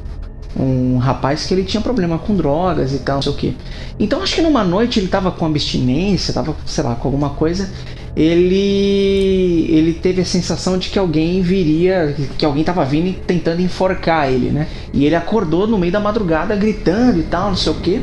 um 0.56 0.98
rapaz 0.98 1.46
que 1.46 1.54
ele 1.54 1.64
tinha 1.64 1.80
problema 1.80 2.18
com 2.18 2.36
drogas 2.36 2.92
e 2.92 2.98
tal, 2.98 3.16
não 3.16 3.22
sei 3.22 3.32
o 3.32 3.36
que. 3.36 3.56
Então 3.98 4.22
acho 4.22 4.34
que 4.34 4.42
numa 4.42 4.62
noite 4.62 5.00
ele 5.00 5.08
tava 5.08 5.32
com 5.32 5.46
abstinência, 5.46 6.32
tava, 6.32 6.54
sei 6.66 6.84
lá, 6.84 6.94
com 6.94 7.08
alguma 7.08 7.30
coisa. 7.30 7.72
Ele 8.16 9.66
ele 9.68 9.92
teve 9.94 10.22
a 10.22 10.24
sensação 10.24 10.78
de 10.78 10.88
que 10.88 10.98
alguém 10.98 11.42
viria, 11.42 12.14
que 12.38 12.44
alguém 12.44 12.62
tava 12.62 12.84
vindo 12.84 13.08
e 13.08 13.12
tentando 13.12 13.60
enforcar 13.60 14.30
ele, 14.32 14.50
né? 14.50 14.68
E 14.92 15.04
ele 15.04 15.16
acordou 15.16 15.66
no 15.66 15.78
meio 15.78 15.92
da 15.92 16.00
madrugada 16.00 16.54
gritando 16.54 17.18
e 17.18 17.24
tal, 17.24 17.48
não 17.48 17.56
sei 17.56 17.72
o 17.72 17.76
que. 17.76 18.00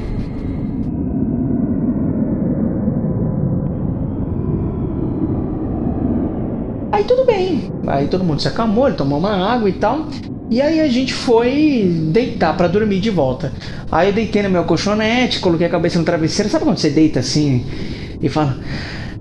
Aí 6.92 7.06
tudo 7.06 7.26
bem. 7.26 7.72
Aí 7.88 8.08
todo 8.08 8.24
mundo 8.24 8.42
se 8.42 8.48
acalmou, 8.48 8.88
ele 8.88 8.98
tomou 8.98 9.18
uma 9.18 9.36
água 9.52 9.70
e 9.70 9.74
tal. 9.74 10.08
E 10.50 10.62
aí 10.62 10.82
a 10.82 10.88
gente 10.90 11.14
foi 11.14 11.90
deitar 12.12 12.56
para 12.58 12.68
dormir 12.68 13.00
de 13.00 13.10
volta. 13.10 13.54
Aí 13.90 14.10
eu 14.10 14.14
deitei 14.14 14.44
no 14.44 14.50
meu 14.50 14.66
colchonete, 14.66 15.40
coloquei 15.40 15.68
a 15.68 15.70
cabeça 15.70 15.98
no 15.98 16.04
travesseiro. 16.04 16.52
Sabe 16.52 16.66
quando 16.66 16.78
você 16.78 16.90
deita 16.90 17.22
assim 17.22 17.66
e 18.22 18.28
fala. 18.28 18.58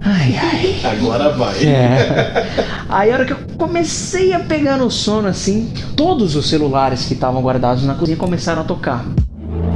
Ai, 0.01 0.35
ai. 0.37 0.81
Agora 0.85 1.31
vai. 1.31 1.63
É. 1.65 2.47
Aí 2.89 3.11
a 3.11 3.15
hora 3.15 3.25
que 3.25 3.33
eu 3.33 3.39
comecei 3.59 4.33
a 4.33 4.41
pegar 4.41 4.79
no 4.79 4.91
sono 4.91 5.29
assim, 5.29 5.73
todos 5.95 6.35
os 6.35 6.49
celulares 6.49 7.05
que 7.05 7.15
estavam 7.15 7.43
guardados 7.43 7.85
na 7.85 7.95
cozinha 7.95 8.17
começaram 8.17 8.63
a 8.63 8.65
tocar. 8.65 9.05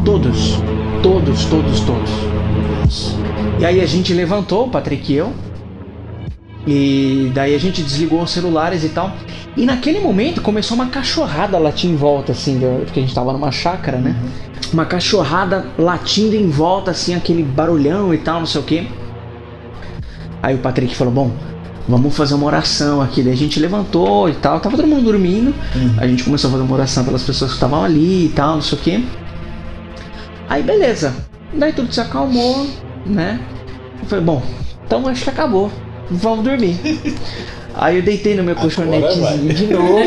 Todos. 0.04 0.58
Todos, 1.02 1.44
todos, 1.44 1.80
todos. 1.80 2.10
E 3.60 3.64
aí 3.64 3.80
a 3.80 3.86
gente 3.86 4.12
levantou, 4.12 4.66
o 4.66 4.70
Patrick 4.70 5.12
e 5.12 5.16
eu. 5.16 5.32
E 6.66 7.30
daí 7.34 7.54
a 7.54 7.58
gente 7.58 7.82
desligou 7.82 8.22
os 8.22 8.30
celulares 8.30 8.84
e 8.84 8.88
tal. 8.88 9.12
E 9.56 9.66
naquele 9.66 10.00
momento 10.00 10.40
começou 10.40 10.74
uma 10.74 10.86
cachorrada 10.86 11.58
latir 11.58 11.90
em 11.90 11.96
volta, 11.96 12.32
assim, 12.32 12.58
porque 12.84 13.00
a 13.00 13.02
gente 13.02 13.14
tava 13.14 13.32
numa 13.32 13.52
chácara, 13.52 13.98
né? 13.98 14.16
Uma 14.72 14.86
cachorrada 14.86 15.66
latindo 15.78 16.34
em 16.34 16.48
volta, 16.48 16.90
assim, 16.90 17.14
aquele 17.14 17.42
barulhão 17.42 18.12
e 18.12 18.18
tal, 18.18 18.40
não 18.40 18.46
sei 18.46 18.60
o 18.60 18.64
que. 18.64 18.88
Aí 20.44 20.54
o 20.54 20.58
Patrick 20.58 20.94
falou: 20.94 21.10
Bom, 21.10 21.30
vamos 21.88 22.14
fazer 22.14 22.34
uma 22.34 22.44
oração 22.44 23.00
aqui. 23.00 23.22
Daí 23.22 23.32
a 23.32 23.36
gente 23.36 23.58
levantou 23.58 24.28
e 24.28 24.34
tal, 24.34 24.60
tava 24.60 24.76
todo 24.76 24.86
mundo 24.86 25.02
dormindo. 25.02 25.54
A 25.96 26.06
gente 26.06 26.22
começou 26.22 26.48
a 26.48 26.50
fazer 26.52 26.64
uma 26.64 26.74
oração 26.74 27.02
pelas 27.02 27.22
pessoas 27.22 27.52
que 27.52 27.56
estavam 27.56 27.82
ali 27.82 28.26
e 28.26 28.28
tal, 28.28 28.56
não 28.56 28.62
sei 28.62 28.78
o 28.78 28.80
que. 28.82 29.08
Aí 30.46 30.62
beleza. 30.62 31.14
Daí 31.54 31.72
tudo 31.72 31.90
se 31.90 31.98
acalmou, 31.98 32.68
né? 33.06 33.40
Eu 34.02 34.06
falei: 34.06 34.22
Bom, 34.22 34.42
então 34.86 35.08
acho 35.08 35.24
que 35.24 35.30
acabou. 35.30 35.72
Vamos 36.10 36.44
dormir. 36.44 36.78
Aí 37.76 37.96
eu 37.96 38.02
deitei 38.02 38.36
no 38.36 38.44
meu 38.44 38.54
colchonetezinho 38.54 39.52
de 39.52 39.66
novo, 39.66 39.98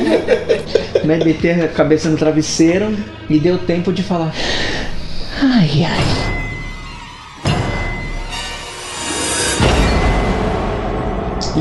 né? 1.03 1.17
Deitei 1.17 1.51
a 1.51 1.67
cabeça 1.67 2.07
no 2.07 2.15
travesseiro 2.15 2.95
e 3.29 3.39
deu 3.39 3.57
tempo 3.57 3.91
de 3.91 4.03
falar. 4.03 4.33
Ai, 5.41 5.83
ai. 5.83 6.36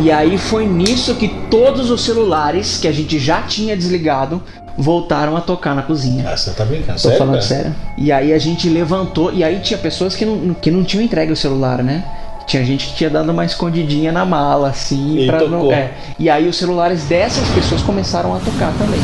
E 0.02 0.12
aí 0.12 0.36
foi 0.36 0.66
nisso 0.66 1.14
que 1.14 1.28
todos 1.50 1.90
os 1.90 2.04
celulares 2.04 2.78
que 2.78 2.86
a 2.86 2.92
gente 2.92 3.18
já 3.18 3.42
tinha 3.42 3.76
desligado 3.76 4.42
voltaram 4.76 5.36
a 5.36 5.40
tocar 5.40 5.74
na 5.74 5.82
cozinha. 5.82 6.28
Ah, 6.28 6.36
você 6.36 6.50
tá 6.50 6.64
brincando? 6.64 6.92
Tô 6.92 6.98
sério, 6.98 7.18
falando 7.18 7.34
cara? 7.34 7.46
sério. 7.46 7.74
E 7.96 8.12
aí 8.12 8.32
a 8.32 8.38
gente 8.38 8.68
levantou, 8.68 9.32
e 9.32 9.42
aí 9.42 9.58
tinha 9.60 9.78
pessoas 9.78 10.14
que 10.14 10.24
não, 10.24 10.54
que 10.54 10.70
não 10.70 10.84
tinham 10.84 11.02
entregue 11.02 11.32
o 11.32 11.36
celular, 11.36 11.82
né? 11.82 12.04
Tinha 12.46 12.64
gente 12.64 12.88
que 12.88 12.94
tinha 12.94 13.10
dado 13.10 13.32
uma 13.32 13.44
escondidinha 13.44 14.12
na 14.12 14.24
mala, 14.24 14.68
assim, 14.68 15.18
E 15.18 15.26
pra 15.26 15.40
não. 15.48 15.72
É. 15.72 15.92
E 16.18 16.28
aí 16.28 16.46
os 16.46 16.56
celulares 16.56 17.04
dessas 17.04 17.48
pessoas 17.48 17.82
começaram 17.82 18.34
a 18.34 18.38
tocar 18.38 18.72
também. 18.78 19.00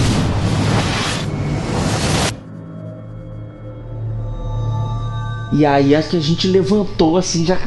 E 5.52 5.66
aí 5.66 5.94
acho 5.94 6.10
que 6.10 6.16
a 6.16 6.20
gente 6.20 6.46
levantou 6.46 7.16
assim, 7.16 7.44
já 7.44 7.58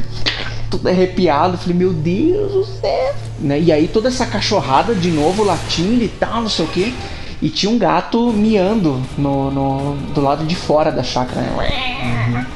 tudo 0.70 0.88
arrepiado. 0.88 1.56
Falei, 1.58 1.74
meu 1.76 1.92
Deus 1.92 2.52
do 2.52 2.64
céu. 2.64 3.14
Né? 3.38 3.60
E 3.60 3.72
aí 3.72 3.86
toda 3.88 4.08
essa 4.08 4.26
cachorrada 4.26 4.94
de 4.94 5.10
novo 5.10 5.44
latindo 5.44 6.02
e 6.02 6.08
tal, 6.08 6.42
não 6.42 6.48
sei 6.48 6.64
o 6.64 6.68
que. 6.68 6.94
E 7.42 7.48
tinha 7.50 7.70
um 7.70 7.78
gato 7.78 8.32
miando 8.32 9.00
no, 9.18 9.50
no- 9.50 9.96
do 10.14 10.20
lado 10.22 10.44
de 10.44 10.56
fora 10.56 10.90
da 10.90 11.02
chácara. 11.02 11.42
né? 11.42 12.46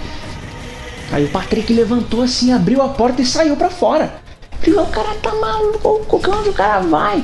Aí 1.12 1.24
o 1.24 1.28
Patrick 1.28 1.72
levantou 1.72 2.22
assim, 2.22 2.52
abriu 2.52 2.80
a 2.82 2.88
porta 2.88 3.20
e 3.20 3.26
saiu 3.26 3.56
pra 3.56 3.68
fora. 3.68 4.14
Falei, 4.60 4.78
o 4.78 4.86
cara 4.86 5.14
tá 5.22 5.34
maluco, 5.34 6.00
onde 6.12 6.48
o 6.50 6.52
cara 6.52 6.80
vai? 6.80 7.22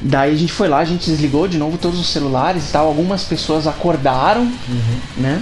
Daí 0.00 0.32
a 0.32 0.36
gente 0.36 0.52
foi 0.52 0.66
lá, 0.68 0.78
a 0.78 0.84
gente 0.84 1.08
desligou 1.08 1.46
de 1.46 1.56
novo 1.58 1.78
todos 1.78 1.98
os 2.00 2.08
celulares 2.08 2.68
e 2.68 2.72
tal. 2.72 2.86
Algumas 2.88 3.22
pessoas 3.22 3.66
acordaram, 3.68 4.50
né? 5.16 5.40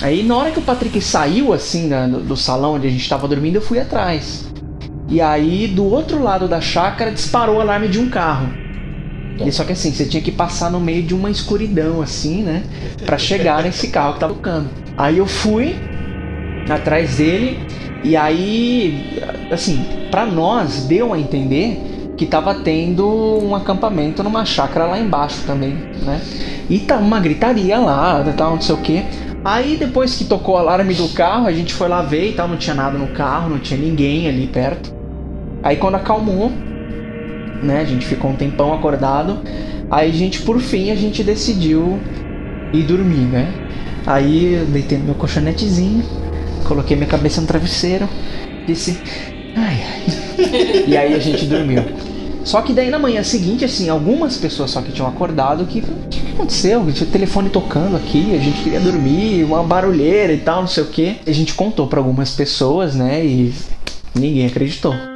Aí 0.00 0.22
na 0.22 0.36
hora 0.36 0.50
que 0.50 0.58
o 0.58 0.62
Patrick 0.62 1.00
saiu 1.00 1.52
assim 1.52 1.88
da- 1.88 2.06
do, 2.06 2.36
salão 2.36 2.74
onde 2.74 2.86
a 2.86 2.90
gente 2.90 3.08
tava 3.08 3.28
dormindo, 3.28 3.56
eu 3.56 3.62
fui 3.62 3.78
atrás. 3.78 4.48
E 5.08 5.20
aí 5.20 5.68
do 5.68 5.84
outro 5.84 6.22
lado 6.22 6.48
da 6.48 6.60
chácara 6.60 7.10
disparou 7.10 7.56
o 7.56 7.60
alarme 7.60 7.88
de 7.88 7.98
um 7.98 8.08
carro. 8.08 8.48
E 9.44 9.50
só 9.50 9.64
que 9.64 9.72
assim, 9.72 9.92
você 9.92 10.04
tinha 10.04 10.22
que 10.22 10.30
passar 10.30 10.70
no 10.70 10.80
meio 10.80 11.02
de 11.02 11.14
uma 11.14 11.30
escuridão 11.30 12.00
assim, 12.02 12.42
né? 12.42 12.62
Pra 13.04 13.18
chegar 13.18 13.62
nesse 13.62 13.88
carro 13.88 14.14
que 14.14 14.20
tava 14.20 14.34
tocando. 14.34 14.68
Aí 14.96 15.18
eu 15.18 15.26
fui 15.26 15.76
atrás 16.68 17.16
dele 17.16 17.58
e 18.04 18.16
aí, 18.16 19.20
assim, 19.50 19.84
pra 20.10 20.26
nós 20.26 20.84
deu 20.84 21.12
a 21.12 21.18
entender 21.18 21.80
que 22.16 22.26
tava 22.26 22.54
tendo 22.56 23.06
um 23.42 23.54
acampamento 23.54 24.22
numa 24.22 24.44
chácara 24.44 24.86
lá 24.86 24.98
embaixo 24.98 25.42
também, 25.46 25.74
né? 26.04 26.20
E 26.68 26.78
tá 26.80 26.96
uma 26.98 27.18
gritaria 27.20 27.78
lá, 27.78 28.22
tal, 28.36 28.54
não 28.54 28.60
sei 28.60 28.74
o 28.74 28.78
que. 28.78 29.04
Aí 29.44 29.76
depois 29.76 30.14
que 30.14 30.24
tocou 30.24 30.54
o 30.54 30.58
alarme 30.58 30.94
do 30.94 31.08
carro, 31.08 31.46
a 31.46 31.52
gente 31.52 31.74
foi 31.74 31.88
lá 31.88 32.00
ver 32.02 32.30
e 32.30 32.32
tal, 32.32 32.46
não 32.46 32.56
tinha 32.56 32.74
nada 32.74 32.96
no 32.96 33.08
carro, 33.08 33.50
não 33.50 33.58
tinha 33.58 33.78
ninguém 33.78 34.28
ali 34.28 34.46
perto. 34.46 34.94
Aí 35.62 35.76
quando 35.76 35.96
acalmou, 35.96 36.50
né, 37.62 37.80
a 37.80 37.84
gente 37.84 38.06
ficou 38.06 38.30
um 38.30 38.36
tempão 38.36 38.72
acordado. 38.72 39.40
Aí 39.90 40.10
a 40.10 40.12
gente, 40.12 40.42
por 40.42 40.60
fim, 40.60 40.90
a 40.90 40.94
gente 40.94 41.24
decidiu 41.24 41.98
ir 42.72 42.82
dormir, 42.84 43.26
né? 43.26 43.52
Aí 44.06 44.54
eu 44.54 44.66
deitei 44.66 44.98
no 44.98 45.04
meu 45.04 45.14
colchonetezinho, 45.14 46.04
coloquei 46.64 46.96
minha 46.96 47.08
cabeça 47.08 47.40
no 47.40 47.46
travesseiro, 47.46 48.08
disse, 48.66 49.00
ai, 49.56 49.80
ai. 49.82 50.84
e 50.86 50.96
aí 50.96 51.14
a 51.14 51.18
gente 51.18 51.46
dormiu. 51.46 51.82
Só 52.44 52.60
que 52.60 52.72
daí 52.72 52.90
na 52.90 52.98
manhã 52.98 53.22
seguinte, 53.22 53.64
assim, 53.64 53.88
algumas 53.88 54.36
pessoas 54.36 54.70
só 54.70 54.80
que 54.80 54.92
tinham 54.92 55.08
acordado 55.08 55.64
que, 55.64 55.80
o 55.80 56.08
que 56.10 56.32
aconteceu? 56.32 56.84
Tinha 56.92 57.08
telefone 57.08 57.50
tocando 57.50 57.96
aqui, 57.96 58.34
a 58.34 58.38
gente 58.38 58.62
queria 58.62 58.80
dormir, 58.80 59.44
uma 59.44 59.62
barulheira 59.62 60.32
e 60.32 60.38
tal, 60.38 60.62
não 60.62 60.68
sei 60.68 60.82
o 60.82 60.86
que. 60.86 61.16
A 61.26 61.32
gente 61.32 61.54
contou 61.54 61.86
pra 61.86 62.00
algumas 62.00 62.32
pessoas, 62.32 62.94
né, 62.94 63.24
e 63.24 63.54
ninguém 64.14 64.46
acreditou. 64.46 65.11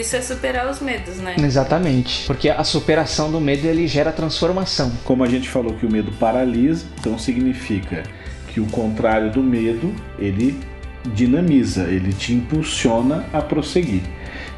Isso 0.00 0.16
é 0.16 0.20
superar 0.20 0.70
os 0.70 0.80
medos, 0.80 1.16
né? 1.16 1.36
Exatamente. 1.38 2.26
Porque 2.26 2.48
a 2.48 2.64
superação 2.64 3.30
do 3.30 3.40
medo 3.40 3.66
ele 3.66 3.86
gera 3.86 4.12
transformação. 4.12 4.92
Como 5.04 5.24
a 5.24 5.28
gente 5.28 5.48
falou 5.48 5.74
que 5.74 5.86
o 5.86 5.90
medo 5.90 6.12
paralisa, 6.12 6.86
então 6.98 7.18
significa 7.18 8.02
que 8.48 8.60
o 8.60 8.66
contrário 8.66 9.30
do 9.30 9.42
medo, 9.42 9.94
ele 10.18 10.58
dinamiza, 11.14 11.84
ele 11.84 12.12
te 12.12 12.32
impulsiona 12.32 13.24
a 13.32 13.40
prosseguir. 13.40 14.02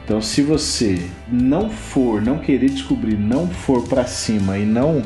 Então, 0.05 0.21
se 0.21 0.43
você 0.43 0.99
não 1.31 1.71
for, 1.71 2.21
não 2.21 2.39
querer 2.39 2.69
descobrir, 2.71 3.17
não 3.17 3.49
for 3.49 3.87
para 3.87 4.05
cima 4.07 4.59
e 4.59 4.65
não 4.65 5.03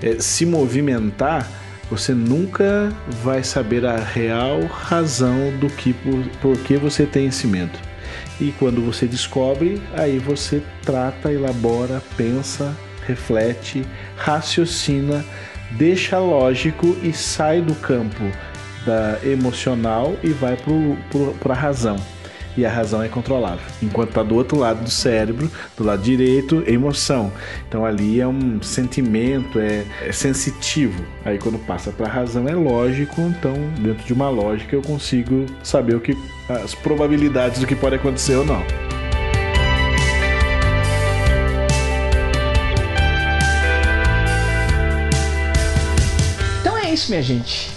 é, 0.00 0.20
se 0.20 0.46
movimentar, 0.46 1.50
você 1.90 2.12
nunca 2.14 2.92
vai 3.22 3.42
saber 3.42 3.84
a 3.84 3.96
real 3.96 4.62
razão 4.66 5.52
do 5.58 5.68
que 5.68 5.92
por, 5.92 6.24
por 6.40 6.58
que 6.58 6.76
você 6.76 7.04
tem 7.04 7.26
esse 7.26 7.46
medo. 7.46 7.78
E 8.40 8.52
quando 8.58 8.80
você 8.80 9.06
descobre, 9.06 9.80
aí 9.94 10.18
você 10.18 10.62
trata, 10.82 11.32
elabora, 11.32 12.02
pensa, 12.16 12.76
reflete, 13.06 13.86
raciocina, 14.16 15.24
deixa 15.72 16.18
lógico 16.18 16.96
e 17.02 17.12
sai 17.12 17.60
do 17.60 17.74
campo 17.76 18.24
da 18.84 19.18
emocional 19.24 20.16
e 20.22 20.30
vai 20.30 20.56
para 21.40 21.54
a 21.54 21.56
razão 21.56 22.13
e 22.56 22.64
a 22.64 22.70
razão 22.70 23.02
é 23.02 23.08
controlável. 23.08 23.64
Enquanto 23.82 24.10
está 24.10 24.22
do 24.22 24.34
outro 24.34 24.58
lado 24.58 24.82
do 24.82 24.90
cérebro, 24.90 25.50
do 25.76 25.84
lado 25.84 26.02
direito, 26.02 26.62
emoção. 26.66 27.32
Então 27.68 27.84
ali 27.84 28.20
é 28.20 28.26
um 28.26 28.62
sentimento, 28.62 29.58
é, 29.58 29.84
é 30.02 30.12
sensitivo. 30.12 31.04
Aí 31.24 31.38
quando 31.38 31.58
passa 31.58 31.90
para 31.90 32.06
a 32.06 32.10
razão 32.10 32.48
é 32.48 32.54
lógico, 32.54 33.20
então 33.22 33.54
dentro 33.78 34.04
de 34.04 34.12
uma 34.12 34.28
lógica 34.28 34.74
eu 34.74 34.82
consigo 34.82 35.46
saber 35.62 35.94
o 35.96 36.00
que 36.00 36.16
as 36.48 36.74
probabilidades 36.74 37.60
do 37.60 37.66
que 37.66 37.74
pode 37.74 37.96
acontecer 37.96 38.36
ou 38.36 38.44
não. 38.44 38.62
Então 46.60 46.78
é 46.78 46.92
isso, 46.92 47.10
minha 47.10 47.22
gente 47.22 47.73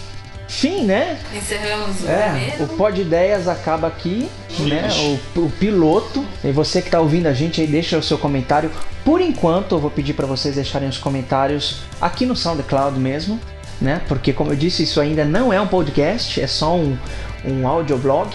fim, 0.57 0.83
né? 0.85 1.19
Encerramos 1.35 2.01
o 2.01 2.07
é, 2.09 2.55
O 2.59 2.67
Pod 2.69 2.99
Ideias 2.99 3.47
acaba 3.47 3.87
aqui, 3.87 4.27
né? 4.59 4.89
O, 5.35 5.41
o, 5.41 5.49
piloto. 5.51 6.25
E 6.43 6.51
você 6.51 6.81
que 6.81 6.87
está 6.87 6.99
ouvindo 6.99 7.27
a 7.27 7.33
gente 7.33 7.61
aí, 7.61 7.67
deixa 7.67 7.95
o 7.95 8.01
seu 8.01 8.17
comentário. 8.17 8.71
Por 9.05 9.21
enquanto, 9.21 9.75
eu 9.75 9.79
vou 9.79 9.91
pedir 9.91 10.13
para 10.13 10.25
vocês 10.25 10.55
deixarem 10.55 10.89
os 10.89 10.97
comentários 10.97 11.81
aqui 12.01 12.25
no 12.25 12.35
SoundCloud 12.35 12.99
mesmo, 12.99 13.39
né? 13.79 14.01
Porque, 14.07 14.33
como 14.33 14.51
eu 14.51 14.55
disse, 14.55 14.81
isso 14.81 14.99
ainda 14.99 15.23
não 15.23 15.53
é 15.53 15.61
um 15.61 15.67
podcast, 15.67 16.41
é 16.41 16.47
só 16.47 16.75
um, 16.75 16.97
um 17.45 17.67
audioblog. 17.67 18.29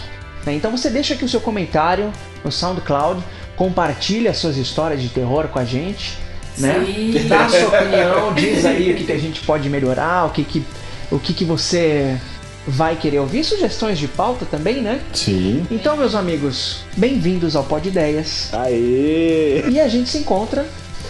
Né? 0.47 0.55
Então 0.55 0.71
você 0.71 0.91
deixa 0.91 1.15
aqui 1.15 1.25
o 1.25 1.29
seu 1.29 1.41
comentário 1.41 2.13
no 2.45 2.53
SoundCloud, 2.53 3.21
compartilha 3.57 4.33
suas 4.33 4.57
histórias 4.57 5.03
de 5.03 5.09
terror 5.09 5.49
com 5.49 5.59
a 5.59 5.65
gente. 5.65 6.17
Né? 6.57 6.85
Dá 7.29 7.47
a 7.47 7.49
sua 7.49 7.69
opinião, 7.69 8.33
diz 8.35 8.65
aí 8.65 8.93
o 8.93 8.97
que, 8.97 9.05
que 9.05 9.13
a 9.13 9.19
gente 9.19 9.41
pode 9.41 9.69
melhorar, 9.69 10.27
o 10.27 10.31
que, 10.31 10.45
que 10.45 10.65
o 11.13 11.19
que, 11.19 11.33
que 11.35 11.45
você 11.45 12.19
vai 12.67 12.97
querer 12.97 13.19
ouvir. 13.19 13.45
Sugestões 13.45 13.99
de 13.99 14.09
pauta 14.09 14.47
também, 14.47 14.81
né? 14.81 15.01
Sim. 15.13 15.67
Então, 15.71 15.97
meus 15.97 16.15
amigos, 16.15 16.85
bem-vindos 16.97 17.55
ao 17.55 17.65
Pod 17.65 17.87
Ideias. 17.87 18.49
Aê! 18.53 19.65
E 19.69 19.79
a 19.79 19.89
gente 19.89 20.09
se 20.09 20.19
encontra 20.19 20.67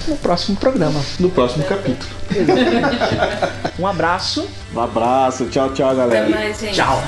no 0.09 0.17
próximo 0.17 0.57
programa. 0.57 1.01
No 1.21 1.31
próximo 1.31 1.65
capítulo. 1.65 2.11
Exatamente. 2.35 3.79
um 3.79 3.87
abraço. 3.87 4.49
Um 4.75 4.81
abraço. 4.81 5.47
Tchau, 5.47 5.73
tchau, 5.73 5.95
galera. 5.95 6.27
Até 6.27 6.35
mais, 6.35 6.61
gente. 6.61 6.75
Tchau. 6.75 7.03